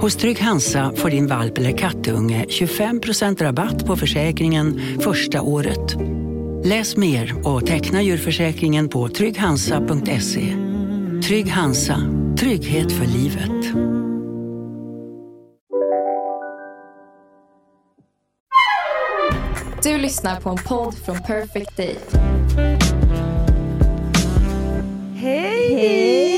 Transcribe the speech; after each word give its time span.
Hos 0.00 0.16
Trygg 0.16 0.40
Hansa 0.40 0.92
får 0.96 1.10
din 1.10 1.26
valp 1.26 1.58
eller 1.58 1.78
kattunge 1.78 2.44
25% 2.48 3.42
rabatt 3.42 3.86
på 3.86 3.96
försäkringen 3.96 4.80
första 5.00 5.42
året. 5.42 5.96
Läs 6.64 6.96
mer 6.96 7.46
och 7.48 7.66
teckna 7.66 8.02
djurförsäkringen 8.02 8.88
på 8.88 9.08
trygghansa.se. 9.08 10.56
Trygg 11.26 11.50
Hansa, 11.50 11.96
trygghet 12.38 12.92
för 12.92 13.06
livet. 13.06 13.76
Du 19.82 19.98
lyssnar 19.98 20.40
på 20.40 20.50
en 20.50 20.56
podd 20.56 20.94
från 21.04 21.22
Perfect 21.22 21.76
Day. 21.76 21.96
Hej! 25.14 25.74
Hej! 25.74 26.35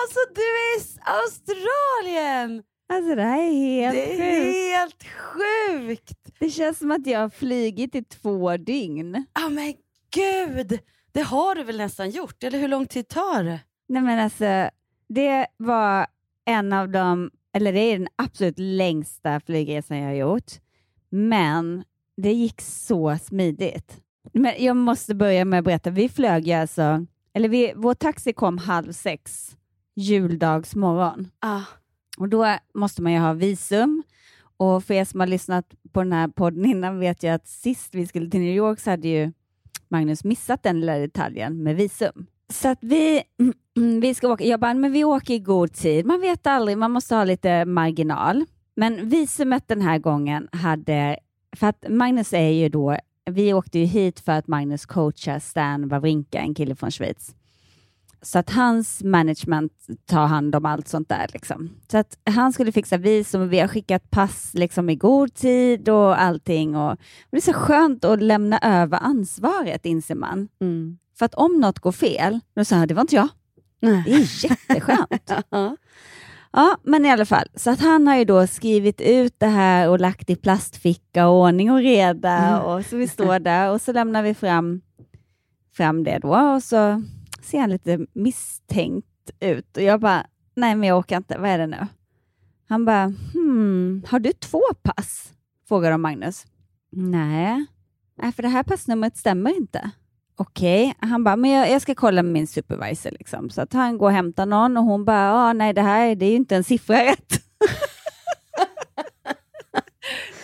Alltså 0.00 0.18
du 0.34 0.40
är 0.40 0.78
i 0.80 0.98
Australien! 1.00 2.62
Alltså 2.92 3.14
det 3.14 3.22
här 3.22 3.42
är 3.42 3.52
helt 3.52 3.94
Det 3.94 4.12
är 4.12 4.42
sjukt. 4.42 4.76
helt 4.76 5.04
sjukt! 5.14 6.36
Det 6.38 6.50
känns 6.50 6.78
som 6.78 6.90
att 6.90 7.06
jag 7.06 7.20
har 7.20 7.28
flygit 7.30 7.94
i 7.94 8.04
två 8.04 8.56
dygn. 8.56 9.24
Ja 9.34 9.48
men 9.48 9.74
gud! 10.14 10.78
Det 11.12 11.22
har 11.22 11.54
du 11.54 11.62
väl 11.64 11.76
nästan 11.78 12.10
gjort? 12.10 12.42
Eller 12.44 12.58
hur 12.58 12.68
lång 12.68 12.86
tid 12.86 13.08
tar 13.08 13.44
det? 13.44 13.60
Nej 13.88 14.02
men 14.02 14.18
alltså, 14.18 14.70
det 15.08 15.46
var 15.56 16.06
en 16.44 16.72
av 16.72 16.88
de, 16.88 17.30
eller 17.54 17.72
det 17.72 17.80
är 17.80 17.98
den 17.98 18.08
absolut 18.16 18.58
längsta 18.58 19.40
flygresan 19.40 19.96
jag 19.98 20.06
har 20.06 20.14
gjort. 20.14 20.52
Men 21.10 21.84
det 22.16 22.32
gick 22.32 22.60
så 22.60 23.18
smidigt. 23.22 23.96
Men 24.32 24.52
jag 24.58 24.76
måste 24.76 25.14
börja 25.14 25.44
med 25.44 25.58
att 25.58 25.64
berätta, 25.64 25.90
vi 25.90 26.08
flög 26.08 26.46
ju 26.48 26.52
alltså, 26.52 27.06
eller 27.34 27.48
vi, 27.48 27.72
vår 27.76 27.94
taxi 27.94 28.32
kom 28.32 28.58
halv 28.58 28.92
sex 28.92 29.50
juldagsmorgon. 29.98 31.30
Ah. 31.40 31.62
Och 32.18 32.28
då 32.28 32.56
måste 32.74 33.02
man 33.02 33.12
ju 33.12 33.18
ha 33.18 33.32
visum. 33.32 34.02
Och 34.56 34.84
för 34.84 34.94
er 34.94 35.04
som 35.04 35.20
har 35.20 35.26
lyssnat 35.26 35.74
på 35.92 36.02
den 36.02 36.12
här 36.12 36.28
podden 36.28 36.64
innan 36.64 36.98
vet 36.98 37.22
jag 37.22 37.34
att 37.34 37.48
sist 37.48 37.94
vi 37.94 38.06
skulle 38.06 38.30
till 38.30 38.40
New 38.40 38.56
York 38.56 38.80
så 38.80 38.90
hade 38.90 39.08
ju 39.08 39.32
Magnus 39.88 40.24
missat 40.24 40.62
den 40.62 40.80
lilla 40.80 40.98
detaljen 40.98 41.62
med 41.62 41.76
visum. 41.76 42.26
Så 42.52 42.68
att 42.68 42.78
vi, 42.80 43.22
vi 44.00 44.14
ska 44.14 44.28
åka, 44.28 44.44
jag 44.44 44.60
bara, 44.60 44.74
men 44.74 44.92
vi 44.92 45.04
åker 45.04 45.34
i 45.34 45.38
god 45.38 45.72
tid. 45.72 46.06
Man 46.06 46.20
vet 46.20 46.46
aldrig, 46.46 46.78
man 46.78 46.90
måste 46.90 47.14
ha 47.14 47.24
lite 47.24 47.64
marginal. 47.64 48.44
Men 48.76 49.08
visumet 49.08 49.68
den 49.68 49.80
här 49.80 49.98
gången 49.98 50.48
hade, 50.52 51.18
för 51.56 51.66
att 51.66 51.84
Magnus 51.88 52.32
är 52.32 52.50
ju 52.50 52.68
då, 52.68 52.96
vi 53.30 53.52
åkte 53.52 53.78
ju 53.78 53.84
hit 53.84 54.20
för 54.20 54.32
att 54.32 54.46
Magnus 54.46 54.86
coachar 54.86 55.38
Stan 55.38 55.88
Wawrinka, 55.88 56.38
en 56.38 56.54
kille 56.54 56.74
från 56.74 56.90
Schweiz. 56.90 57.34
Så 58.22 58.38
att 58.38 58.50
hans 58.50 59.02
management 59.02 59.72
tar 60.06 60.26
hand 60.26 60.54
om 60.54 60.64
allt 60.64 60.88
sånt 60.88 61.08
där. 61.08 61.26
Liksom. 61.32 61.70
Så 61.90 61.98
att 61.98 62.18
han 62.30 62.52
skulle 62.52 62.72
fixa 62.72 62.96
visum 62.96 63.42
och 63.42 63.52
vi 63.52 63.60
har 63.60 63.68
skickat 63.68 64.10
pass 64.10 64.50
liksom, 64.54 64.90
i 64.90 64.96
god 64.96 65.34
tid 65.34 65.88
och 65.88 66.20
allting. 66.22 66.76
Och, 66.76 66.90
och 66.90 66.98
det 67.30 67.36
är 67.36 67.40
så 67.40 67.52
skönt 67.52 68.04
att 68.04 68.22
lämna 68.22 68.58
över 68.58 68.98
ansvaret, 69.02 69.86
inser 69.86 70.14
man. 70.14 70.48
Mm. 70.60 70.98
För 71.18 71.26
att 71.26 71.34
om 71.34 71.60
något 71.60 71.78
går 71.78 71.92
fel, 71.92 72.40
då 72.54 72.64
säger 72.64 72.78
han, 72.78 72.88
det 72.88 72.94
var 72.94 73.00
inte 73.00 73.16
jag. 73.16 73.28
Nej. 73.80 74.02
Det 74.06 74.12
är 74.12 74.44
jätteskönt. 74.44 75.32
Ja. 75.50 75.76
Ja, 76.52 76.76
men 76.82 77.06
i 77.06 77.10
alla 77.10 77.26
fall. 77.26 77.48
Så 77.54 77.70
att 77.70 77.80
han 77.80 78.06
har 78.06 78.16
ju 78.16 78.24
då 78.24 78.46
skrivit 78.46 79.00
ut 79.00 79.34
det 79.38 79.46
här 79.46 79.88
och 79.88 80.00
lagt 80.00 80.30
i 80.30 80.36
plastficka 80.36 81.28
och 81.28 81.40
ordning 81.40 81.70
och 81.70 81.78
reda. 81.78 82.62
Och 82.62 82.84
så 82.84 82.96
vi 82.96 83.08
står 83.08 83.38
där 83.38 83.70
och 83.70 83.80
så 83.80 83.92
lämnar 83.92 84.22
vi 84.22 84.34
fram, 84.34 84.80
fram 85.76 86.04
det 86.04 86.18
då 86.18 86.36
och 86.36 86.62
så 86.62 87.02
ser 87.42 87.60
han 87.60 87.70
lite 87.70 88.06
misstänkt 88.12 89.06
ut. 89.40 89.76
Och 89.76 89.82
jag 89.82 90.00
bara, 90.00 90.26
nej 90.56 90.74
men 90.74 90.88
jag 90.88 90.98
orkar 90.98 91.16
inte, 91.16 91.38
vad 91.38 91.50
är 91.50 91.58
det 91.58 91.66
nu? 91.66 91.86
Han 92.68 92.84
bara, 92.84 93.12
hmm, 93.32 94.04
har 94.08 94.18
du 94.18 94.32
två 94.32 94.62
pass? 94.82 95.32
Frågar 95.68 95.90
de 95.90 96.02
Magnus. 96.02 96.46
Nej, 96.90 97.66
nej 98.16 98.32
för 98.32 98.42
det 98.42 98.48
här 98.48 98.62
passnumret 98.62 99.16
stämmer 99.16 99.56
inte. 99.56 99.90
Okej, 100.36 100.94
han 100.98 101.24
bara, 101.24 101.36
men 101.36 101.50
jag, 101.50 101.70
jag 101.70 101.82
ska 101.82 101.94
kolla 101.94 102.22
med 102.22 102.32
min 102.32 102.46
supervisor. 102.46 103.10
Liksom. 103.10 103.50
Så 103.50 103.60
att 103.60 103.72
han 103.72 103.98
går 103.98 104.06
och 104.06 104.12
hämtar 104.12 104.46
någon 104.46 104.76
och 104.76 104.84
hon 104.84 105.04
bara, 105.04 105.34
ah, 105.34 105.52
nej 105.52 105.72
det 105.72 105.82
här 105.82 106.14
det 106.14 106.26
är 106.26 106.30
ju 106.30 106.36
inte 106.36 106.56
en 106.56 106.64
siffra 106.64 106.96
rätt. 107.04 107.42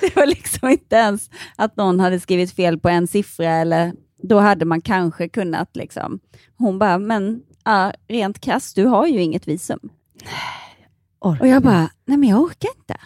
det 0.00 0.16
var 0.16 0.26
liksom 0.26 0.68
inte 0.68 0.96
ens 0.96 1.30
att 1.56 1.76
någon 1.76 2.00
hade 2.00 2.20
skrivit 2.20 2.52
fel 2.52 2.78
på 2.78 2.88
en 2.88 3.06
siffra 3.06 3.50
eller 3.50 3.92
då 4.28 4.38
hade 4.38 4.64
man 4.64 4.80
kanske 4.80 5.28
kunnat 5.28 5.76
liksom. 5.76 6.20
Hon 6.56 6.78
bara, 6.78 6.98
men 6.98 7.42
ja, 7.64 7.92
rent 8.08 8.40
krasst, 8.40 8.76
du 8.76 8.84
har 8.86 9.06
ju 9.06 9.22
inget 9.22 9.48
visum. 9.48 9.80
Och 11.18 11.48
jag 11.48 11.62
bara, 11.62 11.90
nej 12.04 12.16
men 12.18 12.28
jag 12.28 12.40
orkar 12.40 12.70
inte. 12.76 12.96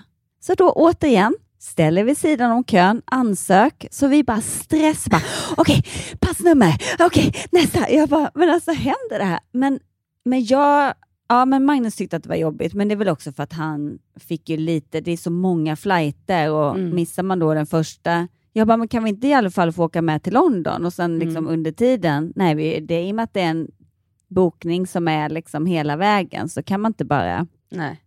Så 0.41 0.55
då 0.55 0.71
återigen, 0.73 1.35
ställer 1.59 2.05
vid 2.05 2.19
sidan 2.19 2.53
om 2.53 2.65
kön, 2.65 3.03
ansök, 3.05 3.87
så 3.91 4.07
vi 4.09 4.25
bara 4.25 4.41
stress, 4.41 5.07
bara 5.11 5.23
okej, 5.57 5.83
passnummer, 6.21 6.75
okej, 6.99 7.33
nästa. 7.53 7.91
Jag 7.91 8.09
bara, 8.09 8.31
men 8.35 8.51
alltså 8.51 8.73
händer 8.73 9.19
det 9.19 9.25
här? 9.25 9.41
Men, 9.53 9.81
men 10.25 10.45
jag, 10.45 10.95
ja 11.29 11.45
men 11.45 11.65
Magnus 11.65 11.97
tyckte 11.97 12.17
att 12.17 12.23
det 12.23 12.29
var 12.29 12.37
jobbigt, 12.37 12.75
men 12.75 12.89
det 12.89 12.95
är 12.95 12.97
väl 12.97 13.09
också 13.09 13.33
för 13.33 13.43
att 13.43 13.53
han 13.53 13.99
fick 14.17 14.49
ju 14.49 14.57
lite, 14.57 15.01
det 15.01 15.13
är 15.13 15.17
så 15.17 15.31
många 15.31 15.77
flighter 15.77 16.51
och 16.51 16.75
Mm. 16.75 16.95
missar 16.95 17.23
man 17.23 17.39
då 17.39 17.55
den 17.55 17.67
första, 17.67 18.29
jag 18.53 18.67
bara, 18.67 18.77
men 18.77 18.89
kan 18.89 19.05
vi 19.05 19.11
inte 19.11 19.27
i 19.29 19.35
alla 19.35 19.51
fall 19.51 19.73
få 19.73 19.85
åka 19.85 20.03
med 20.03 20.23
till 20.23 20.33
London 20.33 20.85
och 20.87 20.93
sen 20.93 21.19
liksom 21.19 21.37
Mm. 21.37 21.53
under 21.53 21.73
tiden, 21.73 22.33
nej, 22.37 22.55
vi, 22.55 22.81
det 22.81 22.95
är 22.95 23.03
i 23.03 23.11
och 23.11 23.15
med 23.17 23.23
att 23.23 23.35
det 23.35 23.41
är 23.41 23.51
en 23.51 23.71
bokning 24.29 24.87
som 24.87 25.09
är 25.09 25.29
liksom 25.29 25.67
hela 25.67 25.97
vägen 25.97 26.49
så 26.49 26.63
kan 26.63 26.81
man 26.81 26.91
inte 26.91 27.05
bara 27.05 27.47
Nej. 27.71 28.03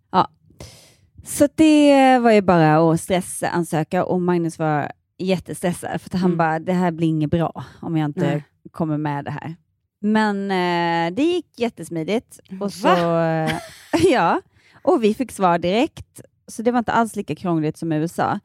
så 1.23 1.47
det 1.55 2.17
var 2.19 2.31
ju 2.31 2.41
bara 2.41 2.91
att 2.91 3.01
stressansöka 3.01 4.05
och 4.05 4.21
Magnus 4.21 4.59
var 4.59 4.91
jättestressad 5.17 6.01
för 6.01 6.09
att 6.09 6.21
han 6.21 6.25
Mm. 6.31 6.37
bara, 6.37 6.59
det 6.59 6.73
här 6.73 6.91
blir 6.91 7.07
inget 7.07 7.31
bra 7.31 7.63
om 7.81 7.97
jag 7.97 8.09
inte 8.09 8.19
Nej. 8.27 8.43
kommer 8.71 8.97
med 8.97 9.25
det 9.25 9.31
här. 9.31 9.55
Men 9.99 10.51
eh, 10.51 11.15
det 11.15 11.23
gick 11.23 11.59
jättesmidigt. 11.59 12.39
Och 12.59 12.73
så, 12.73 12.87
ja, 14.11 14.41
och 14.81 15.03
vi 15.03 15.13
fick 15.13 15.31
svar 15.31 15.57
direkt, 15.57 16.21
så 16.47 16.61
det 16.61 16.71
var 16.71 16.79
inte 16.79 16.91
alls 16.91 17.15
lika 17.15 17.35
krångligt 17.35 17.77
som 17.77 17.91
i 17.91 17.95
USA. 17.95 18.39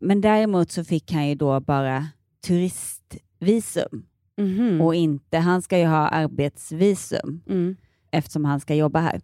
Men 0.00 0.20
däremot 0.20 0.70
så 0.72 0.84
fick 0.84 1.12
han 1.12 1.28
ju 1.28 1.34
då 1.34 1.60
bara 1.60 2.06
turistvisum 2.46 4.06
Mhm. 4.38 4.80
och 4.80 4.94
inte, 4.94 5.38
han 5.38 5.62
ska 5.62 5.78
ju 5.78 5.86
ha 5.86 6.08
arbetsvisum 6.08 7.42
Mm. 7.48 7.76
eftersom 8.10 8.44
han 8.44 8.60
ska 8.60 8.74
jobba 8.74 9.00
här. 9.00 9.20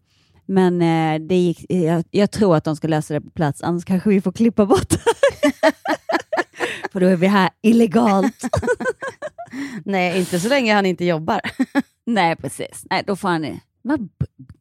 Men 0.47 0.83
eh, 0.83 1.27
det 1.29 1.37
gick, 1.37 1.65
jag, 1.73 2.05
jag 2.11 2.31
tror 2.31 2.57
att 2.57 2.65
de 2.65 2.77
ska 2.77 2.89
lösa 2.89 3.15
det 3.15 3.21
på 3.21 3.31
plats, 3.31 3.63
annars 3.63 3.85
kanske 3.85 4.11
vi 4.11 4.21
får 4.21 4.33
klippa 4.33 4.67
bort 4.67 4.89
det. 4.91 4.99
För 6.93 7.01
då 7.01 7.07
är 7.07 7.17
vi 7.17 7.27
här 7.27 7.51
illegalt. 7.63 8.45
Nej, 9.85 10.19
inte 10.19 10.41
så 10.41 10.49
länge 10.49 10.75
han 10.75 10.87
inte 10.87 11.05
jobbar. 11.05 11.41
Nej, 12.07 12.37
precis. 12.37 12.85
Nej, 12.91 13.03
då 13.07 13.17
får 13.17 13.29
han... 13.29 13.61
Vad 13.89 14.09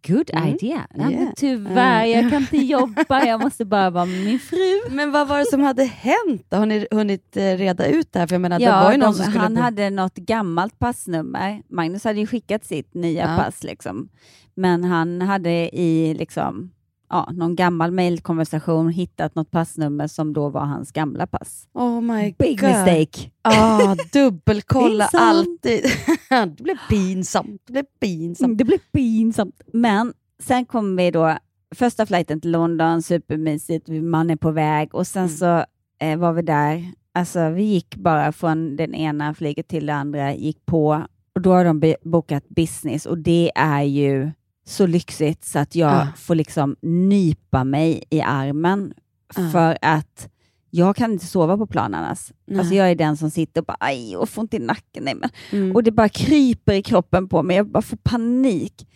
good 0.08 0.30
Mm. 0.34 0.47
idea. 0.50 0.88
Ja, 0.96 1.09
Yeah. 1.09 1.24
men 1.24 1.34
tyvärr, 1.36 2.06
jag 2.06 2.30
kan 2.31 2.41
inte 2.41 2.58
jobba. 2.78 3.25
Jag 3.25 3.41
måste 3.44 3.66
bara 3.66 3.90
vara 3.90 4.06
med 4.06 4.24
min 4.25 4.40
fru. 4.40 4.81
Men 4.90 5.12
vad 5.12 5.28
var 5.28 5.40
det 5.40 5.46
som 5.46 5.62
hade 5.62 5.84
hänt? 5.84 6.47
Har 6.52 6.66
ni 6.66 6.88
hunnit 6.91 7.38
eh, 7.38 7.41
reda 7.58 7.86
ut 7.88 8.12
det 8.13 8.19
här? 8.19 8.27
För 8.27 8.33
jag 8.36 8.42
menar, 8.42 8.60
det 8.60 8.66
var 8.72 8.98
de, 8.98 9.13
som 9.13 9.25
skulle... 9.25 9.39
han 9.39 9.57
hade 9.57 9.89
något 9.89 10.16
gammalt 10.16 10.80
passnummer. 10.80 11.62
Magnus 11.69 12.04
hade 12.04 12.19
ju 12.19 12.27
skickat 12.27 12.66
sitt 12.66 12.94
nya 12.94 13.22
Ja. 13.30 13.44
pass, 13.44 13.63
liksom. 13.63 14.10
men 14.56 14.83
han 14.83 15.22
hade 15.22 15.50
i 15.80 16.13
liksom, 16.19 16.72
ja, 17.10 17.30
någon 17.34 17.56
gammal 17.56 17.92
mejlkonversation 17.92 18.90
hittat 18.90 19.36
något 19.36 19.52
passnummer 19.52 20.07
som 20.07 20.34
då 20.34 20.50
var 20.50 20.66
hans 20.66 20.92
gamla 20.92 21.28
pass. 21.28 21.68
Oh 21.74 22.02
my 22.02 22.36
Big 22.40 22.60
God. 22.60 22.69
mistake. 22.69 23.31
Ah, 23.42 23.96
dubbelkolla 24.13 25.10
alltid. 25.13 25.84
det 26.57 26.63
blev 26.63 26.78
pinsamt. 26.90 27.62
Det 27.66 27.72
blev 27.74 27.84
pinsamt. 28.00 28.46
Mm, 28.48 28.57
Det 28.57 28.63
blev 28.63 28.80
pinsamt. 28.92 29.62
Men 29.74 30.13
sen 30.44 30.66
kom 30.66 30.96
vi 30.96 31.12
då, 31.12 31.38
första 31.75 32.06
flighten 32.06 32.42
till 32.42 32.52
London, 32.52 33.02
supermysigt, 33.02 33.88
man 33.88 34.30
är 34.30 34.36
på 34.36 34.51
väg 34.51 34.96
och 34.96 35.08
sen 35.08 35.24
Mm. 35.25 35.38
så 35.38 35.66
eh, 36.00 36.18
var 36.19 36.34
vi 36.34 36.42
där. 36.42 36.92
Alltså 37.13 37.50
vi 37.50 37.63
gick 37.63 37.96
bara 37.96 38.31
från 38.31 38.75
den 38.75 38.96
ena 38.96 39.34
flyget 39.34 39.68
till 39.68 39.86
det 39.86 39.94
andra, 39.94 40.34
gick 40.34 40.66
på 40.66 41.06
och 41.36 41.42
då 41.42 41.51
har 41.54 41.66
de 41.66 41.96
bokat 42.04 42.50
business 42.50 43.06
och 43.06 43.18
det 43.18 43.51
är 43.56 43.81
ju 43.84 44.31
så 44.65 44.85
lyxigt 44.88 45.45
så 45.45 45.59
att 45.59 45.75
jag 45.75 45.91
Ah. 45.91 46.07
får 46.17 46.35
liksom 46.35 46.75
nypa 46.81 47.63
mig 47.63 48.03
i 48.09 48.21
armen 48.21 48.94
Ah. 49.35 49.50
för 49.51 49.77
att 49.81 50.29
jag 50.69 50.95
kan 50.95 51.12
inte 51.13 51.25
sova 51.25 51.57
på 51.57 51.67
plan 51.67 51.94
annars. 51.94 52.31
Nej. 52.45 52.59
Alltså 52.59 52.73
jag 52.75 52.91
är 52.91 52.95
den 52.95 53.17
som 53.17 53.31
sitter 53.31 53.62
och 53.62 53.65
bara, 53.65 53.77
aj, 53.79 54.17
och 54.17 54.29
får 54.29 54.41
ont 54.41 54.53
i 54.53 54.59
nacken. 54.59 55.03
Nej, 55.03 55.15
men. 55.15 55.29
Mm. 55.51 55.75
Och 55.75 55.83
det 55.83 55.91
bara 55.91 56.09
kryper 56.09 56.73
i 56.73 56.81
kroppen 56.83 57.27
på 57.29 57.44
mig, 57.44 57.56
jag 57.57 57.67
bara 57.67 57.81
får 57.81 57.97
panik. 57.97 58.88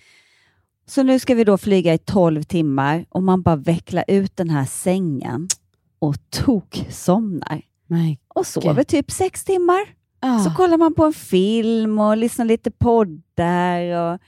Så 0.87 1.03
nu 1.03 1.19
ska 1.19 1.35
vi 1.35 1.43
då 1.43 1.57
flyga 1.57 1.93
i 1.93 1.97
12 1.97 2.43
timmar 2.43 3.05
och 3.09 3.23
man 3.23 3.41
bara 3.41 3.55
vecklar 3.55 4.03
ut 4.07 4.37
den 4.37 4.49
här 4.49 4.65
sängen 4.65 5.47
och 5.99 6.29
tok 6.29 6.85
somnar. 6.89 7.61
Nej. 7.87 8.19
Och 8.27 8.47
sover 8.47 8.83
typ 8.83 9.11
sex 9.11 9.43
timmar. 9.43 9.79
Ah. 10.19 10.39
Så 10.39 10.51
kollar 10.55 10.77
man 10.77 10.93
på 10.93 11.05
en 11.05 11.13
film 11.13 11.99
och 11.99 12.17
lyssnar 12.17 12.45
lite 12.45 12.71
poddar. 12.71 13.81
Och 14.13 14.19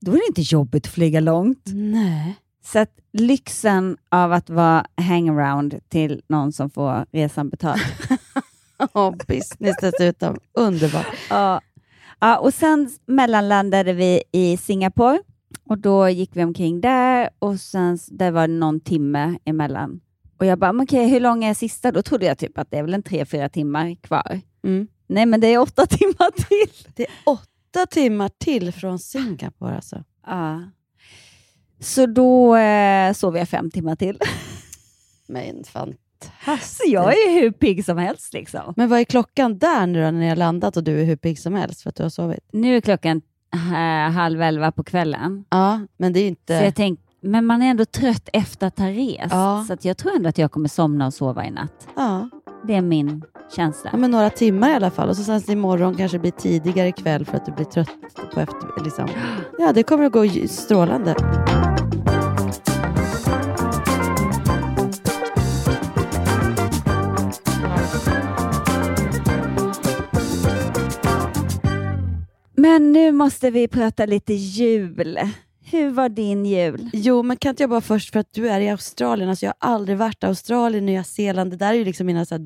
då 0.00 0.12
är 0.12 0.16
det 0.16 0.26
inte 0.28 0.54
jobbigt 0.54 0.86
att 0.86 0.92
flyga 0.92 1.20
långt. 1.20 1.62
Nej. 1.66 2.34
Så 2.64 2.78
att 2.78 2.90
lyxen 3.12 3.96
av 4.08 4.32
att 4.32 4.50
vara 4.50 4.86
hangaround 4.96 5.80
till 5.88 6.22
någon 6.28 6.52
som 6.52 6.70
får 6.70 7.06
resan 7.12 7.48
betald. 7.48 7.80
Ja, 8.94 9.14
business 9.28 9.76
dessutom. 9.80 10.36
Underbart. 10.52 11.06
ja. 11.30 11.60
Ja, 12.20 12.38
och 12.38 12.54
sen 12.54 12.90
mellanlandade 13.06 13.92
vi 13.92 14.22
i 14.32 14.56
Singapore 14.56 15.18
och 15.64 15.78
då 15.78 16.08
gick 16.08 16.30
vi 16.36 16.44
omkring 16.44 16.80
där 16.80 17.30
och 17.38 17.60
sen 17.60 17.98
där 18.08 18.30
var 18.30 18.48
det 18.48 18.54
någon 18.54 18.80
timme 18.80 19.38
emellan. 19.44 20.00
Och 20.38 20.46
jag 20.46 20.58
bara, 20.58 20.82
okej, 20.82 21.08
hur 21.08 21.20
lång 21.20 21.44
är 21.44 21.54
sista? 21.54 21.92
Då 21.92 22.02
trodde 22.02 22.26
jag 22.26 22.38
typ 22.38 22.58
att 22.58 22.70
det 22.70 22.78
är 22.78 22.82
väl 22.82 22.94
en 22.94 23.02
tre, 23.02 23.24
fyra 23.24 23.48
timmar 23.48 23.94
kvar. 23.94 24.40
Mm. 24.64 24.88
Nej, 25.06 25.26
men 25.26 25.40
det 25.40 25.46
är 25.46 25.58
åtta 25.58 25.86
timmar 25.90 26.30
till. 26.30 26.92
Det 26.94 27.02
är 27.02 27.10
åtta 27.24 27.47
timmar 27.86 28.30
till 28.38 28.72
från 28.72 28.98
Singapore 28.98 29.74
alltså. 29.76 30.04
Ja. 30.26 30.62
Så 31.80 32.06
då 32.06 32.56
eh, 32.56 33.12
sov 33.12 33.36
jag 33.36 33.48
fem 33.48 33.70
timmar 33.70 33.96
till. 33.96 34.18
Men 35.28 35.64
Så 35.64 35.70
fantastiskt. 35.70 36.82
jag 36.86 37.12
är 37.12 37.40
hur 37.40 37.50
pigg 37.50 37.84
som 37.84 37.98
helst 37.98 38.32
liksom. 38.32 38.74
Men 38.76 38.88
vad 38.88 39.00
är 39.00 39.04
klockan 39.04 39.58
där 39.58 39.86
nu 39.86 39.98
då 40.04 40.10
när 40.10 40.12
ni 40.20 40.28
har 40.28 40.36
landat 40.36 40.76
och 40.76 40.84
du 40.84 41.00
är 41.00 41.04
hur 41.04 41.16
pigg 41.16 41.38
som 41.38 41.54
helst 41.54 41.82
för 41.82 41.88
att 41.90 41.96
du 41.96 42.02
har 42.02 42.10
sovit? 42.10 42.48
Nu 42.52 42.76
är 42.76 42.80
klockan 42.80 43.22
eh, 43.54 44.12
halv 44.12 44.42
elva 44.42 44.72
på 44.72 44.84
kvällen. 44.84 45.44
Ja, 45.50 45.80
men 45.96 46.12
det 46.12 46.20
är 46.20 46.22
Så 46.22 46.28
inte... 46.28 46.52
jag 46.54 46.74
tänk, 46.74 47.00
men 47.20 47.46
man 47.46 47.62
är 47.62 47.70
ändå 47.70 47.84
trött 47.84 48.28
efter 48.32 48.66
att 48.66 48.78
ha 48.78 48.86
rest. 48.88 49.28
Ja. 49.30 49.64
Så 49.66 49.72
att 49.72 49.84
jag 49.84 49.96
tror 49.96 50.16
ändå 50.16 50.28
att 50.28 50.38
jag 50.38 50.52
kommer 50.52 50.68
somna 50.68 51.06
och 51.06 51.14
sova 51.14 51.46
i 51.46 51.50
natt. 51.50 51.88
Ja. 51.96 52.28
Det 52.66 52.74
är 52.74 52.82
min 52.82 53.22
känsla. 53.56 53.90
ja, 53.92 53.98
men 53.98 54.10
några 54.10 54.30
timmar 54.30 54.70
i 54.70 54.74
alla 54.74 54.90
fall. 54.90 55.08
Och 55.08 55.16
så 55.16 55.22
sen 55.22 55.50
imorgon 55.50 55.94
kanske 55.94 56.18
blir 56.18 56.30
tidigare 56.30 56.88
ikväll 56.88 57.24
för 57.24 57.36
att 57.36 57.46
du 57.46 57.52
blir 57.52 57.64
trött 57.64 57.88
på 58.34 58.40
efter... 58.40 58.84
Liksom. 58.84 59.08
Ja, 59.58 59.72
det 59.72 59.82
kommer 59.82 60.04
att 60.04 60.12
gå 60.12 60.28
strålande. 60.48 61.14
Men 72.56 72.92
nu 72.92 73.12
måste 73.12 73.50
vi 73.50 73.68
prata 73.68 74.06
lite 74.06 74.34
jul. 74.34 75.18
Hur 75.70 75.90
var 75.90 76.08
din 76.08 76.46
jul? 76.46 76.90
Jo, 76.92 77.22
men 77.22 77.36
kan 77.36 77.50
inte 77.50 77.62
jag 77.62 77.70
bara 77.70 77.80
först, 77.80 78.12
för 78.12 78.20
att 78.20 78.32
du 78.32 78.48
är 78.48 78.60
i 78.60 78.68
Australien, 78.68 79.30
alltså 79.30 79.46
jag 79.46 79.54
har 79.58 79.72
aldrig 79.72 79.98
varit 79.98 80.22
i 80.22 80.26
Australien, 80.26 80.86
Nya 80.86 81.04
Zeeland, 81.04 81.50
det 81.50 81.56
där 81.56 81.68
är 81.68 81.74
ju 81.74 81.84
liksom 81.84 82.06
mina 82.06 82.24
så 82.24 82.34
här 82.34 82.38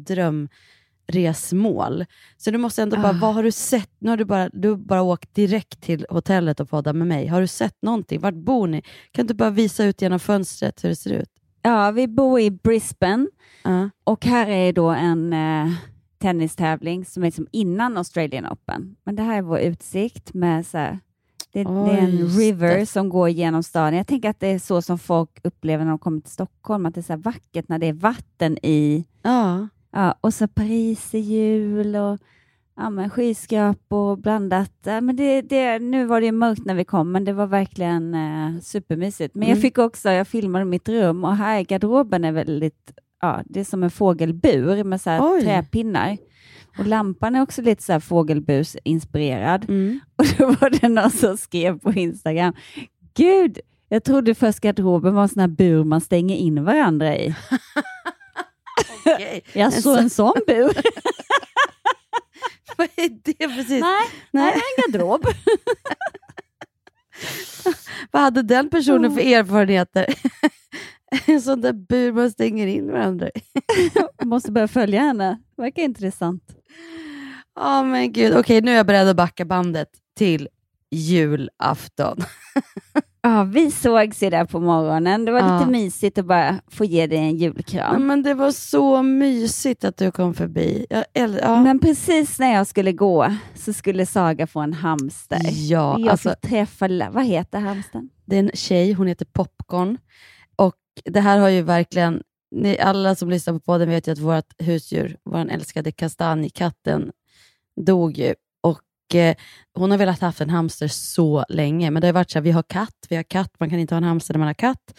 drömresmål. 1.08 2.04
Så 2.36 2.50
du 2.50 2.58
måste 2.58 2.82
ändå 2.82 2.96
bara, 2.96 3.08
Ah. 3.10 3.18
vad 3.20 3.34
har 3.34 3.42
du 3.42 3.52
sett? 3.52 3.90
Nu 3.98 4.10
har 4.10 4.16
du 4.16 4.24
bara, 4.24 4.48
du 4.48 4.76
bara 4.76 5.02
åkt 5.02 5.34
direkt 5.34 5.80
till 5.82 6.06
hotellet 6.10 6.60
och 6.60 6.70
poddat 6.70 6.96
med 6.96 7.06
mig. 7.06 7.26
Har 7.26 7.40
du 7.40 7.46
sett 7.46 7.82
någonting? 7.82 8.20
Vart 8.20 8.34
bor 8.34 8.66
ni? 8.66 8.82
Kan 9.12 9.26
du 9.26 9.34
bara 9.34 9.50
visa 9.50 9.84
ut 9.84 10.02
genom 10.02 10.20
fönstret 10.20 10.84
hur 10.84 10.88
det 10.88 10.96
ser 10.96 11.12
ut? 11.12 11.28
Ja, 11.62 11.90
vi 11.90 12.08
bor 12.08 12.40
i 12.40 12.50
Brisbane 12.50 13.26
Ja. 13.64 13.90
och 14.04 14.24
här 14.26 14.46
är 14.48 14.72
då 14.72 14.88
en 14.90 15.32
eh, 15.32 15.72
tennistävling 16.18 17.04
som 17.04 17.24
är 17.24 17.30
som 17.30 17.46
innan 17.52 17.96
Australian 17.96 18.46
Open. 18.46 18.96
Men 19.04 19.16
det 19.16 19.22
här 19.22 19.38
är 19.38 19.42
vår 19.42 19.58
utsikt 19.58 20.34
med 20.34 20.66
så 20.66 20.98
det, 21.52 21.64
det 21.64 21.70
är 21.70 21.98
en 21.98 22.28
river 22.28 22.84
som 22.84 23.08
går 23.08 23.28
genom 23.28 23.62
staden. 23.62 23.94
Jag 23.96 24.06
tänker 24.06 24.30
att 24.30 24.40
det 24.40 24.46
är 24.48 24.58
så 24.58 24.82
som 24.82 24.98
folk 24.98 25.30
upplever 25.44 25.84
när 25.84 25.90
de 25.90 25.98
kommer 25.98 26.20
till 26.20 26.30
Stockholm, 26.32 26.86
att 26.86 26.94
det 26.94 27.00
är 27.00 27.02
så 27.02 27.16
vackert 27.16 27.68
när 27.68 27.78
det 27.78 27.86
är 27.86 27.92
vatten 27.92 28.58
i 28.62 29.04
ja. 29.22 29.68
Ja, 29.94 30.14
och 30.20 30.34
så 30.34 30.48
Paris 30.48 31.14
i 31.14 31.18
jul 31.18 31.96
och 31.96 32.18
ja, 32.76 32.90
men 32.90 33.10
skyskrapor 33.10 34.16
blandat. 34.16 34.72
Ja, 34.84 35.00
men 35.00 35.16
det, 35.16 35.42
det, 35.42 35.78
nu 35.78 36.04
var 36.04 36.20
det 36.20 36.32
mörkt 36.32 36.64
när 36.64 36.74
vi 36.74 36.84
kom, 36.84 37.12
men 37.12 37.24
det 37.24 37.32
var 37.32 37.46
verkligen 37.46 38.14
eh, 38.14 38.60
supermysigt. 38.62 39.34
Men 39.34 39.48
jag 39.48 39.56
Mm. 39.56 39.62
fick 39.62 39.78
också, 39.78 40.10
jag 40.10 40.28
filmade 40.28 40.64
mitt 40.64 40.88
rum 40.88 41.24
och 41.24 41.36
här 41.36 41.60
i 41.60 41.64
garderoben 41.64 42.24
är 42.24 42.32
väldigt, 42.32 42.92
ja, 43.20 43.42
det 43.44 43.60
är 43.60 43.64
som 43.64 43.82
en 43.82 43.90
fågelbur 43.90 44.84
med 44.84 45.00
så 45.00 45.10
träpinnar. 45.42 46.16
Och 46.78 46.86
lampan 46.86 47.34
är 47.34 47.42
också 47.42 47.62
lite 47.62 47.82
så 47.82 48.00
fågelbus-inspirerad. 48.00 49.68
Mm. 49.68 50.00
Och 50.16 50.26
då 50.38 50.46
var 50.46 50.70
det 50.70 50.88
någon 50.88 51.10
som 51.10 51.36
skrev 51.36 51.78
på 51.78 51.92
Instagram, 51.92 52.54
Gud, 53.14 53.58
jag 53.88 54.04
trodde 54.04 54.34
först 54.34 54.60
garderoben 54.60 55.14
var 55.14 55.22
en 55.22 55.28
sån 55.28 55.40
här 55.40 55.48
bur 55.48 55.84
man 55.84 56.00
stänger 56.00 56.36
in 56.36 56.64
varandra 56.64 57.16
i. 57.16 57.34
Okej. 59.06 59.42
Jag 59.52 59.72
såg 59.72 59.98
en 59.98 60.10
sån 60.10 60.34
bur. 60.46 60.72
Vad 62.76 62.88
är 62.96 63.08
det 63.22 63.48
precis? 63.56 63.80
Nej. 63.80 64.08
nej, 64.30 64.52
en 64.52 64.92
garderob. 64.92 65.26
Vad 68.10 68.22
hade 68.22 68.42
den 68.42 68.70
personen 68.70 69.14
för 69.14 69.20
erfarenheter? 69.20 70.06
en 71.26 71.40
sån 71.42 71.60
där 71.60 71.72
bur 71.72 72.12
man 72.12 72.30
stänger 72.30 72.66
in 72.66 72.90
varandra 72.92 73.28
måste 74.24 74.52
börja 74.52 74.68
följa 74.68 75.00
henne. 75.00 75.38
Verkar 75.56 75.82
intressant. 75.82 76.42
Ja 77.54 77.82
men 77.82 78.12
gud, 78.12 78.36
okej 78.36 78.60
nu 78.62 78.70
är 78.70 78.76
jag 78.76 78.86
beredd 78.86 79.08
att 79.08 79.16
backa 79.16 79.44
bandet 79.44 79.88
till 80.16 80.48
julafton. 80.90 82.16
Ja, 83.24 83.44
vi 83.44 83.70
sågs 83.70 84.22
ju 84.22 84.30
där 84.30 84.44
på 84.44 84.60
morgonen. 84.60 85.24
Det 85.24 85.32
var 85.32 85.38
Ja. 85.40 85.58
lite 85.58 85.70
mysigt 85.70 86.18
att 86.18 86.26
bara 86.26 86.60
få 86.70 86.84
ge 86.84 87.06
dig 87.06 87.18
en 87.18 87.38
Ja, 87.38 87.44
julkram. 87.46 88.06
men 88.06 88.22
det 88.22 88.34
var 88.34 88.50
så 88.50 89.02
mysigt 89.02 89.84
att 89.84 89.96
du 89.96 90.10
kom 90.10 90.34
förbi. 90.34 90.86
Jag 90.90 91.04
ja. 91.42 91.62
Men 91.62 91.78
precis 91.78 92.38
när 92.38 92.52
jag 92.54 92.66
skulle 92.66 92.92
gå 92.92 93.36
så 93.54 93.72
skulle 93.72 94.06
Saga 94.06 94.46
få 94.46 94.60
en 94.60 94.72
hamster. 94.72 95.38
ja, 95.44 95.96
jag 95.98 96.08
alltså, 96.08 96.30
fick 96.30 96.40
träffa, 96.50 97.10
vad 97.10 97.24
heter 97.24 97.58
hamsten? 97.60 98.08
det 98.24 98.36
är 98.36 98.40
en 98.40 98.50
tjej, 98.54 98.92
hon 98.92 99.06
heter 99.06 99.24
Popcorn. 99.32 99.98
Det 101.04 101.20
här 101.20 101.38
har 101.38 101.48
ju 101.48 101.62
verkligen, 101.62 102.22
ni, 102.50 102.78
alla 102.78 103.14
som 103.14 103.30
lyssnar 103.30 103.54
på 103.54 103.60
podden 103.60 103.88
vet 103.88 104.08
ju 104.08 104.12
att 104.12 104.18
vårt 104.18 104.52
husdjur, 104.58 105.16
vår 105.24 105.50
älskade 105.50 105.92
kastanjkatten, 105.92 107.12
dog 107.76 108.18
ju. 108.18 108.34
Och 108.60 109.14
eh, 109.14 109.36
hon 109.74 109.90
har 109.90 109.98
velat 109.98 110.20
haft 110.20 110.40
en 110.40 110.50
hamster 110.50 110.88
så 110.88 111.44
länge, 111.48 111.90
men 111.90 112.00
det 112.00 112.08
har 112.08 112.12
varit 112.12 112.30
så 112.30 112.38
här, 112.38 112.44
vi 112.44 112.50
har 112.50 112.62
katt, 112.62 113.06
vi 113.08 113.16
har 113.16 113.22
katt, 113.22 113.50
man 113.60 113.70
kan 113.70 113.78
inte 113.78 113.94
ha 113.94 113.96
en 113.96 114.04
hamster 114.04 114.34
när 114.34 114.38
man 114.38 114.46
har 114.46 114.54
katt. 114.54 114.94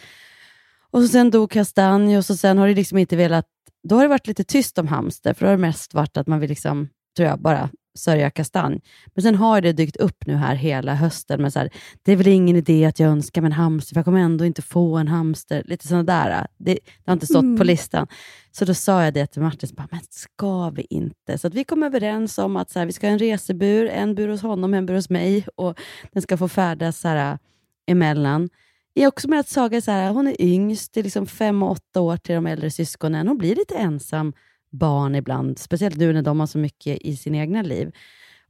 Och 0.90 1.02
så 1.02 1.08
sen 1.08 1.30
dog 1.30 1.50
kastanj 1.50 2.18
och 2.18 2.24
så 2.24 2.36
sen 2.36 2.58
har 2.58 2.68
det 2.68 2.74
liksom 2.74 2.98
inte 2.98 3.16
velat, 3.16 3.46
då 3.82 3.94
har 3.96 4.02
det 4.02 4.08
varit 4.08 4.26
lite 4.26 4.44
tyst 4.44 4.78
om 4.78 4.88
hamster, 4.88 5.34
för 5.34 5.46
då 5.46 5.50
har 5.50 5.56
det 5.56 5.60
mest 5.60 5.94
varit 5.94 6.16
att 6.16 6.26
man 6.26 6.40
vill 6.40 6.50
liksom, 6.50 6.88
tror 7.16 7.28
jag, 7.28 7.40
bara 7.40 7.70
sörja 7.98 8.30
kastanj. 8.30 8.80
Men 9.14 9.22
sen 9.22 9.34
har 9.34 9.60
det 9.60 9.72
dykt 9.72 9.96
upp 9.96 10.26
nu 10.26 10.34
här 10.34 10.54
hela 10.54 10.94
hösten, 10.94 11.42
men 11.42 11.50
så 11.50 11.58
här, 11.58 11.70
det 12.02 12.12
är 12.12 12.16
väl 12.16 12.26
ingen 12.26 12.56
idé 12.56 12.84
att 12.84 12.98
jag 12.98 13.10
önskar 13.10 13.40
mig 13.42 13.48
en 13.48 13.52
hamster, 13.52 13.94
för 13.94 13.98
jag 13.98 14.04
kommer 14.04 14.20
ändå 14.20 14.44
inte 14.44 14.62
få 14.62 14.96
en 14.98 15.08
hamster. 15.08 15.62
Lite 15.66 15.88
sådana 15.88 16.02
där. 16.02 16.46
Det, 16.58 16.72
det 16.74 16.80
har 17.06 17.12
inte 17.12 17.26
stått 17.26 17.42
Mm. 17.42 17.58
på 17.58 17.64
listan. 17.64 18.06
Så 18.52 18.64
då 18.64 18.74
sa 18.74 19.04
jag 19.04 19.14
det 19.14 19.26
till 19.26 19.42
Martin, 19.42 19.68
så 19.68 19.74
bara, 19.74 19.88
men 19.90 20.00
ska 20.10 20.70
vi 20.70 20.86
inte? 20.90 21.38
Så 21.38 21.46
att 21.46 21.54
vi 21.54 21.64
kom 21.64 21.82
överens 21.82 22.38
om 22.38 22.56
att 22.56 22.70
så 22.70 22.78
här, 22.78 22.86
vi 22.86 22.92
ska 22.92 23.06
ha 23.06 23.12
en 23.12 23.18
resebur, 23.18 23.86
en 23.88 24.14
bur 24.14 24.28
hos 24.28 24.42
honom, 24.42 24.74
en 24.74 24.86
bur 24.86 24.94
hos 24.94 25.10
mig 25.10 25.46
och 25.56 25.78
den 26.12 26.22
ska 26.22 26.36
få 26.36 26.48
färdas 26.48 26.98
så 27.00 27.08
här, 27.08 27.38
emellan. 27.86 28.48
Jag 28.94 29.04
är 29.04 29.08
också 29.08 29.28
med 29.28 29.40
att 29.40 29.48
Saga 29.48 29.80
så 29.80 29.90
här, 29.90 30.10
hon 30.10 30.26
är 30.26 30.42
yngst, 30.42 30.94
det 30.94 31.00
är 31.00 31.04
liksom 31.04 31.26
fem 31.26 31.62
och 31.62 31.70
åtta 31.70 32.00
år 32.00 32.16
till 32.16 32.34
de 32.34 32.46
äldre 32.46 32.70
syskonen. 32.70 33.28
Hon 33.28 33.38
blir 33.38 33.56
lite 33.56 33.74
ensam 33.74 34.32
barn 34.74 35.14
ibland, 35.14 35.58
speciellt 35.58 35.96
nu 35.96 36.12
när 36.12 36.22
de 36.22 36.40
har 36.40 36.46
så 36.46 36.58
mycket 36.58 36.98
i 37.00 37.16
sin 37.16 37.34
egna 37.34 37.62
liv. 37.62 37.92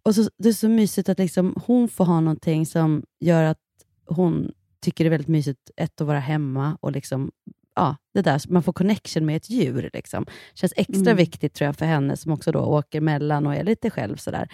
Och 0.02 0.14
så, 0.14 0.30
Det 0.38 0.48
är 0.48 0.52
så 0.52 0.68
mysigt 0.68 1.08
att 1.08 1.18
liksom 1.18 1.54
hon 1.66 1.88
får 1.88 2.04
ha 2.04 2.20
någonting 2.20 2.66
som 2.66 3.02
gör 3.20 3.44
att 3.44 3.58
hon 4.06 4.52
tycker 4.80 5.04
det 5.04 5.08
är 5.08 5.10
väldigt 5.10 5.28
mysigt 5.28 5.70
ett, 5.76 6.00
att 6.00 6.06
vara 6.06 6.18
hemma 6.20 6.78
och 6.80 6.92
liksom, 6.92 7.30
ja, 7.74 7.96
det 8.14 8.22
där, 8.22 8.42
man 8.48 8.62
får 8.62 8.72
connection 8.72 9.26
med 9.26 9.36
ett 9.36 9.50
djur. 9.50 9.90
Liksom. 9.92 10.26
känns 10.54 10.72
extra 10.76 11.00
Mm. 11.10 11.16
viktigt 11.16 11.54
tror 11.54 11.66
jag 11.66 11.76
för 11.76 11.86
henne 11.86 12.16
som 12.16 12.32
också 12.32 12.52
då 12.52 12.60
åker 12.60 13.00
mellan 13.00 13.46
och 13.46 13.54
är 13.54 13.64
lite 13.64 13.90
själv. 13.90 14.16
Sådär. 14.16 14.48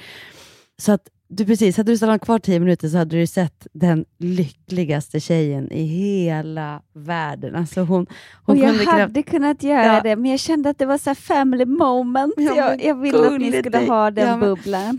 Så 0.79 0.93
att 0.93 1.09
du 1.33 1.47
precis, 1.47 1.77
hade 1.77 1.93
du 1.93 1.97
stannat 1.97 2.21
kvar 2.23 2.39
tio 2.39 2.61
minuter 2.61 2.89
så 2.89 2.97
hade 2.99 3.17
du 3.17 3.27
sett 3.27 3.67
den 3.73 4.05
lyckligaste 4.19 5.21
tjejen 5.21 5.73
i 5.73 5.83
hela 5.85 6.83
världen. 6.95 7.55
Alltså 7.57 7.81
hon, 7.81 8.07
hon 8.45 8.57
och 8.57 8.63
jag 8.65 8.77
kunde 8.77 8.91
hade 8.93 9.23
kunnat 9.23 9.63
göra 9.63 9.85
Ja. 9.95 10.01
det, 10.03 10.17
men 10.17 10.31
jag 10.31 10.41
kände 10.41 10.71
att 10.71 10.79
det 10.79 10.87
var 10.87 10.99
så 10.99 11.11
här 11.11 11.15
family 11.15 11.65
moment. 11.65 12.35
Ja, 12.37 12.57
jag, 12.57 12.85
jag 12.85 12.95
ville 13.01 13.27
att 13.27 13.41
ni 13.41 13.53
skulle 13.53 13.79
ha 13.79 14.11
den 14.11 14.29
Ja, 14.29 14.37
men- 14.37 14.49
bubblan. 14.49 14.99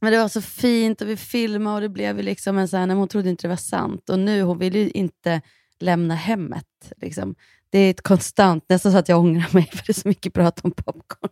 Men 0.00 0.12
det 0.12 0.18
var 0.18 0.28
så 0.28 0.40
fint 0.42 1.00
och 1.00 1.08
vi 1.08 1.16
filmade 1.16 1.74
och 1.74 1.80
det 1.80 1.88
blev 1.88 2.18
liksom 2.18 2.58
en 2.58 2.68
sån 2.68 2.78
här, 2.80 2.86
nej, 2.86 2.96
hon 2.96 3.08
trodde 3.08 3.30
inte 3.30 3.42
det 3.44 3.48
var 3.48 3.56
sant. 3.56 4.10
Och 4.10 4.18
nu, 4.18 4.42
hon 4.42 4.58
vill 4.58 4.76
ju 4.76 4.90
inte 4.90 5.40
lämna 5.80 6.14
hemmet. 6.14 6.64
Liksom. 7.00 7.34
det 7.70 7.78
är 7.78 7.90
ett 7.90 8.02
konstant, 8.02 8.64
nästan 8.68 8.92
så 8.92 8.98
att 8.98 9.08
jag 9.08 9.18
ångrar 9.18 9.48
mig 9.54 9.62
för 9.72 9.76
det 9.86 9.88
är 9.90 10.00
så 10.00 10.08
mycket 10.08 10.34
prat 10.34 10.60
om 10.64 10.70
popcorn. 10.70 11.30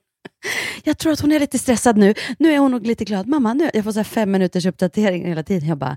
Jag 0.85 0.99
tror 0.99 1.13
att 1.13 1.21
hon 1.21 1.33
är 1.33 1.41
lite 1.41 1.59
stressad 1.59 1.97
nu. 1.97 2.15
Nu 2.39 2.53
är 2.53 2.59
hon 2.59 2.71
nog 2.71 2.87
lite 2.87 3.05
glad. 3.05 3.27
Mamma, 3.29 3.55
nu, 3.55 3.71
jag 3.75 3.85
får 3.85 3.93
så 3.93 4.05
fem 4.05 4.31
minuters 4.31 4.67
uppdatering 4.67 5.27
hela 5.27 5.43
tiden. 5.43 5.69
Jag 5.69 5.79
bara, 5.79 5.97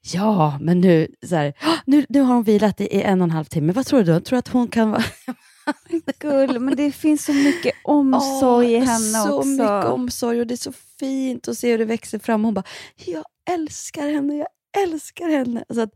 ja, 0.00 0.58
men 0.60 0.80
nu, 0.80 1.08
så 1.26 1.36
här, 1.36 1.54
"Åh, 1.62 1.74
nu, 1.86 2.06
nu 2.08 2.20
har 2.20 2.34
hon 2.34 2.42
vilat 2.42 2.80
i, 2.80 2.84
i 2.84 3.02
en 3.02 3.20
och 3.20 3.24
en 3.24 3.30
halv 3.30 3.44
timme. 3.44 3.72
Vad 3.72 3.86
tror 3.86 4.02
du 4.02 4.12
då? 4.12 4.20
Tror 4.20 4.38
att 4.38 4.48
hon 4.48 4.68
kan 4.68 4.90
vara... 4.90 5.04
Gull, 6.18 6.60
men 6.60 6.76
det 6.76 6.92
finns 6.92 7.24
så 7.24 7.32
mycket 7.32 7.74
omsorg 7.84 8.72
i 8.72 8.76
Åh, 8.76 8.84
henne 8.84 8.98
så 9.26 9.38
också. 9.38 9.48
mycket 9.48 9.84
omsorg 9.84 10.40
och 10.40 10.46
det 10.46 10.54
är 10.54 10.56
så 10.56 10.72
fint 11.00 11.48
att 11.48 11.58
se 11.58 11.70
hur 11.70 11.78
det 11.78 11.84
växer 11.84 12.18
fram. 12.18 12.44
Hon 12.44 12.54
bara, 12.54 12.64
jag 13.04 13.24
älskar 13.50 14.12
henne, 14.12 14.34
jag 14.36 14.48
älskar 14.82 15.28
henne. 15.28 15.64
Så 15.74 15.80
att, 15.80 15.90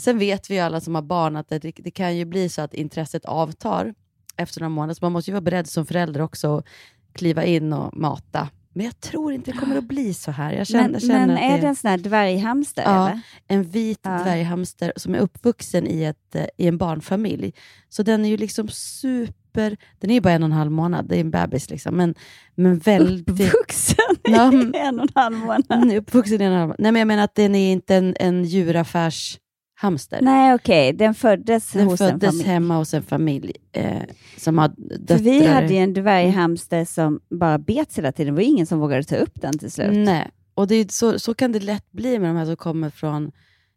sen 0.00 0.18
vet 0.18 0.50
vi 0.50 0.54
ju 0.54 0.60
alla 0.60 0.80
som 0.80 0.94
har 0.94 1.02
barn 1.02 1.36
att 1.36 1.48
det, 1.48 1.58
det 1.58 1.90
kan 1.90 2.16
ju 2.16 2.24
bli 2.24 2.48
så 2.48 2.62
att 2.62 2.74
intresset 2.74 3.24
avtar 3.24 3.94
efter 4.36 4.60
några 4.60 4.68
månader. 4.68 4.94
Så 4.94 5.04
man 5.04 5.12
måste 5.12 5.30
ju 5.30 5.32
vara 5.32 5.40
beredd 5.40 5.68
som 5.68 5.86
förälder 5.86 6.20
också 6.20 6.62
kliva 7.12 7.44
in 7.44 7.72
och 7.72 7.96
mata. 7.96 8.48
Men 8.72 8.84
jag 8.84 9.00
tror 9.00 9.32
inte 9.32 9.50
det 9.52 9.58
kommer 9.58 9.76
att 9.76 9.84
bli 9.84 10.14
så 10.14 10.30
här. 10.30 10.52
Jag 10.52 10.66
känner, 10.66 10.88
men 10.88 11.00
känner 11.00 11.26
men 11.26 11.36
är 11.38 11.54
det 11.54 11.60
det 11.60 11.66
en 11.66 11.76
sån 11.76 11.90
här 11.90 11.98
dvärghamster? 11.98 12.82
Ja, 12.82 13.08
eller? 13.08 13.20
en 13.48 13.62
vit 13.62 14.00
Ja. 14.02 14.10
dvärghamster 14.10 14.92
som 14.96 15.14
är 15.14 15.18
uppvuxen 15.18 15.86
i, 15.86 16.02
ett, 16.04 16.34
eh, 16.34 16.46
i 16.56 16.66
en 16.66 16.78
barnfamilj. 16.78 17.52
Så 17.88 18.02
den 18.02 18.24
är 18.24 18.28
ju 18.28 18.36
liksom 18.36 18.68
super... 18.68 19.76
Den 19.98 20.10
är 20.10 20.14
ju 20.14 20.20
bara 20.20 20.32
en 20.34 20.42
och 20.42 20.46
en 20.46 20.52
halv 20.52 20.70
månad, 20.70 21.08
det 21.08 21.16
är 21.16 21.20
en 21.20 21.30
bebis 21.30 21.70
liksom. 21.70 21.96
Men, 21.96 22.14
men 22.54 22.78
väldigt... 22.78 23.52
Vuxen 23.54 23.96
i 24.24 24.30
Ja, 24.32 24.50
men- 24.50 24.74
en 24.74 25.00
och 25.00 25.06
en 25.06 25.22
halv 25.22 25.36
månad. 25.38 25.92
Är 25.92 25.96
uppvuxen 25.96 26.40
i 26.40 26.44
en 26.44 26.52
och 26.52 26.56
en 26.58 26.60
halv 26.60 26.74
Nej, 26.78 26.92
men 26.92 27.00
jag 27.00 27.06
menar 27.08 27.24
att 27.24 27.34
den 27.34 27.54
är 27.54 27.72
inte 27.72 27.96
en, 27.96 28.16
en 28.20 28.44
djuraffärshamster. 29.82 30.18
Nej, 30.22 30.54
okej. 30.54 30.92
Den 30.92 31.14
föddes 31.14 31.72
Den 31.72 31.86
hos 31.86 32.00
en 32.00 32.10
föddes 32.10 32.30
familj. 32.30 32.48
hemma 32.48 32.76
hos 32.76 32.94
en 32.94 33.02
familj 33.02 33.52
eh, 33.72 34.02
som 34.38 34.58
har 34.58 34.68
För 34.68 34.98
döttrar. 34.98 35.18
vi 35.18 35.46
hade 35.46 35.66
ju 35.68 35.76
en 35.76 35.94
dvärghamster 35.94 36.84
som 36.84 37.20
bara 37.30 37.58
bet 37.58 37.98
hela 37.98 38.12
tiden. 38.12 38.34
Det 38.34 38.40
var 38.42 38.48
ingen 38.48 38.66
som 38.66 38.78
vågade 38.78 39.04
ta 39.04 39.16
upp 39.16 39.40
den 39.40 39.58
till 39.58 39.70
slut. 39.70 39.90
Nej, 39.92 40.30
och 40.54 40.66
det 40.66 40.74
är, 40.74 40.86
så, 40.88 41.18
så 41.18 41.34
kan 41.34 41.52
det 41.52 41.60
lätt 41.60 41.92
bli 41.92 42.18
med 42.18 42.30
de 42.30 42.36
här 42.36 42.46
som 42.46 42.56
kommer 42.56 42.90
från 42.90 43.32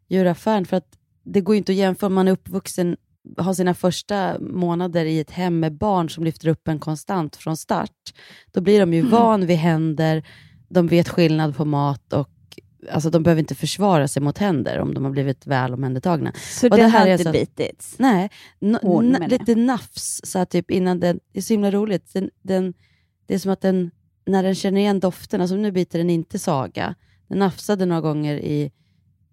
djuraffären. 0.08 0.64
För 0.66 0.76
att 0.76 0.88
det 1.24 1.40
går 1.40 1.54
ju 1.54 1.58
inte 1.58 1.72
att 1.72 1.76
jämföra 1.78 2.10
man 2.10 2.28
är 2.28 2.32
uppvuxen, 2.32 2.96
har 3.38 3.54
sina 3.54 3.74
första 3.74 4.38
månader 4.40 5.04
i 5.04 5.20
ett 5.20 5.30
hem 5.30 5.60
med 5.60 5.72
barn 5.78 6.10
som 6.10 6.24
lyfter 6.24 6.48
upp 6.48 6.68
en 6.68 6.78
konstant 6.78 7.36
från 7.36 7.56
start. 7.56 7.90
Då 8.52 8.60
blir 8.60 8.80
de 8.80 8.92
ju 8.94 9.00
Mm. 9.00 9.10
van 9.12 9.46
vid 9.46 9.56
händer, 9.56 10.22
de 10.68 10.86
vet 10.86 11.08
skillnad 11.08 11.56
på 11.56 11.64
mat 11.64 12.12
och 12.12 12.28
alltså, 12.90 13.10
de 13.10 13.22
behöver 13.22 13.40
inte 13.40 13.54
försvara 13.54 14.08
sig 14.08 14.22
mot 14.22 14.38
händer 14.38 14.78
om 14.78 14.94
de 14.94 15.04
har 15.04 15.10
blivit 15.10 15.46
väl 15.46 15.74
omhändertagna. 15.74 16.32
Så 16.36 16.66
Och 16.66 16.76
det, 16.76 16.82
det 16.82 16.88
här 16.88 17.00
har 17.00 17.06
är 17.06 17.12
inte 17.12 17.24
så- 17.24 17.32
bitits? 17.32 17.94
Nej, 17.98 18.30
n- 18.60 18.78
Hon, 18.82 19.12
lite 19.28 19.54
nafs, 19.54 20.20
så 20.24 20.38
här, 20.38 20.44
typ 20.44 20.70
innan 20.70 21.00
den, 21.00 21.20
det 21.32 21.38
är 21.38 21.42
så 21.42 21.52
himla 21.52 21.70
roligt. 21.70 22.12
Den, 22.12 22.30
den, 22.42 22.74
det 23.26 23.34
är 23.34 23.38
som 23.38 23.50
att 23.52 23.60
den, 23.60 23.90
när 24.26 24.42
den 24.42 24.54
känner 24.54 24.80
igen 24.80 25.00
doften, 25.00 25.40
alltså 25.40 25.56
nu 25.56 25.72
biter 25.72 25.98
den 25.98 26.10
inte 26.10 26.38
Saga. 26.38 26.94
Den 27.28 27.38
nafsade 27.38 27.86
några 27.86 28.00
gånger 28.00 28.34
i, 28.34 28.72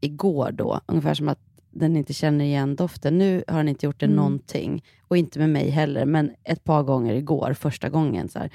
igår 0.01 0.51
då, 0.51 0.81
ungefär 0.87 1.13
som 1.13 1.29
att 1.29 1.39
den 1.73 1.95
inte 1.97 2.13
känner 2.13 2.45
igen 2.45 2.75
doften. 2.75 3.17
Nu 3.17 3.43
har 3.47 3.57
den 3.57 3.67
inte 3.67 3.85
gjort 3.85 3.99
det 3.99 4.05
Mm. 4.05 4.15
någonting, 4.15 4.83
och 5.07 5.17
inte 5.17 5.39
med 5.39 5.49
mig 5.49 5.69
heller, 5.69 6.05
men 6.05 6.31
ett 6.43 6.63
par 6.63 6.83
gånger 6.83 7.13
igår, 7.13 7.53
första 7.53 7.89
gången. 7.89 8.29
Så 8.29 8.39
här. 8.39 8.51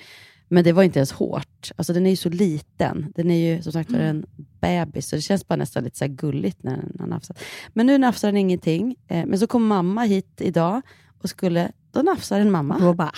Men 0.48 0.64
det 0.64 0.72
var 0.72 0.82
inte 0.82 0.98
ens 0.98 1.12
hårt. 1.12 1.72
Alltså 1.76 1.92
den 1.92 2.06
är 2.06 2.10
ju 2.10 2.16
så 2.16 2.28
liten. 2.28 3.12
Den 3.14 3.30
är 3.30 3.54
ju 3.54 3.62
som 3.62 3.72
sagt 3.72 3.90
var 3.90 3.98
en 3.98 4.26
bebis, 4.60 5.08
så 5.08 5.16
det 5.16 5.22
känns 5.22 5.48
bara 5.48 5.56
nästan 5.56 5.84
lite 5.84 5.98
så 5.98 6.06
gulligt 6.08 6.62
när 6.62 6.76
den 6.76 6.96
har 6.98 7.06
nafsat. 7.06 7.38
Men 7.68 7.86
nu 7.86 7.98
nafsar 7.98 8.28
den 8.28 8.36
ingenting. 8.36 8.96
Eh, 9.08 9.26
men 9.26 9.38
så 9.38 9.46
kom 9.46 9.66
mamma 9.66 10.02
hit 10.02 10.40
idag 10.40 10.82
och 11.22 11.28
skulle, 11.28 11.72
då 11.92 12.02
nafsar 12.02 12.40
en 12.40 12.50
mamma. 12.50 12.78
Då 12.78 12.94
bara, 12.94 13.12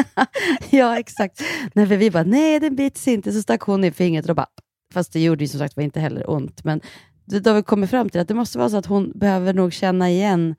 ja, 0.70 0.98
exakt. 0.98 1.42
Nej, 1.74 1.86
för 1.86 1.96
vi 1.96 2.10
bara, 2.10 2.24
nej 2.24 2.60
den 2.60 2.76
bits 2.76 3.08
inte. 3.08 3.32
Så 3.32 3.42
stack 3.42 3.60
hon 3.60 3.84
i 3.84 3.92
fingret 3.92 4.28
och 4.28 4.36
bara, 4.36 4.48
fast 4.92 5.12
det 5.12 5.20
gjorde 5.20 5.44
ju 5.44 5.48
som 5.48 5.58
sagt 5.58 5.76
var 5.76 5.84
inte 5.84 6.00
heller 6.00 6.30
ont. 6.30 6.64
Men 6.64 6.80
då 7.24 7.38
då 7.38 7.50
har 7.50 7.54
vi 7.54 7.62
kommit 7.62 7.90
fram 7.90 8.08
till 8.08 8.20
att 8.20 8.28
det 8.28 8.34
måste 8.34 8.58
vara 8.58 8.68
så 8.68 8.76
att 8.76 8.86
hon 8.86 9.12
behöver 9.14 9.54
nog 9.54 9.72
känna 9.72 10.10
igen 10.10 10.54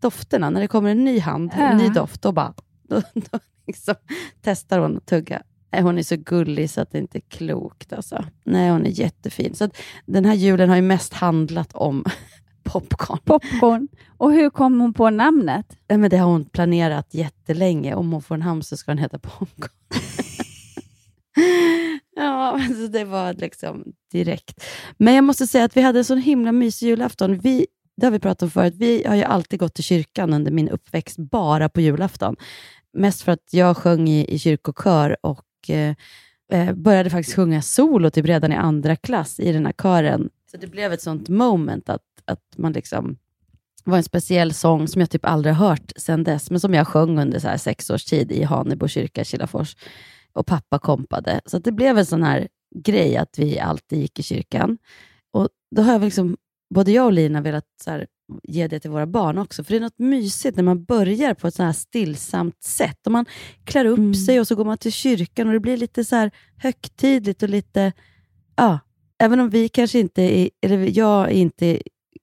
dofterna. 0.00 0.50
När 0.50 0.60
det 0.60 0.68
kommer 0.68 0.90
en 0.90 1.04
ny 1.04 1.18
hand, 1.18 1.52
en 1.54 1.76
ny 1.76 1.88
doft, 1.88 2.22
då 2.22 2.32
bara, 2.32 2.54
då, 2.88 3.02
då 3.14 3.38
liksom 3.66 3.94
testar 4.42 4.78
hon 4.78 4.96
att 4.96 5.06
tugga. 5.06 5.42
Hon 5.82 5.98
är 5.98 6.02
så 6.02 6.16
gullig 6.16 6.70
så 6.70 6.80
att 6.80 6.90
det 6.92 6.98
inte 6.98 7.18
är 7.18 7.22
klokt. 7.28 7.92
Alltså. 7.92 8.24
Nej, 8.44 8.70
hon 8.70 8.86
är 8.86 8.90
jättefin. 8.90 9.54
Så 9.54 9.68
den 10.06 10.24
här 10.24 10.34
julen 10.34 10.68
har 10.68 10.76
ju 10.76 10.82
mest 10.82 11.12
handlat 11.12 11.72
om 11.74 12.04
popcorn. 12.64 13.18
popcorn. 13.24 13.88
Och 14.16 14.32
hur 14.32 14.50
kom 14.50 14.80
hon 14.80 14.94
på 14.94 15.10
namnet? 15.10 15.76
Nej, 15.88 15.98
men 15.98 16.10
det 16.10 16.16
har 16.16 16.30
hon 16.30 16.44
planerat 16.44 17.14
jättelänge. 17.14 17.94
Om 17.94 18.12
hon 18.12 18.22
får 18.22 18.34
en 18.34 18.42
hamster 18.42 18.76
ska 18.76 18.90
den 18.90 18.98
heta 18.98 19.18
Popcorn. 19.18 19.70
ja, 22.16 22.56
men 22.56 22.76
så 22.76 22.86
det 22.86 23.04
var 23.04 23.34
liksom 23.34 23.84
direkt. 24.12 24.64
Men 24.98 25.14
jag 25.14 25.24
måste 25.24 25.46
säga 25.46 25.64
att 25.64 25.76
vi 25.76 25.80
hade 25.80 25.98
en 25.98 26.04
sån 26.04 26.18
himla 26.18 26.52
mysig 26.52 26.86
julafton. 26.86 27.38
Vi, 27.38 27.66
det 27.96 28.06
har 28.06 28.10
vi 28.10 28.18
pratat 28.18 28.42
om 28.42 28.50
förut. 28.50 28.74
Vi 28.76 29.04
har 29.06 29.14
ju 29.14 29.22
alltid 29.22 29.58
gått 29.58 29.74
till 29.74 29.84
kyrkan 29.84 30.32
under 30.32 30.52
min 30.52 30.68
uppväxt, 30.68 31.16
bara 31.18 31.68
på 31.68 31.80
julafton. 31.80 32.36
Mest 32.92 33.22
för 33.22 33.32
att 33.32 33.48
jag 33.50 33.76
sjöng 33.76 34.08
i, 34.08 34.34
i 34.34 34.38
kyrkokör 34.38 35.16
och 35.20 35.42
och 35.64 35.70
eh, 35.70 35.94
eh, 36.52 36.74
började 36.74 37.10
faktiskt 37.10 37.36
sjunga 37.36 37.62
solo 37.62 38.10
typ 38.10 38.26
redan 38.26 38.52
i 38.52 38.56
andra 38.56 38.96
klass 38.96 39.40
i 39.40 39.52
den 39.52 39.66
här 39.66 39.72
kören. 39.72 40.30
Så 40.50 40.56
det 40.56 40.66
blev 40.66 40.92
ett 40.92 41.02
sånt 41.02 41.28
moment 41.28 41.88
att, 41.88 42.02
att 42.24 42.42
man 42.56 42.72
liksom 42.72 43.16
var 43.84 43.96
en 43.96 44.02
speciell 44.02 44.54
sång 44.54 44.88
som 44.88 45.00
jag 45.00 45.10
typ 45.10 45.24
aldrig 45.24 45.54
har 45.54 45.68
hört 45.68 45.92
sedan 45.96 46.24
dess, 46.24 46.50
men 46.50 46.60
som 46.60 46.74
jag 46.74 46.88
sjöng 46.88 47.18
under 47.18 47.38
så 47.38 47.48
här 47.48 47.56
sex 47.56 47.90
års 47.90 48.04
tid 48.04 48.32
i 48.32 48.42
Hanebo 48.42 48.88
kyrka 48.88 49.20
i 49.20 49.24
Kilafors. 49.24 49.76
Och 50.32 50.46
pappa 50.46 50.78
kompade. 50.78 51.40
Så 51.46 51.56
att 51.56 51.64
det 51.64 51.72
blev 51.72 51.98
en 51.98 52.06
sån 52.06 52.22
här 52.22 52.48
grej 52.74 53.16
att 53.16 53.38
vi 53.38 53.58
alltid 53.58 53.98
gick 53.98 54.18
i 54.18 54.22
kyrkan. 54.22 54.78
Och 55.32 55.48
då 55.76 55.82
har 55.82 55.92
jag 55.92 56.02
liksom, 56.02 56.36
både 56.74 56.92
jag 56.92 57.06
och 57.06 57.12
Lina 57.12 57.40
velat 57.40 57.64
så 57.84 57.90
här, 57.90 58.06
ge 58.42 58.68
det 58.68 58.80
till 58.80 58.90
våra 58.90 59.06
barn 59.06 59.38
också. 59.38 59.64
För 59.64 59.72
det 59.72 59.78
är 59.78 59.80
något 59.80 59.98
mysigt 59.98 60.56
när 60.56 60.64
man 60.64 60.84
börjar 60.84 61.34
på 61.34 61.46
ett 61.46 61.54
så 61.54 61.62
här 61.62 61.72
stillsamt 61.72 62.62
sätt. 62.62 63.06
Och 63.06 63.12
man 63.12 63.26
klär 63.64 63.84
upp 63.84 63.98
Mm. 63.98 64.14
sig 64.14 64.40
och 64.40 64.48
så 64.48 64.54
går 64.54 64.64
man 64.64 64.78
till 64.78 64.92
kyrkan 64.92 65.46
och 65.46 65.52
det 65.52 65.60
blir 65.60 65.76
lite 65.76 66.04
så 66.04 66.16
här 66.16 66.30
högtidligt 66.56 67.42
och 67.42 67.48
lite, 67.48 67.92
ja, 68.56 68.78
även 69.18 69.40
om 69.40 69.50
vi 69.50 69.68
kanske 69.68 69.98
inte 69.98 70.22
är, 70.22 70.50
eller 70.62 70.98
jag 70.98 71.24
är 71.26 71.34
inte 71.34 71.82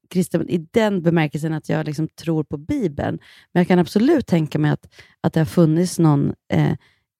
kristen 0.10 0.50
i 0.50 0.68
den 0.72 1.02
bemärkelsen 1.02 1.54
att 1.54 1.70
jag 1.70 1.86
liksom 1.86 2.08
tror 2.08 2.44
på 2.44 2.58
Bibeln. 2.58 3.20
Men 3.54 3.62
jag 3.62 3.68
kan 3.68 3.80
absolut 3.80 4.28
tänka 4.28 4.60
mig 4.60 4.72
att, 4.72 4.94
att 5.22 5.34
det 5.34 5.40
har 5.40 5.46
funnits 5.46 6.00
någon 6.00 6.34
eh, 6.54 6.76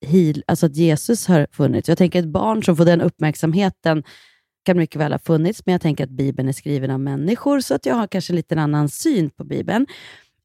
heal, 0.06 0.42
alltså 0.46 0.66
att 0.66 0.76
Jesus 0.76 1.26
har 1.26 1.46
funnits. 1.52 1.88
Jag 1.88 1.98
tänker 1.98 2.18
ett 2.18 2.28
barn 2.28 2.62
som 2.62 2.76
får 2.76 2.84
den 2.84 3.00
uppmärksamheten 3.00 4.02
kan 4.62 4.76
mycket 4.76 5.00
väl 5.00 5.12
ha 5.12 5.18
funnits, 5.18 5.66
men 5.66 5.72
jag 5.72 5.80
tänker 5.80 6.04
att 6.04 6.10
Bibeln 6.10 6.48
är 6.48 6.52
skriven 6.52 6.90
av 6.90 7.00
människor, 7.00 7.60
så 7.60 7.74
att 7.74 7.86
jag 7.86 7.94
har 7.94 8.06
kanske 8.06 8.32
lite 8.32 8.54
liten 8.54 8.58
annan 8.58 8.88
syn 8.88 9.30
på 9.30 9.44
Bibeln. 9.44 9.86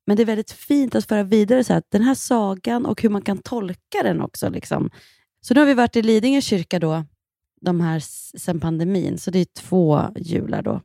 Men 0.05 0.17
det 0.17 0.23
är 0.23 0.25
väldigt 0.25 0.51
fint 0.51 0.95
att 0.95 1.05
föra 1.05 1.23
vidare 1.23 1.63
så 1.63 1.73
att 1.73 1.91
den 1.91 2.01
här 2.01 2.15
sagan 2.15 2.85
och 2.85 3.01
hur 3.01 3.09
man 3.09 3.21
kan 3.21 3.37
tolka 3.37 4.03
den 4.03 4.21
också. 4.21 4.49
Liksom. 4.49 4.89
Så 5.41 5.53
nu 5.53 5.59
har 5.59 5.67
vi 5.67 5.73
varit 5.73 5.95
i 5.95 6.01
Lidingö 6.01 6.41
kyrka 6.41 6.79
då, 6.79 7.05
de 7.61 7.81
här 7.81 7.99
sen 8.37 8.59
pandemin, 8.59 9.17
så 9.17 9.31
det 9.31 9.39
är 9.39 9.45
två 9.45 10.01
jular 10.17 10.61
då. 10.61 10.81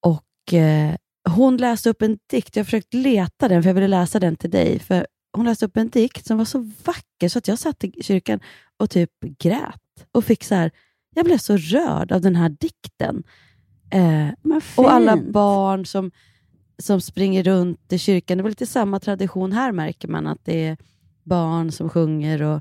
Och 0.00 0.54
eh, 0.54 0.94
Hon 1.28 1.56
läste 1.56 1.90
upp 1.90 2.02
en 2.02 2.18
dikt, 2.30 2.56
jag 2.56 2.60
har 2.60 2.64
försökt 2.64 2.94
leta 2.94 3.48
den, 3.48 3.62
för 3.62 3.70
jag 3.70 3.74
ville 3.74 3.88
läsa 3.88 4.20
den 4.20 4.36
till 4.36 4.50
dig. 4.50 4.78
För 4.78 5.06
Hon 5.32 5.46
läste 5.46 5.66
upp 5.66 5.76
en 5.76 5.88
dikt 5.88 6.26
som 6.26 6.38
var 6.38 6.44
så 6.44 6.70
vacker, 6.84 7.28
så 7.28 7.38
att 7.38 7.48
jag 7.48 7.58
satt 7.58 7.84
i 7.84 8.02
kyrkan 8.02 8.40
och 8.76 8.90
typ 8.90 9.10
grät. 9.38 10.06
Och 10.12 10.24
fick 10.24 10.44
så 10.44 10.54
här, 10.54 10.70
jag 11.14 11.24
blev 11.24 11.38
så 11.38 11.56
rörd 11.56 12.12
av 12.12 12.20
den 12.20 12.36
här 12.36 12.48
dikten. 12.48 13.22
Eh, 13.90 14.28
och 14.76 14.92
alla 14.92 15.16
barn 15.16 15.86
som, 15.86 16.10
som 16.78 17.00
springer 17.00 17.42
runt 17.42 17.92
i 17.92 17.98
kyrkan. 17.98 18.36
Det 18.36 18.42
var 18.42 18.50
lite 18.50 18.66
samma 18.66 19.00
tradition 19.00 19.52
här 19.52 19.72
märker 19.72 20.08
man, 20.08 20.26
att 20.26 20.44
det 20.44 20.66
är 20.66 20.76
barn 21.22 21.72
som 21.72 21.88
sjunger 21.90 22.42
och 22.42 22.60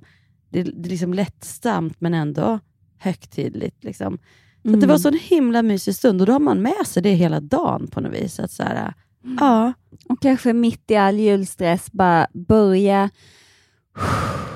det, 0.50 0.63
det 0.63 0.88
är 0.88 0.89
liksom 0.89 1.13
lättsamt 1.13 2.01
men 2.01 2.13
ändå 2.13 2.60
högtidligt. 2.98 3.84
Liksom. 3.84 4.20
Så 4.63 4.74
att 4.74 4.81
det 4.81 4.88
var 4.88 4.98
så 4.98 5.08
en 5.08 5.20
himla 5.22 5.62
mysig 5.62 5.96
stund 5.96 6.22
och 6.22 6.27
då 6.27 6.34
har 6.34 6.39
man 6.39 6.62
med 6.62 6.88
sig 6.88 7.03
det 7.03 7.13
hela 7.13 7.39
dagen 7.39 7.88
på 7.88 8.01
något 8.01 8.13
vis. 8.13 8.39
Att 8.39 8.51
så 8.51 8.63
här, 8.63 8.93
ja, 9.39 9.74
Och 10.10 10.22
kanske 10.22 10.53
mitt 10.53 10.91
i 10.91 10.96
all 10.96 11.20
julstress 11.20 11.91
bara 11.91 12.27
börja. 12.34 13.10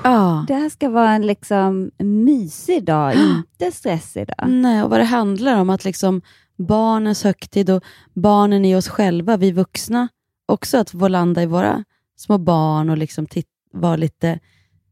Ja. 0.04 0.44
Det 0.48 0.54
här 0.54 0.68
ska 0.68 0.88
vara 0.88 1.10
en 1.10 1.26
liksom 1.26 1.90
mysig 1.98 2.84
dag, 2.84 3.14
inte 3.14 3.72
stressig 3.76 4.26
dag. 4.26 4.48
Nej, 4.48 4.82
och 4.82 4.90
vad 4.90 5.00
det 5.00 5.04
handlar 5.04 5.60
om, 5.60 5.70
att 5.70 5.84
liksom 5.84 6.22
barnens 6.56 7.24
högtid 7.24 7.70
och 7.70 7.84
barnen 8.14 8.64
i 8.64 8.76
oss 8.76 8.88
själva, 8.88 9.36
vi 9.36 9.52
vuxna, 9.52 10.08
också 10.46 10.78
att 10.78 10.90
få 10.90 11.08
landa 11.08 11.42
i 11.42 11.46
våra 11.46 11.84
små 12.16 12.38
barn 12.38 12.90
och 12.90 12.98
liksom 12.98 13.26
vara 13.72 13.96
lite, 13.96 14.38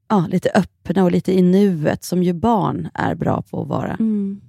ja, 0.09 0.27
lite 0.29 0.51
öppna 0.55 1.05
och 1.05 1.13
lite 1.13 1.33
i 1.33 1.43
nuet, 1.43 2.05
som 2.05 2.23
ju 2.23 2.33
barn 2.33 2.89
är 2.95 3.15
bra 3.15 3.43
på 3.43 3.63
att 3.63 3.69
vara. 3.69 3.93
Mm. 3.93 4.41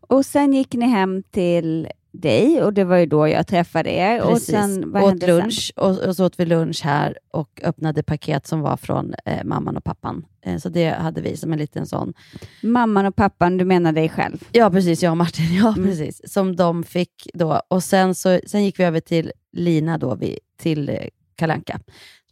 Och 0.00 0.26
sen 0.26 0.52
gick 0.52 0.74
ni 0.74 0.86
hem 0.86 1.22
till 1.22 1.88
dig 2.14 2.62
och 2.62 2.72
det 2.72 2.84
var 2.84 2.96
ju 2.96 3.06
då 3.06 3.28
jag 3.28 3.46
träffade 3.46 3.90
er. 3.90 4.22
Och 4.22 4.32
Precis. 4.32 4.46
sen, 4.46 4.92
vad 4.92 5.02
åt 5.02 5.08
hände 5.08 5.26
sen? 5.26 5.36
lunch 5.38 5.72
och, 5.76 5.98
och 5.98 6.16
så 6.16 6.26
åt 6.26 6.40
vi 6.40 6.44
lunch 6.46 6.80
här 6.84 7.18
och 7.30 7.60
öppnade 7.64 8.02
paket 8.02 8.46
som 8.46 8.60
var 8.60 8.76
från 8.76 9.14
eh, 9.24 9.44
mamman 9.44 9.76
och 9.76 9.84
pappan. 9.84 10.24
Eh, 10.42 10.56
så 10.58 10.68
det 10.68 10.88
hade 10.90 11.20
vi 11.20 11.36
som 11.36 11.52
en 11.52 11.58
liten 11.58 11.86
sån. 11.86 12.14
Mamman 12.62 13.06
och 13.06 13.16
pappan, 13.16 13.56
du 13.58 13.64
menar 13.64 13.92
dig 13.92 14.08
själv? 14.08 14.48
Ja, 14.52 14.70
precis. 14.70 15.02
Jag 15.02 15.10
och 15.10 15.16
Martin. 15.16 15.54
Ja, 15.54 15.74
Mm. 15.76 15.88
precis. 15.88 16.32
Som 16.32 16.56
de 16.56 16.82
fick 16.84 17.30
då. 17.34 17.60
Och 17.68 17.82
sen, 17.82 18.14
så, 18.14 18.40
sen 18.46 18.64
gick 18.64 18.78
vi 18.80 18.84
över 18.84 19.00
till 19.00 19.32
Lina 19.52 19.98
då, 19.98 20.14
vi, 20.14 20.38
till 20.58 20.88
eh, 20.88 20.96
Kalanka. 21.36 21.80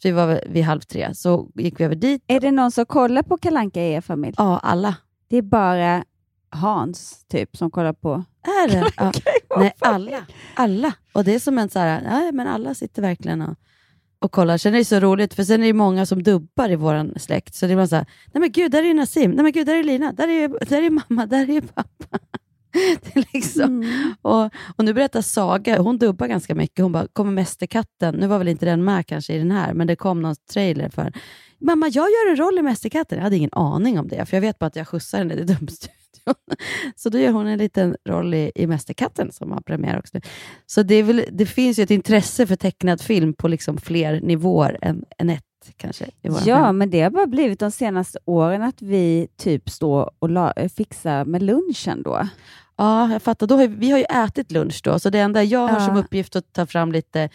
Så 0.03 0.09
vi 0.09 0.13
var 0.13 0.41
vid 0.49 0.65
halv 0.65 0.81
tre, 0.81 1.15
så 1.15 1.49
gick 1.55 1.81
vi 1.81 1.85
över 1.85 1.95
dit. 1.95 2.25
Är 2.27 2.41
det 2.41 2.51
någon 2.51 2.71
som 2.71 2.87
kollar 2.87 3.23
på 3.23 3.37
Kalanka 3.37 3.83
i 3.83 3.93
er 3.93 4.01
familj? 4.01 4.35
Ja, 4.37 4.59
alla. 4.59 4.95
Det 5.29 5.37
är 5.37 5.43
bara 5.43 6.05
Hans 6.53 7.25
typ 7.29 7.57
som 7.57 7.71
kollar 7.71 7.93
på 7.93 8.25
Är 8.43 8.69
det? 8.69 8.91
Ja. 8.97 9.13
Nej, 9.59 9.73
alla. 9.79 10.27
alla. 10.55 10.93
Och 11.13 11.25
det 11.25 11.35
är 11.35 11.39
som 11.39 11.59
en 11.59 11.71
så 11.71 11.79
här, 11.79 12.03
ja, 12.05 12.33
men 12.33 12.47
alla 12.47 12.75
sitter 12.75 13.03
verkligen 13.03 13.43
och, 13.43 13.55
och 14.19 14.33
kollar. 14.33 14.59
Sen 14.59 14.75
är 14.75 14.79
det 14.79 14.85
så 14.85 15.01
roligt, 15.01 15.35
för 15.35 15.45
sen 15.45 15.63
är 15.63 15.67
det 15.67 15.73
många 15.73 16.07
som 16.07 16.23
dubbar 16.23 16.71
i 16.71 16.77
vår 16.77 17.19
släkt. 17.19 17.55
Så 17.55 17.67
det 17.67 17.73
är 17.73 17.87
så 17.87 17.97
här, 17.97 18.07
nej 18.33 18.41
men 18.41 18.53
gud, 18.53 18.73
där 18.73 18.83
är 18.83 18.87
ju 18.87 18.95
Nassim, 18.95 19.31
nej 19.31 19.43
men 19.43 19.53
gud, 19.53 19.67
där 19.67 19.75
är 19.75 19.83
Lina, 19.83 20.13
där 20.13 20.29
är, 20.29 20.49
där 20.69 20.83
är 20.83 20.91
mamma, 20.91 21.27
där 21.27 21.51
är 21.51 21.61
pappa. 21.61 22.19
Det 22.73 23.17
är 23.17 23.25
liksom, 23.33 23.65
Mm. 23.65 24.15
och, 24.23 24.45
och 24.77 24.85
nu 24.85 24.93
berättar 24.95 25.23
Saga, 25.23 25.81
hon 25.81 25.99
dubbar 25.99 26.27
ganska 26.27 26.55
mycket. 26.55 26.83
Hon 26.83 26.93
bara, 26.93 27.07
kommer 27.13 27.33
Mästerkatten? 27.33 28.15
Nu 28.15 28.27
var 28.27 28.39
väl 28.39 28.49
inte 28.49 28.67
den 28.67 28.85
med 28.85 29.07
kanske 29.07 29.35
i 29.35 29.39
den 29.39 29.51
här, 29.51 29.73
men 29.75 29.87
det 29.87 29.97
kom 29.97 30.23
någon 30.23 30.37
trailer 30.53 30.89
för 30.89 31.13
Mamma, 31.59 31.89
jag 31.89 32.09
gör 32.11 32.31
en 32.31 32.37
roll 32.37 32.59
i 32.59 32.63
Mästerkatten. 32.63 33.19
Jag 33.19 33.23
hade 33.25 33.37
ingen 33.37 33.53
aning 33.53 33.99
om 33.99 34.09
det, 34.09 34.27
för 34.27 34.37
jag 34.37 34.41
vet 34.41 34.59
bara 34.59 34.67
att 34.67 34.77
jag 34.77 34.89
skjutsar 34.89 35.19
henne 35.19 35.37
till 35.37 35.47
Så 36.97 37.09
då 37.09 37.19
gör 37.19 37.31
hon 37.33 37.47
en 37.47 37.59
liten 37.59 37.97
roll 38.09 38.35
i, 38.35 38.53
i 38.55 38.67
Mästerkatten 38.67 39.33
som 39.33 39.53
har 39.53 39.61
premiär 39.61 39.99
också. 39.99 40.19
Så 40.67 40.83
det, 40.83 41.03
väl, 41.03 41.25
det 41.33 41.47
finns 41.47 41.79
ju 41.79 41.83
ett 41.83 41.91
intresse 41.91 42.47
för 42.47 42.57
tecknad 42.57 43.01
film 43.01 43.35
på 43.35 43.49
liksom 43.49 43.79
fler 43.79 44.21
nivåer 44.21 44.79
än, 44.83 45.05
än 45.19 45.31
ett 45.31 45.45
kanske. 45.77 46.07
Ja, 46.21 46.65
hem. 46.65 46.79
men 46.79 46.91
det 46.91 47.01
har 47.01 47.11
bara 47.11 47.27
blivit 47.27 47.61
de 47.61 47.71
senaste 47.71 48.19
åren 48.25 48.63
att 48.63 48.83
vi 48.83 49.29
typ 49.37 49.71
står 49.71 50.11
och 50.19 50.31
la- 50.31 50.53
fixar 50.77 51.25
med 51.25 51.43
lunchen 51.43 52.03
då. 52.03 52.29
ja, 52.77 53.13
jag 53.13 53.23
fattar. 53.23 53.47
Då 53.47 53.57
har, 53.57 53.67
vi 53.69 53.91
har 53.91 53.99
ju 53.99 54.05
ätit 54.05 54.51
lunch 54.53 54.81
då, 54.85 54.99
så 54.99 55.11
det 55.11 55.19
enda 55.19 55.43
jag 55.45 55.69
har 55.69 55.81
Ja. 55.81 55.87
som 55.87 55.97
uppgift 55.97 56.37
att 56.37 56.53
ta 56.53 56.67
fram 56.67 56.93
lite 56.93 57.29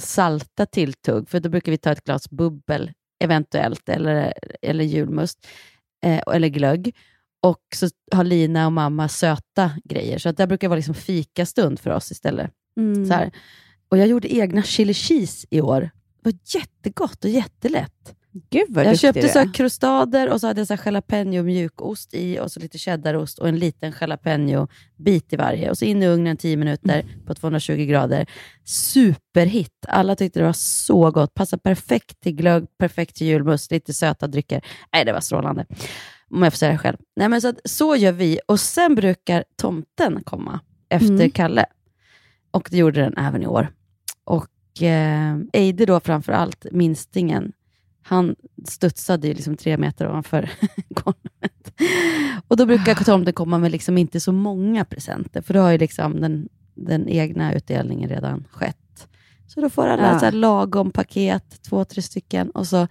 salta 0.00 0.66
tilltugg, 0.66 1.28
för 1.28 1.40
då 1.40 1.48
brukar 1.48 1.72
vi 1.72 1.78
ta 1.78 1.92
ett 1.92 2.04
glas 2.04 2.30
bubbel 2.30 2.92
eventuellt, 3.24 3.88
eller, 3.88 4.32
eller 4.62 4.84
julmust, 4.84 5.46
eh, 6.04 6.20
eller 6.34 6.48
glögg. 6.48 6.94
Och 7.46 7.62
så 7.74 7.88
har 8.12 8.24
Lina 8.24 8.66
och 8.66 8.72
mamma 8.72 9.08
söta 9.08 9.70
grejer, 9.84 10.18
så 10.18 10.28
att 10.28 10.36
det 10.36 10.46
brukar 10.46 10.68
vara 10.68 10.76
liksom 10.76 10.94
fikastund 10.94 11.80
för 11.80 11.90
oss 11.90 12.10
istället. 12.10 12.50
Mm. 12.76 13.06
Så 13.06 13.12
här. 13.14 13.32
Och 13.88 13.98
jag 13.98 14.06
gjorde 14.06 14.34
egna 14.34 14.62
chili 14.62 14.94
cheese 14.94 15.46
i 15.50 15.60
år. 15.60 15.80
Det 16.22 16.30
var 16.30 16.34
jättegott 16.54 17.24
och 17.24 17.30
jättelätt. 17.30 18.14
Gud 18.50 18.66
vad 18.68 18.84
jag 18.84 18.98
köpte 18.98 19.28
så 19.28 19.52
krustader 19.52 20.30
och 20.30 20.40
så 20.40 20.46
hade 20.46 20.60
jag 20.60 20.66
så 20.66 20.74
här 20.74 20.82
jalapeno 20.84 21.42
mjukost 21.42 22.14
i 22.14 22.38
och 22.38 22.52
så 22.52 22.60
lite 22.60 22.78
cheddarost 22.78 23.38
och 23.38 23.48
en 23.48 23.58
liten 23.58 23.92
jalapeno-bit 24.00 25.32
i 25.32 25.36
varje. 25.36 25.70
Och 25.70 25.78
så 25.78 25.84
in 25.84 26.02
i 26.02 26.06
ugnen 26.06 26.36
10 26.36 26.56
minuter 26.56 27.06
på 27.26 27.34
220 27.34 27.84
grader. 27.84 28.26
Superhit. 28.64 29.72
Alla 29.88 30.16
tyckte 30.16 30.40
det 30.40 30.46
var 30.46 30.52
så 30.52 31.10
gott. 31.10 31.34
Passar 31.34 31.56
perfekt 31.56 32.20
till 32.20 32.34
glögg, 32.34 32.66
perfekt 32.78 33.16
till 33.16 33.26
julmust, 33.26 33.70
lite 33.70 33.94
söta 33.94 34.26
drycker. 34.26 34.64
Nej, 34.92 35.04
det 35.04 35.12
var 35.12 35.20
strålande. 35.20 35.66
Om 36.30 36.42
jag 36.42 36.52
får 36.52 36.58
säga 36.58 36.72
det 36.72 36.78
själv. 36.78 36.96
Nej, 37.16 37.28
men 37.28 37.40
så, 37.40 37.48
att, 37.48 37.60
så 37.64 37.96
gör 37.96 38.12
vi. 38.12 38.38
Och 38.48 38.60
sen 38.60 38.94
brukar 38.94 39.44
tomten 39.56 40.22
komma 40.24 40.60
efter 40.88 41.14
Mm. 41.14 41.30
Kalle. 41.30 41.66
Och 42.50 42.68
det 42.70 42.76
gjorde 42.76 43.00
den 43.00 43.16
även 43.16 43.42
i 43.42 43.46
år. 43.46 43.68
Och 44.24 44.82
eh, 44.82 45.36
Eide 45.52 45.86
då 45.86 46.00
framför 46.00 46.32
allt, 46.32 46.66
minstingen, 46.72 47.52
han 48.02 48.36
studsade 48.68 49.28
ju 49.28 49.34
liksom 49.34 49.56
tre 49.56 49.76
meter 49.76 50.08
ovanför 50.08 50.50
golvet. 50.88 51.72
Och 52.48 52.56
då 52.56 52.66
brukar 52.66 52.94
tomten 53.04 53.32
komma 53.34 53.58
med 53.58 53.72
liksom 53.72 53.98
inte 53.98 54.20
så 54.20 54.32
många 54.32 54.84
presenter, 54.84 55.42
för 55.42 55.54
då 55.54 55.60
har 55.60 55.70
ju 55.70 55.78
liksom 55.78 56.20
den, 56.20 56.48
den 56.74 57.08
egna 57.08 57.54
utdelningen 57.54 58.08
redan 58.10 58.46
skett. 58.50 59.08
Så 59.46 59.60
då 59.60 59.70
får 59.70 59.86
alla 59.86 60.12
Ja. 60.12 60.18
så 60.18 60.24
här 60.24 60.32
lagom 60.32 60.90
paket, 60.90 61.62
två, 61.62 61.84
tre 61.84 62.02
stycken, 62.02 62.50
och 62.50 62.66
så 62.66 62.88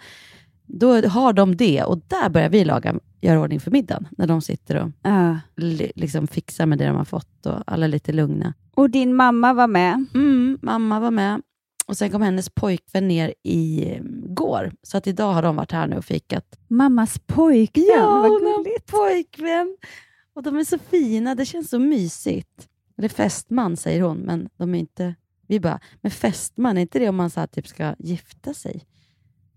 då 0.66 1.02
har 1.08 1.34
de 1.34 1.56
det 1.56 1.84
och 1.84 1.98
där 2.08 2.30
börjar 2.30 2.50
vi 2.50 2.66
laga, 2.66 2.96
göra 3.22 3.42
ordning 3.42 3.60
för 3.60 3.72
middagen, 3.72 4.08
när 4.18 4.28
de 4.28 4.42
sitter 4.42 4.76
och 4.84 4.92
Ja. 5.02 5.38
li, 5.56 5.92
liksom 5.96 6.28
fixar 6.28 6.66
med 6.66 6.78
det 6.78 6.86
de 6.88 6.96
har 6.96 7.06
fått 7.06 7.46
och 7.46 7.64
alla 7.68 7.86
är 7.86 7.90
lite 7.90 8.12
lugna. 8.14 8.54
Och 8.76 8.90
din 8.90 9.14
mamma 9.16 9.54
var 9.54 9.68
med. 9.68 10.06
Mm, 10.14 10.58
mamma 10.62 11.00
var 11.00 11.12
med 11.12 11.42
och 11.88 11.98
sen 11.98 12.12
kom 12.12 12.22
hennes 12.22 12.50
pojkvän 12.50 13.08
ner 13.08 13.34
i 13.44 13.90
eh, 13.92 14.02
går, 14.28 14.72
så 14.84 14.98
att 14.98 15.08
idag 15.08 15.34
har 15.34 15.42
de 15.42 15.56
varit 15.56 15.72
här 15.72 15.88
nu 15.88 15.98
och 15.98 16.06
fikat. 16.06 16.60
Mammas 16.68 17.20
pojkvän, 17.28 17.86
Ja, 17.98 18.20
vad 18.30 18.42
gulligt. 18.42 18.92
pojkvän. 18.92 19.78
Och 20.34 20.44
de 20.44 20.58
är 20.58 20.64
så 20.64 20.78
fina, 20.78 21.36
det 21.36 21.46
känns 21.46 21.70
så 21.70 21.80
mysigt. 21.80 22.68
Eller 22.98 23.10
fästman 23.10 23.78
säger 23.78 24.02
hon, 24.02 24.18
men 24.18 24.50
de 24.58 24.76
är 24.76 24.80
inte... 24.80 25.16
Vi 25.48 25.60
bara, 25.60 25.80
men 26.02 26.12
fästman, 26.12 26.78
är 26.78 26.82
inte 26.82 27.00
det 27.00 27.10
om 27.10 27.16
man 27.16 27.30
så 27.30 27.40
här, 27.40 27.48
typ 27.48 27.68
ska 27.68 27.96
gifta 28.00 28.54
sig? 28.54 28.84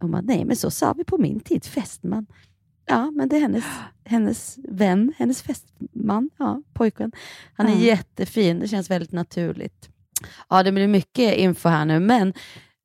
Hon 0.01 0.11
bara, 0.11 0.23
nej 0.23 0.45
men 0.45 0.57
så 0.57 0.71
sa 0.71 0.93
vi 0.93 1.05
på 1.05 1.19
min 1.19 1.41
tid, 1.41 1.65
fästman. 1.65 2.27
Ja, 2.87 3.11
men 3.11 3.29
det 3.29 3.37
är 3.37 3.41
hennes, 3.41 3.65
hennes 4.05 4.59
vän, 4.69 5.13
hennes 5.19 5.43
fästman, 5.43 6.31
ja, 6.39 6.63
pojkvän. 6.73 7.13
Han 7.55 7.67
är 7.67 7.73
Ja. 7.73 7.79
jättefin, 7.79 8.59
det 8.59 8.69
känns 8.69 8.91
väldigt 8.91 9.13
naturligt. 9.13 9.89
Ja, 10.49 10.63
det 10.63 10.73
blir 10.73 10.89
mycket 10.89 11.35
info 11.37 11.69
här 11.69 11.85
nu, 11.85 12.01
men, 12.01 12.33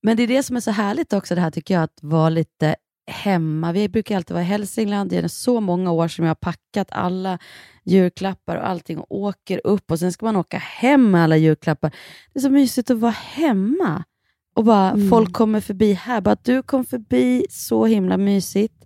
men 0.01 0.17
det 0.17 0.23
är 0.23 0.27
det 0.27 0.43
som 0.43 0.55
är 0.55 0.59
så 0.59 0.71
härligt 0.71 1.13
också, 1.13 1.35
det 1.35 1.41
här 1.41 1.51
tycker 1.51 1.73
jag, 1.73 1.83
att 1.83 1.99
vara 2.01 2.29
lite 2.29 2.75
hemma. 3.07 3.71
Vi 3.71 3.89
brukar 3.89 4.15
alltid 4.15 4.33
vara 4.33 4.43
i 4.43 4.47
Hälsingland. 4.47 5.09
Det 5.09 5.17
är 5.17 5.27
så 5.27 5.61
många 5.61 5.91
år 5.91 6.07
som 6.07 6.25
jag 6.25 6.29
har 6.29 6.35
packat 6.35 6.87
alla 6.91 7.39
julklappar 7.83 8.55
och 8.57 8.67
allting 8.69 8.99
och 8.99 9.11
åker 9.11 9.61
upp 9.63 9.91
och 9.91 9.99
sen 9.99 10.11
ska 10.13 10.25
man 10.25 10.35
åka 10.35 10.57
hem 10.57 11.11
med 11.11 11.23
alla 11.23 11.37
julklappar. 11.37 11.91
Det 12.33 12.39
är 12.39 12.41
så 12.41 12.49
mysigt 12.49 12.89
att 12.91 12.97
vara 12.99 13.11
hemma 13.11 14.03
och 14.53 14.63
bara 14.63 14.89
Mm. 14.89 15.09
folk 15.09 15.33
kommer 15.33 15.61
förbi 15.61 15.93
här. 15.93 16.21
Bara 16.21 16.31
att 16.31 16.43
du 16.43 16.61
kom 16.61 16.85
förbi, 16.85 17.45
så 17.49 17.85
himla 17.85 18.17
mysigt. 18.17 18.85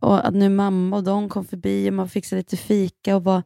Och 0.00 0.26
att 0.26 0.34
nu 0.34 0.48
mamma 0.48 0.96
och 0.96 1.04
de 1.04 1.28
kom 1.28 1.44
förbi 1.44 1.90
och 1.90 1.94
man 1.94 2.08
fixar 2.08 2.36
lite 2.36 2.56
fika 2.56 3.16
och 3.16 3.22
bara... 3.22 3.42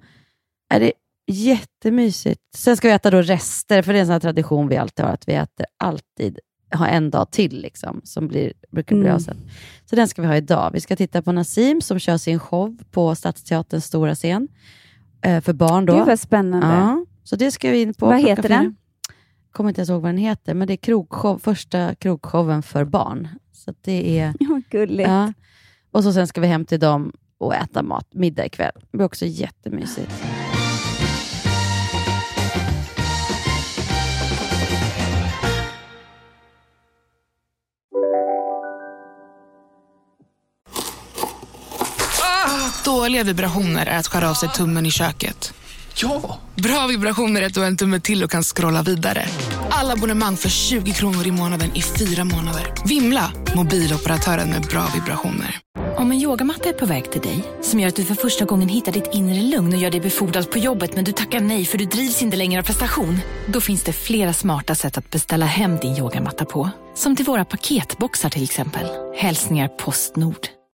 Är 0.75 0.81
det 0.81 0.93
jättemysigt. 1.31 2.41
Sen 2.57 2.77
ska 2.77 2.89
vi 2.89 2.95
äta 2.95 3.11
då 3.11 3.23
rester, 3.23 3.83
för 3.83 3.93
det 3.93 3.99
är 3.99 4.01
en 4.01 4.07
sån 4.07 4.13
här 4.13 4.21
tradition 4.21 4.69
vi 4.69 4.77
alltid 4.77 5.05
har, 5.05 5.13
att 5.13 5.29
vi 5.29 5.35
äter 5.35 5.67
alltid, 5.77 6.39
har 6.71 6.87
en 6.87 7.11
dag 7.11 7.31
till 7.31 7.61
liksom, 7.61 8.01
som 8.05 8.29
blir, 8.29 8.53
brukar 8.71 8.97
bli 8.97 9.09
Mm. 9.09 9.21
Så 9.85 9.97
den 9.97 10.09
ska 10.09 10.23
vi 10.23 10.29
ha 10.29 10.37
idag. 10.37 10.71
Vi 10.73 10.81
ska 10.81 10.97
titta 10.97 11.23
på 11.23 11.33
Nassim 11.33 11.81
som 11.81 11.99
kör 11.99 12.17
sin 12.17 12.39
show 12.39 12.79
på 12.91 13.15
Stadsteaterns 13.15 13.85
stora 13.85 14.15
scen 14.15 14.49
eh, 15.23 15.41
för 15.41 15.53
barn. 15.53 15.87
Då. 15.87 15.97
Gud 15.97 16.07
vad 16.07 16.21
spännande. 16.21 16.67
Ja, 16.67 17.05
så 17.25 17.37
det 17.37 17.51
ska 17.51 17.71
vi 17.71 17.83
in 17.83 17.95
på. 17.95 18.07
Vad 18.07 18.21
heter 18.21 18.49
den? 18.49 18.77
Kommer 19.53 19.71
inte 19.71 19.81
ens 19.81 19.91
ihåg 19.91 20.03
vad 20.03 20.09
den 20.09 20.19
heter, 20.19 20.55
men 20.55 20.69
det 20.69 20.75
är 20.75 20.77
krogshow, 20.77 21.39
första 21.39 21.95
krogshowen 21.95 22.63
för 22.63 22.85
barn. 22.85 23.29
Så 23.53 23.75
det 23.81 24.19
är... 24.19 24.35
Ja, 24.41 24.61
gulligt. 24.71 25.09
Ja. 25.09 25.33
Och 25.91 26.05
så 26.05 26.13
sen 26.13 26.27
ska 26.27 26.41
vi 26.41 26.47
hem 26.47 26.65
till 26.65 26.81
dem 26.81 27.13
och 27.39 27.55
äta 27.55 27.83
mat, 27.83 28.07
middag 28.11 28.47
ikväll. 28.47 28.73
Det 28.91 28.97
blir 28.97 29.07
också 29.07 29.27
jättemysigt. 29.27 30.25
Dåliga 42.85 43.25
vibrationer 43.25 43.87
är 43.87 43.99
att 43.99 44.07
skära 44.07 44.31
av 44.31 44.35
sig 44.35 44.49
tummen 44.49 44.87
i 44.87 44.91
köket. 44.91 45.55
Ja! 45.95 46.39
Bra 46.55 46.87
vibrationer 46.87 47.43
är 47.43 47.49
du 47.49 47.61
har 47.61 47.67
en 47.67 47.77
tumme 47.77 48.01
till 48.01 48.25
och 48.25 48.31
kan 48.31 48.43
scrolla 48.43 48.83
vidare. 48.83 49.25
Alla 49.71 49.93
abonnemang 49.93 50.37
för 50.37 50.49
20 50.49 50.93
kronor 50.93 51.27
i 51.27 51.31
månaden 51.31 51.77
i 51.77 51.83
fyra 51.83 52.25
månader. 52.25 52.75
Vimla! 52.85 53.33
Mobiloperatören 53.57 54.51
med 54.51 54.63
bra 54.63 54.87
vibrationer. 54.95 55.59
Om 55.97 56.13
en 56.13 56.21
yogamatta 56.21 56.69
är 56.69 56.73
på 56.73 56.87
väg 56.87 57.11
till 57.13 57.21
dig, 57.21 57.45
som 57.63 57.81
gör 57.81 57.89
att 57.89 57.97
du 57.97 58.05
för 58.05 58.15
första 58.15 58.45
gången 58.45 58.69
hittar 58.69 58.93
ditt 58.93 59.11
inre 59.13 59.43
lugn 59.43 59.75
och 59.75 59.81
gör 59.81 59.91
dig 59.91 60.01
befordrad 60.01 60.51
på 60.51 60.59
jobbet 60.59 60.95
men 60.95 61.05
du 61.05 61.13
tackar 61.13 61.41
nej 61.41 61.65
för 61.65 61.79
du 61.79 61.85
drivs 61.85 62.23
inte 62.23 62.37
längre 62.37 62.61
av 62.61 62.65
prestation. 62.65 63.19
Då 63.47 63.61
finns 63.61 63.83
det 63.83 63.93
flera 63.93 64.33
smarta 64.33 64.75
sätt 64.75 64.99
att 64.99 65.11
beställa 65.11 65.47
hem 65.47 65.77
din 65.77 65.97
yogamatta 65.97 66.45
på. 66.45 66.71
Som 66.95 67.17
till 67.17 67.27
våra 67.27 67.45
paketboxar 67.45 68.31
till 68.31 68.45
exempel. 68.45 68.87
Hälsningar 69.17 69.69
Postnord. 69.69 70.60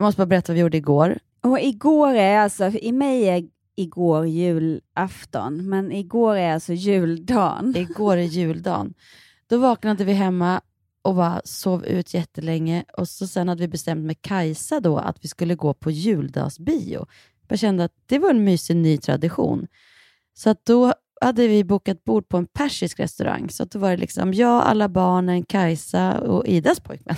Måste 0.00 0.18
bara 0.18 0.26
berätta 0.26 0.52
vad 0.52 0.54
vi 0.54 0.60
gjorde 0.60 0.76
igår. 0.76 1.18
Och 1.42 1.60
igår 1.60 2.14
är 2.14 2.38
alltså, 2.38 2.70
för 2.70 2.84
i 2.84 2.92
mig 2.92 3.28
är 3.28 3.44
igår 3.76 4.26
julafton, 4.26 5.68
men 5.68 5.92
igår 5.92 6.36
är 6.36 6.52
alltså 6.52 6.72
juldagen. 6.72 7.76
Igår 7.76 8.16
är 8.16 8.22
juldagen. 8.22 8.94
Då 9.46 9.58
vaknade 9.58 10.04
vi 10.04 10.12
hemma 10.12 10.60
och 11.02 11.14
bara 11.14 11.40
sov 11.44 11.84
ut 11.84 12.14
jättelänge 12.14 12.84
och 12.96 13.08
så 13.08 13.26
sen 13.26 13.48
hade 13.48 13.60
vi 13.60 13.68
bestämt 13.68 14.04
med 14.04 14.22
Kajsa 14.22 14.80
då 14.80 14.98
att 14.98 15.24
vi 15.24 15.28
skulle 15.28 15.54
gå 15.54 15.74
på 15.74 15.90
juldagsbio. 15.90 17.06
Jag 17.48 17.58
kände 17.58 17.84
att 17.84 17.92
det 18.06 18.18
var 18.18 18.30
en 18.30 18.44
mysig 18.44 18.76
ny 18.76 18.98
tradition. 18.98 19.66
Så 20.34 20.50
att 20.50 20.64
då 20.64 20.94
hade 21.26 21.48
vi 21.48 21.64
bokat 21.64 22.04
bord 22.04 22.28
på 22.28 22.36
en 22.36 22.46
persisk 22.46 23.00
restaurang. 23.00 23.50
Så 23.50 23.64
då 23.64 23.78
var 23.78 23.90
det 23.90 23.96
liksom 23.96 24.34
jag, 24.34 24.62
alla 24.62 24.88
barnen, 24.88 25.42
Kajsa 25.42 26.18
och 26.18 26.46
Idas 26.46 26.80
pojkvän. 26.80 27.16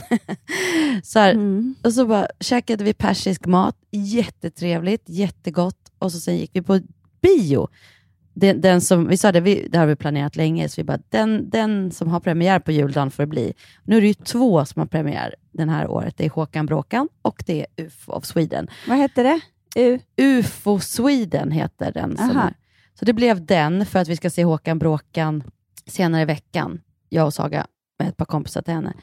så 1.03 1.19
här, 1.19 1.33
Mm. 1.33 1.75
Och 1.85 1.93
så 1.93 2.07
bara 2.07 2.27
käkade 2.41 2.85
vi 2.85 2.95
persisk 2.95 3.47
mat, 3.47 3.77
jättetrevligt, 3.91 5.03
jättegott. 5.07 5.93
Och 5.99 6.13
så 6.13 6.21
sen 6.21 6.37
gick 6.37 6.51
vi 6.55 6.63
på 6.63 6.81
bio. 7.23 7.69
Den, 8.35 8.61
den 8.61 8.81
som, 8.81 9.09
vi 9.09 9.17
sa 9.17 9.33
det, 9.33 9.41
vi, 9.41 9.69
det 9.69 9.79
har 9.79 9.87
vi 9.87 9.97
planerat 9.97 10.37
länge, 10.37 10.69
så 10.69 10.81
vi 10.81 10.85
bara, 10.85 10.99
den, 11.09 11.51
den 11.51 11.91
som 11.91 12.09
har 12.09 12.21
premiär 12.21 12.59
på 12.59 12.73
juldagen 12.73 13.11
får 13.11 13.23
det 13.23 13.27
bli. 13.27 13.55
Nu 13.85 13.97
är 13.97 14.01
det 14.01 14.07
ju 14.07 14.15
två 14.15 14.65
som 14.65 14.81
har 14.81 14.87
premiär 14.87 15.35
den 15.53 15.69
här 15.69 15.91
året. 15.91 16.17
Det 16.17 16.25
är 16.25 16.31
Håkan 16.31 16.67
Bråkan 16.67 17.09
och 17.23 17.43
det 17.47 17.67
är 17.77 17.85
UFO 17.85 18.13
of 18.13 18.25
Sweden. 18.25 18.69
Vad 18.89 18.99
hette 18.99 19.23
det? 19.23 19.41
U? 19.77 19.99
UFO 20.17 20.81
Sweden 20.81 21.51
heter 21.51 21.93
den. 21.93 22.17
Som. 22.17 22.53
Så 22.99 23.05
det 23.05 23.13
blev 23.13 23.47
den 23.47 23.87
för 23.87 23.99
att 23.99 24.09
vi 24.09 24.17
ska 24.17 24.31
se 24.31 24.45
Håkan 24.45 24.79
Bråkan 24.79 25.43
senare 25.87 26.23
i 26.23 26.25
veckan. 26.25 26.81
Jag 27.09 27.27
och 27.27 27.35
Saga 27.35 27.67
med 27.99 28.09
ett 28.09 28.17
par 28.17 28.25
kompisar 28.25 28.63
till 28.63 28.75
henne. 28.75 28.95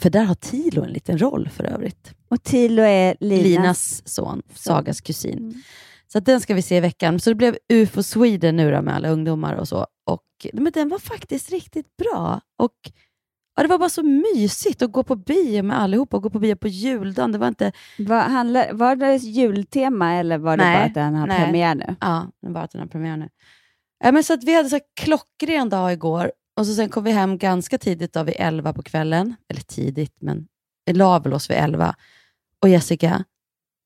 För 0.00 0.10
där 0.10 0.24
har 0.24 0.34
Tilo 0.34 0.84
en 0.84 0.90
liten 0.90 1.18
roll 1.18 1.48
för 1.48 1.64
övrigt. 1.64 2.14
Och 2.28 2.42
Tilo 2.42 2.82
är 2.82 3.16
Linas. 3.20 3.44
Linas 3.44 4.02
son, 4.08 4.42
Sagas 4.54 5.00
kusin. 5.00 5.62
Så 6.12 6.18
att 6.18 6.26
den 6.26 6.40
ska 6.40 6.54
vi 6.54 6.62
se 6.62 6.76
i 6.76 6.80
veckan. 6.80 7.20
Så 7.20 7.30
det 7.30 7.34
blev 7.34 7.56
UFO 7.68 8.02
Sweden 8.02 8.56
nu 8.56 8.70
då 8.70 8.82
med 8.82 8.94
alla 8.94 9.08
ungdomar 9.08 9.54
och 9.54 9.68
så. 9.68 9.86
Och, 10.04 10.46
men 10.52 10.72
den 10.72 10.88
var 10.88 10.98
faktiskt 10.98 11.50
riktigt 11.50 11.96
bra. 11.96 12.40
Och 12.58 12.92
ja, 13.56 13.62
Det 13.62 13.68
var 13.68 13.78
bara 13.78 13.88
så 13.88 14.02
mysigt 14.02 14.82
att 14.82 14.92
gå 14.92 15.02
på 15.02 15.16
bio 15.16 15.62
med 15.62 15.80
allihopa 15.80 16.16
och 16.16 16.22
gå 16.22 16.30
på 16.30 16.38
bio 16.38 16.56
på 16.56 16.68
juldagen. 16.68 17.32
Det 17.32 17.38
var 17.38 17.48
inte... 17.48 17.72
Var, 17.98 18.20
handlar, 18.20 18.72
var 18.72 18.96
det 18.96 19.16
jultema 19.16 20.14
eller 20.14 20.38
var 20.38 20.56
det 20.56 20.64
Nej, 20.64 20.76
bara 20.76 20.84
att 20.86 20.94
den 20.94 21.14
har 21.14 21.26
nej. 21.26 21.44
premiär 21.44 21.74
nu? 21.74 21.96
Ja, 22.00 22.30
det 22.42 22.48
var 22.48 22.60
att 22.60 22.70
den 22.70 22.80
har 22.80 22.88
premiär 22.88 23.16
nu. 23.16 23.28
Ja, 24.04 24.12
men 24.12 24.24
så 24.24 24.34
att 24.34 24.44
vi 24.44 24.54
hade 24.54 24.68
så 24.68 24.80
klockren 25.00 25.68
dag 25.68 25.92
igår 25.92 26.32
och 26.56 26.66
så 26.66 26.74
sen 26.74 26.88
kom 26.88 27.04
vi 27.04 27.10
hem 27.10 27.38
ganska 27.38 27.78
tidigt, 27.78 28.12
då, 28.12 28.22
vid 28.22 28.34
11 28.38 28.72
på 28.72 28.82
kvällen. 28.82 29.36
Eller 29.48 29.62
tidigt, 29.62 30.16
men 30.20 30.46
la 30.90 31.18
väl 31.18 31.32
oss 31.32 31.50
vid 31.50 31.56
11. 31.56 31.94
Och 32.62 32.68
Jessica, 32.68 33.24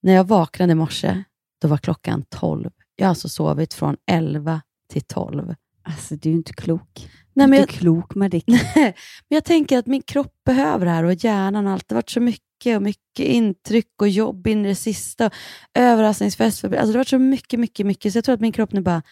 när 0.02 0.12
jag 0.12 0.24
vaknade 0.24 0.72
i 0.72 0.74
morse, 0.74 1.24
då 1.62 1.68
var 1.68 1.78
klockan 1.78 2.24
12. 2.28 2.70
Jag 2.96 3.06
har 3.06 3.09
alltså 3.09 3.28
sovit 3.28 3.74
från 3.74 3.96
11 4.06 4.61
till 4.92 5.02
12. 5.02 5.54
Alltså, 5.82 6.16
du 6.16 6.28
är 6.30 6.34
inte 6.34 6.52
klok. 6.52 7.08
Nej, 7.34 7.46
du 7.46 7.52
är 7.54 7.58
jag, 7.58 7.62
inte 7.64 7.78
klok 7.78 8.14
Madick. 8.14 8.44
men 8.74 8.92
jag 9.28 9.44
tänker 9.44 9.78
att 9.78 9.86
min 9.86 10.02
kropp 10.02 10.32
behöver 10.46 10.84
det 10.86 10.90
här 10.92 11.04
och 11.04 11.14
hjärnan 11.14 11.66
har 11.66 11.72
alltid 11.72 11.94
varit 11.94 12.10
så 12.10 12.20
mycket 12.20 12.76
och 12.76 12.82
mycket 12.82 13.26
intryck 13.26 13.92
och 14.00 14.08
jobb 14.08 14.46
in 14.46 14.64
i 14.64 14.68
det 14.68 14.74
sista. 14.74 15.30
Överraskningsfest. 15.74 16.60
För, 16.60 16.68
alltså 16.68 16.86
det 16.86 16.92
har 16.92 16.98
varit 17.00 17.08
så 17.08 17.18
mycket, 17.18 17.60
mycket, 17.60 17.86
mycket. 17.86 18.12
Så 18.12 18.16
jag 18.18 18.24
tror 18.24 18.34
att 18.34 18.40
min 18.40 18.52
kropp 18.52 18.72
nu 18.72 18.80
bara, 18.80 19.02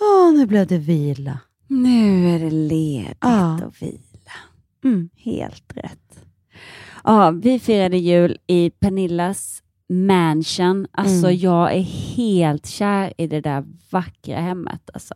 åh, 0.00 0.32
nu 0.34 0.46
blev 0.46 0.66
det 0.66 0.78
vila. 0.78 1.38
Nu 1.66 2.34
är 2.34 2.38
det 2.38 2.50
ledigt 2.50 3.16
Ja. 3.20 3.64
och 3.66 3.82
vila. 3.82 4.32
Mm. 4.84 5.10
Helt 5.16 5.72
rätt. 5.76 6.24
Ja, 7.04 7.30
vi 7.30 7.58
firade 7.58 7.98
jul 7.98 8.38
i 8.46 8.70
Pernillas 8.70 9.62
mansion. 9.88 10.86
Alltså, 10.90 11.26
Mm. 11.26 11.36
jag 11.38 11.74
är 11.74 11.80
helt 12.16 12.66
kär 12.66 13.12
i 13.18 13.26
det 13.26 13.40
där 13.40 13.64
vackra 13.90 14.40
hemmet. 14.40 14.90
Alltså. 14.94 15.14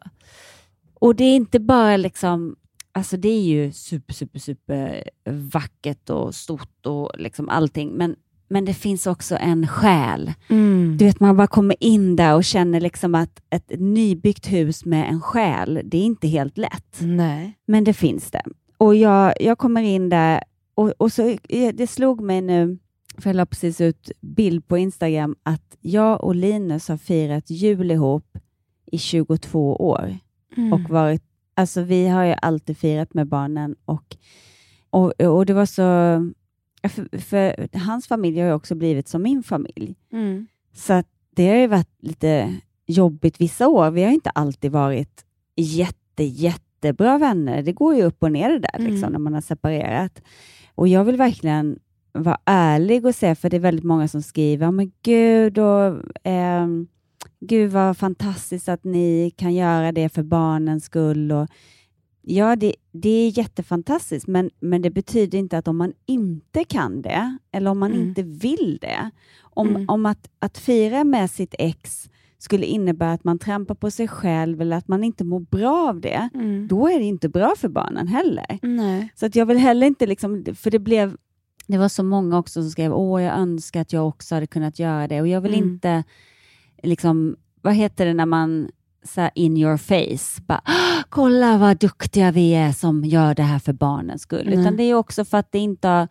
Och 1.03 1.17
det 1.17 1.25
är 1.25 1.37
inte 1.37 1.61
bara 1.61 1.97
liksom, 1.97 2.57
alltså 2.93 3.17
det 3.17 3.29
är 3.29 3.43
ju 3.43 3.73
super, 3.73 4.15
super, 4.15 4.39
super 4.39 5.05
vackert 5.25 6.11
och 6.11 6.35
stort 6.35 6.87
och 6.87 7.11
liksom 7.19 7.49
allting, 7.49 7.91
men, 7.91 8.17
men 8.49 8.65
det 8.65 8.75
finns 8.75 9.07
också 9.07 9.37
en 9.41 9.69
själ. 9.69 10.33
Mm. 10.49 10.97
Du 10.99 11.05
vet, 11.05 11.21
man 11.21 11.37
bara 11.37 11.47
kommer 11.47 11.77
in 11.81 12.17
där 12.17 12.35
och 12.35 12.45
känner 12.45 12.81
liksom 12.81 13.15
att 13.15 13.43
ett 13.51 13.73
nybyggt 13.79 14.53
hus 14.53 14.85
med 14.85 15.09
en 15.09 15.21
själ, 15.21 15.81
det 15.85 15.99
är 15.99 16.05
inte 16.05 16.29
helt 16.29 16.59
lätt. 16.59 16.99
Nej. 17.01 17.59
Men 17.67 17.85
det 17.85 17.95
finns 17.95 18.31
det. 18.31 18.43
Och 18.77 18.95
jag, 18.95 19.35
jag 19.41 19.59
kommer 19.59 19.83
in 19.83 20.09
där 20.09 20.43
och, 20.75 20.93
och 20.99 21.13
så, 21.13 21.37
eh, 21.49 21.75
det 21.75 21.87
slog 21.87 22.21
mig 22.21 22.41
nu, 22.41 22.79
för 23.19 23.31
jag 23.31 23.37
la 23.37 23.47
precis 23.47 23.81
ut 23.81 24.11
bild 24.21 24.69
på 24.69 24.79
Instagram, 24.79 25.37
att 25.43 25.77
jag 25.81 26.25
och 26.25 26.35
Linus 26.35 26.89
har 26.89 26.97
firat 26.97 27.51
jul 27.51 27.91
ihop 27.91 28.39
i 28.87 28.99
22 28.99 29.77
år. 29.77 30.19
Mm. 30.57 30.73
Och 30.73 30.81
varit, 30.91 31.23
alltså 31.55 31.83
vi 31.83 32.09
har 32.09 32.25
ju 32.25 32.35
alltid 32.43 32.77
firat 32.79 33.15
med 33.15 33.27
barnen 33.27 33.77
och, 33.85 34.17
och, 34.91 35.21
och 35.23 35.47
det 35.47 35.55
var 35.55 35.67
så... 35.67 35.83
För, 36.89 37.19
för 37.19 37.69
hans 37.79 38.07
familj 38.07 38.41
har 38.41 38.47
ju 38.47 38.53
också 38.55 38.75
blivit 38.75 39.09
som 39.09 39.23
min 39.23 39.43
familj. 39.43 39.95
Mm. 40.13 40.47
Så 40.75 41.03
det 41.31 41.49
har 41.49 41.57
ju 41.57 41.67
varit 41.67 41.95
lite 42.03 42.55
jobbigt 42.87 43.41
vissa 43.41 43.69
år. 43.69 43.91
Vi 43.91 44.03
har 44.03 44.11
inte 44.11 44.31
alltid 44.31 44.73
varit 44.73 45.25
jätte, 45.57 46.25
jättebra 46.25 47.19
vänner. 47.19 47.63
Det 47.63 47.73
går 47.73 47.95
ju 47.95 48.03
upp 48.03 48.23
och 48.23 48.33
ner 48.33 48.49
det 48.51 48.59
där 48.59 48.79
liksom, 48.79 48.99
Mm. 48.99 49.13
när 49.13 49.19
man 49.19 49.35
har 49.35 49.41
separerat. 49.41 50.23
Och 50.75 50.89
jag 50.89 51.05
vill 51.05 51.17
verkligen 51.17 51.79
vara 52.13 52.39
ärlig 52.45 53.07
och 53.07 53.15
säga, 53.15 53.35
för 53.35 53.51
det 53.51 53.57
är 53.57 53.61
väldigt 53.61 53.85
många 53.85 54.09
som 54.09 54.23
skriver, 54.23 54.67
"Ja, 54.67 54.71
men 54.71 54.93
gud, 55.03 55.59
och, 55.59 56.03
ehm, 56.25 56.87
gud 57.49 57.71
vad 57.71 57.97
fantastiskt 57.97 58.69
att 58.69 58.85
ni 58.85 59.31
kan 59.37 59.55
göra 59.55 59.93
det 59.93 60.09
för 60.09 60.23
barnens 60.23 60.85
skull. 60.85 61.33
Och, 61.33 61.49
ja, 62.23 62.57
det, 62.57 62.75
det 62.93 63.09
är 63.09 63.39
jättefantastiskt, 63.39 64.27
men, 64.27 64.51
men 64.61 64.83
det 64.83 64.91
betyder 64.91 65.39
inte 65.39 65.59
att 65.59 65.69
om 65.69 65.77
man 65.77 65.93
inte 66.07 66.65
kan 66.65 67.03
det, 67.03 67.37
eller 67.53 67.71
om 67.71 67.79
man 67.79 67.93
Mm. 67.93 68.09
inte 68.09 68.23
vill 68.23 68.79
det, 68.81 69.11
om, 69.41 69.69
Mm. 69.69 69.85
om 69.89 70.07
att, 70.07 70.29
att 70.39 70.59
fira 70.59 71.05
med 71.05 71.31
sitt 71.31 71.55
ex 71.59 72.09
skulle 72.39 72.67
innebära 72.67 73.13
att 73.13 73.25
man 73.25 73.39
trampar 73.39 73.75
på 73.75 73.91
sig 73.91 74.09
själv 74.09 74.61
eller 74.61 74.77
att 74.77 74.89
man 74.89 75.05
inte 75.05 75.25
mår 75.25 75.41
bra 75.41 75.89
av 75.89 76.01
det, 76.01 76.29
Mm. 76.35 76.69
då 76.69 76.89
är 76.89 76.99
det 76.99 77.05
inte 77.05 77.29
bra 77.29 77.53
för 77.57 77.69
barnen 77.69 78.09
heller. 78.09 78.59
Nej. 78.63 79.13
Så 79.15 79.27
att 79.27 79.37
jag 79.37 79.47
vill 79.47 79.57
heller 79.59 79.87
inte, 79.87 80.07
liksom, 80.07 80.45
för 80.55 80.71
det 80.71 80.79
blev 80.79 81.17
det 81.67 81.79
var 81.79 81.89
så 81.89 82.03
många 82.03 82.39
också 82.39 82.63
som 82.63 82.71
skrev, 82.71 82.93
åh 82.95 83.23
jag 83.23 83.35
önskar 83.39 83.81
att 83.81 83.93
jag 83.93 84.09
också 84.09 84.35
hade 84.35 84.47
kunnat 84.47 84.79
göra 84.79 85.09
det 85.09 85.21
och 85.21 85.29
jag 85.29 85.41
vill 85.41 85.55
Mm. 85.55 85.69
inte, 85.69 86.05
liksom, 86.83 87.37
vad 87.63 87.75
heter 87.75 88.07
det 88.07 88.15
när 88.15 88.27
man 88.27 88.69
så 89.05 89.31
in 89.35 89.57
your 89.57 89.77
face, 89.77 90.43
bara, 90.47 90.61
"Ah, 90.65 91.03
kolla 91.09 91.59
vad 91.59 91.79
duktiga 91.79 92.31
vi 92.31 92.55
är 92.55 92.73
som 92.73 93.05
gör 93.05 93.35
det 93.35 93.43
här 93.43 93.59
för 93.59 93.73
barnens 93.73 94.23
skull. 94.23 94.47
Nej. 94.51 94.61
Utan 94.61 94.77
det 94.77 94.83
är 94.83 94.95
också 94.95 95.25
för 95.25 95.39
att 95.39 95.53
det 95.53 95.59
inte 95.59 95.89
har, 95.89 96.09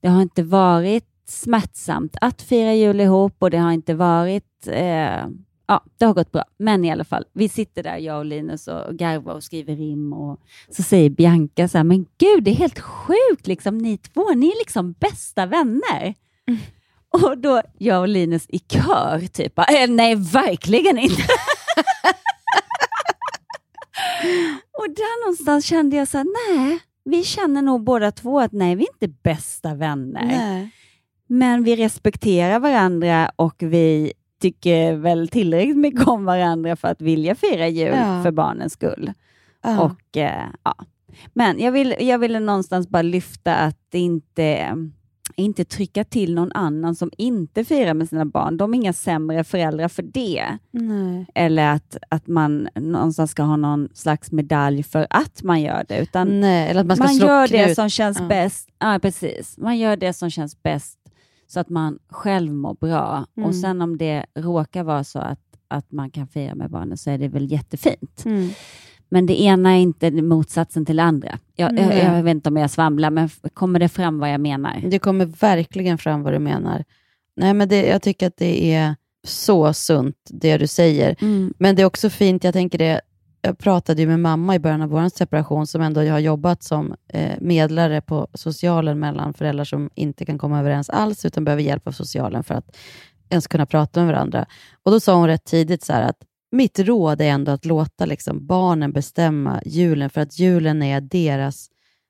det 0.00 0.08
har 0.08 0.22
inte 0.22 0.42
varit 0.42 1.06
smärtsamt 1.28 2.16
att 2.20 2.42
fira 2.42 2.74
jul 2.74 3.00
ihop 3.00 3.36
och 3.38 3.50
det 3.50 3.58
har 3.58 3.72
inte 3.72 3.94
varit 3.94 4.66
eh, 4.66 5.26
Ja, 5.66 5.84
det 5.98 6.04
har 6.04 6.14
gått 6.14 6.32
bra. 6.32 6.44
Men 6.58 6.84
i 6.84 6.90
alla 6.90 7.04
fall, 7.04 7.24
vi 7.32 7.48
sitter 7.48 7.82
där, 7.82 7.96
jag 7.96 8.18
och 8.18 8.24
Linus, 8.24 8.68
och 8.68 8.94
garvar 8.94 9.34
och 9.34 9.42
skriver 9.44 9.76
rim. 9.76 10.12
Och 10.12 10.40
så 10.70 10.82
säger 10.82 11.10
Bianca 11.10 11.68
så 11.68 11.78
här, 11.78 11.84
men 11.84 12.06
gud, 12.18 12.44
det 12.44 12.50
är 12.50 12.54
helt 12.54 12.78
sjukt, 12.80 13.46
liksom, 13.46 13.78
ni 13.78 13.98
två, 13.98 14.30
ni 14.34 14.46
är 14.46 14.58
liksom 14.60 14.92
bästa 14.92 15.46
vänner. 15.46 16.14
Och 17.12 17.38
då, 17.38 17.62
jag 17.78 18.00
och 18.00 18.08
Linus 18.08 18.46
i 18.48 18.58
kör, 18.58 19.26
typ, 19.26 19.58
"Eh, 19.58 19.64
nej, 19.88 20.14
verkligen 20.14 20.98
inte. 20.98 21.22
och 24.78 24.86
där 24.88 25.24
någonstans 25.24 25.64
kände 25.66 25.96
jag 25.96 26.08
så 26.08 26.18
här, 26.18 26.26
nej, 26.56 26.78
vi 27.04 27.24
känner 27.24 27.62
nog 27.62 27.84
båda 27.84 28.10
två 28.12 28.40
att 28.40 28.52
nej, 28.52 28.74
vi 28.74 28.84
är 28.84 28.88
inte 29.04 29.16
bästa 29.22 29.74
vänner. 29.74 30.24
Nej. 30.26 30.70
Men 31.26 31.64
vi 31.64 31.76
respekterar 31.76 32.58
varandra 32.58 33.30
och 33.36 33.54
vi 33.58 34.12
tycker 34.42 34.92
väl 34.94 35.28
tillräckligt 35.28 35.76
mycket 35.76 36.06
om 36.08 36.24
varandra 36.24 36.76
för 36.76 36.88
att 36.88 37.00
vilja 37.00 37.34
fira 37.34 37.68
jul 37.68 37.94
Ja. 37.96 38.22
för 38.22 38.30
barnens 38.30 38.72
skull. 38.72 39.12
Ja. 39.62 39.80
Och, 39.80 40.16
eh, 40.16 40.44
ja. 40.64 40.74
Men 41.32 41.58
jag, 41.58 41.72
vill, 41.72 41.94
jag 42.00 42.18
ville 42.18 42.40
någonstans 42.40 42.88
bara 42.88 43.02
lyfta 43.02 43.54
att 43.56 43.76
det 43.88 43.98
inte, 43.98 44.76
inte 45.36 45.64
trycka 45.64 46.04
till 46.04 46.34
någon 46.34 46.52
annan 46.52 46.94
som 46.94 47.10
inte 47.18 47.64
firar 47.64 47.94
med 47.94 48.08
sina 48.08 48.24
barn. 48.24 48.56
De 48.56 48.72
är 48.74 48.76
inga 48.76 48.92
sämre 48.92 49.44
föräldrar 49.44 49.88
för 49.88 50.02
det. 50.02 50.58
Nej. 50.70 51.26
Eller 51.34 51.68
att, 51.72 51.96
att 52.08 52.26
man 52.26 52.68
någonstans 52.74 53.30
ska 53.30 53.42
ha 53.42 53.56
någon 53.56 53.88
slags 53.94 54.32
medalj 54.32 54.82
för 54.82 55.06
att 55.10 55.42
man 55.42 55.60
gör 55.60 55.84
det. 55.88 55.98
Utan 55.98 56.40
Nej. 56.40 56.70
Eller 56.70 56.80
att 56.80 56.86
man 56.86 56.96
ska 56.96 57.04
man 57.04 57.14
slå 57.14 57.26
gör 57.26 57.48
det 57.48 57.64
knut. 57.64 57.74
som 57.74 57.88
känns 57.90 58.18
Ja. 58.20 58.26
bäst. 58.28 58.68
Ja, 58.78 58.98
precis. 59.02 59.58
Man 59.58 59.78
gör 59.78 59.96
det 59.96 60.12
som 60.12 60.30
känns 60.30 60.62
bäst 60.62 60.98
så 61.46 61.60
att 61.60 61.68
man 61.68 61.98
själv 62.08 62.52
mår 62.52 62.74
bra. 62.74 63.26
Mm. 63.36 63.48
Och 63.48 63.54
sen 63.54 63.82
om 63.82 63.98
det 63.98 64.26
råkar 64.34 64.84
vara 64.84 65.04
så 65.04 65.18
att, 65.18 65.40
att 65.68 65.92
man 65.92 66.10
kan 66.10 66.26
fira 66.26 66.54
med 66.54 66.70
barnen 66.70 66.96
så 66.98 67.10
är 67.10 67.18
det 67.18 67.28
väl 67.28 67.52
jättefint. 67.52 68.22
Mm. 68.24 68.48
Men 69.10 69.26
det 69.26 69.40
ena 69.42 69.70
är 69.70 69.80
inte 69.80 70.10
motsatsen 70.10 70.86
till 70.86 70.96
det 70.96 71.02
andra. 71.02 71.38
Jag, 71.56 71.78
jag, 71.78 71.96
jag 71.96 72.22
vet 72.22 72.30
inte 72.30 72.48
om 72.48 72.56
jag 72.56 72.70
svamlar, 72.70 73.10
men 73.10 73.28
kommer 73.54 73.78
det 73.78 73.88
fram 73.88 74.18
vad 74.18 74.32
jag 74.32 74.40
menar? 74.40 74.82
Det 74.86 74.98
kommer 74.98 75.26
verkligen 75.26 75.98
fram 75.98 76.22
vad 76.22 76.32
du 76.32 76.38
menar. 76.38 76.84
Nej, 77.36 77.54
men 77.54 77.68
det, 77.68 77.86
jag 77.86 78.02
tycker 78.02 78.26
att 78.26 78.36
det 78.36 78.74
är 78.74 78.94
så 79.26 79.72
sunt, 79.72 80.16
det 80.30 80.58
du 80.58 80.66
säger. 80.66 81.16
Mm. 81.20 81.54
Men 81.58 81.76
det 81.76 81.82
är 81.82 81.86
också 81.86 82.10
fint, 82.10 82.44
jag 82.44 82.54
tänker 82.54 82.78
det, 82.78 83.00
jag 83.42 83.58
pratade 83.58 84.02
ju 84.02 84.08
med 84.08 84.20
mamma 84.20 84.54
i 84.54 84.58
början 84.58 84.82
av 84.82 84.88
vår 84.88 85.08
separation, 85.08 85.66
som 85.66 85.82
ändå 85.82 86.00
har 86.00 86.18
jobbat 86.18 86.62
som 86.62 86.94
eh, 87.08 87.32
medlare 87.40 88.00
på 88.00 88.28
socialen 88.34 88.98
mellan 88.98 89.34
föräldrar 89.34 89.64
som 89.64 89.90
inte 89.94 90.24
kan 90.24 90.38
komma 90.38 90.60
överens 90.60 90.90
alls, 90.90 91.24
utan 91.24 91.44
behöver 91.44 91.62
hjälp 91.62 91.88
av 91.88 91.92
socialen 91.92 92.44
för 92.44 92.54
att 92.54 92.76
ens 93.30 93.46
kunna 93.46 93.66
prata 93.66 94.00
med 94.00 94.14
varandra. 94.14 94.46
Och 94.82 94.90
Då 94.90 95.00
sa 95.00 95.14
hon 95.14 95.26
rätt 95.26 95.44
tidigt 95.44 95.84
så 95.84 95.92
att 95.92 96.16
mitt 96.52 96.78
råd 96.78 97.20
är 97.20 97.24
ändå 97.30 97.52
att 97.52 97.64
låta 97.64 98.06
liksom 98.06 98.46
barnen 98.46 98.92
bestämma 98.92 99.62
julen, 99.64 100.10
för 100.10 100.20
att 100.20 100.38
julen 100.38 100.82
är 100.82 101.00
deras, 101.00 101.68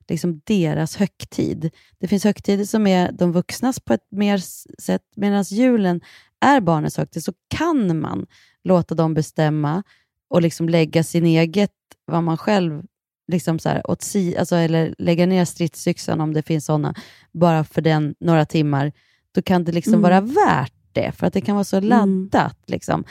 liksom 0.09 0.41
deras 0.45 0.97
högtid. 0.97 1.71
Det 1.99 2.09
finns 2.09 2.25
högtider 2.25 2.65
som 2.65 2.87
är 2.87 3.13
de 3.13 3.33
vuxnas 3.33 3.81
på 3.81 3.93
ett 3.93 4.07
mer 4.11 4.39
sätt, 4.83 5.03
medan 5.17 5.43
julen 5.43 6.01
är 6.41 6.61
barnens 6.61 6.97
högtid, 6.97 7.25
så 7.25 7.33
kan 7.49 8.01
man 8.01 8.27
låta 8.65 8.95
dem 8.95 9.15
bestämma 9.15 9.83
och 10.31 10.43
liksom 10.43 10.69
lägga 10.69 11.05
sin 11.05 11.27
eget, 11.27 11.71
vad 12.05 12.23
man 12.23 12.37
själv, 12.39 12.83
liksom 13.33 13.59
så 13.59 13.69
här, 13.69 13.91
åt 13.91 14.03
si, 14.03 14.37
alltså, 14.37 14.57
eller 14.57 14.95
lägga 14.99 15.27
ner 15.27 15.45
stridsyxan 15.45 16.21
om 16.21 16.35
det 16.35 16.43
finns 16.43 16.65
sådana, 16.65 16.95
bara 17.33 17.65
för 17.65 17.83
den 17.83 18.15
några 18.21 18.47
timmar, 18.47 18.93
då 19.35 19.43
kan 19.43 19.65
det 19.65 19.73
liksom 19.73 19.95
Mm. 19.95 20.03
vara 20.03 20.21
värt 20.21 20.73
det, 20.93 21.13
för 21.13 21.27
att 21.27 21.33
det 21.33 21.41
kan 21.41 21.55
vara 21.57 21.65
så 21.65 21.81
laddat. 21.81 22.59
Liksom. 22.67 23.05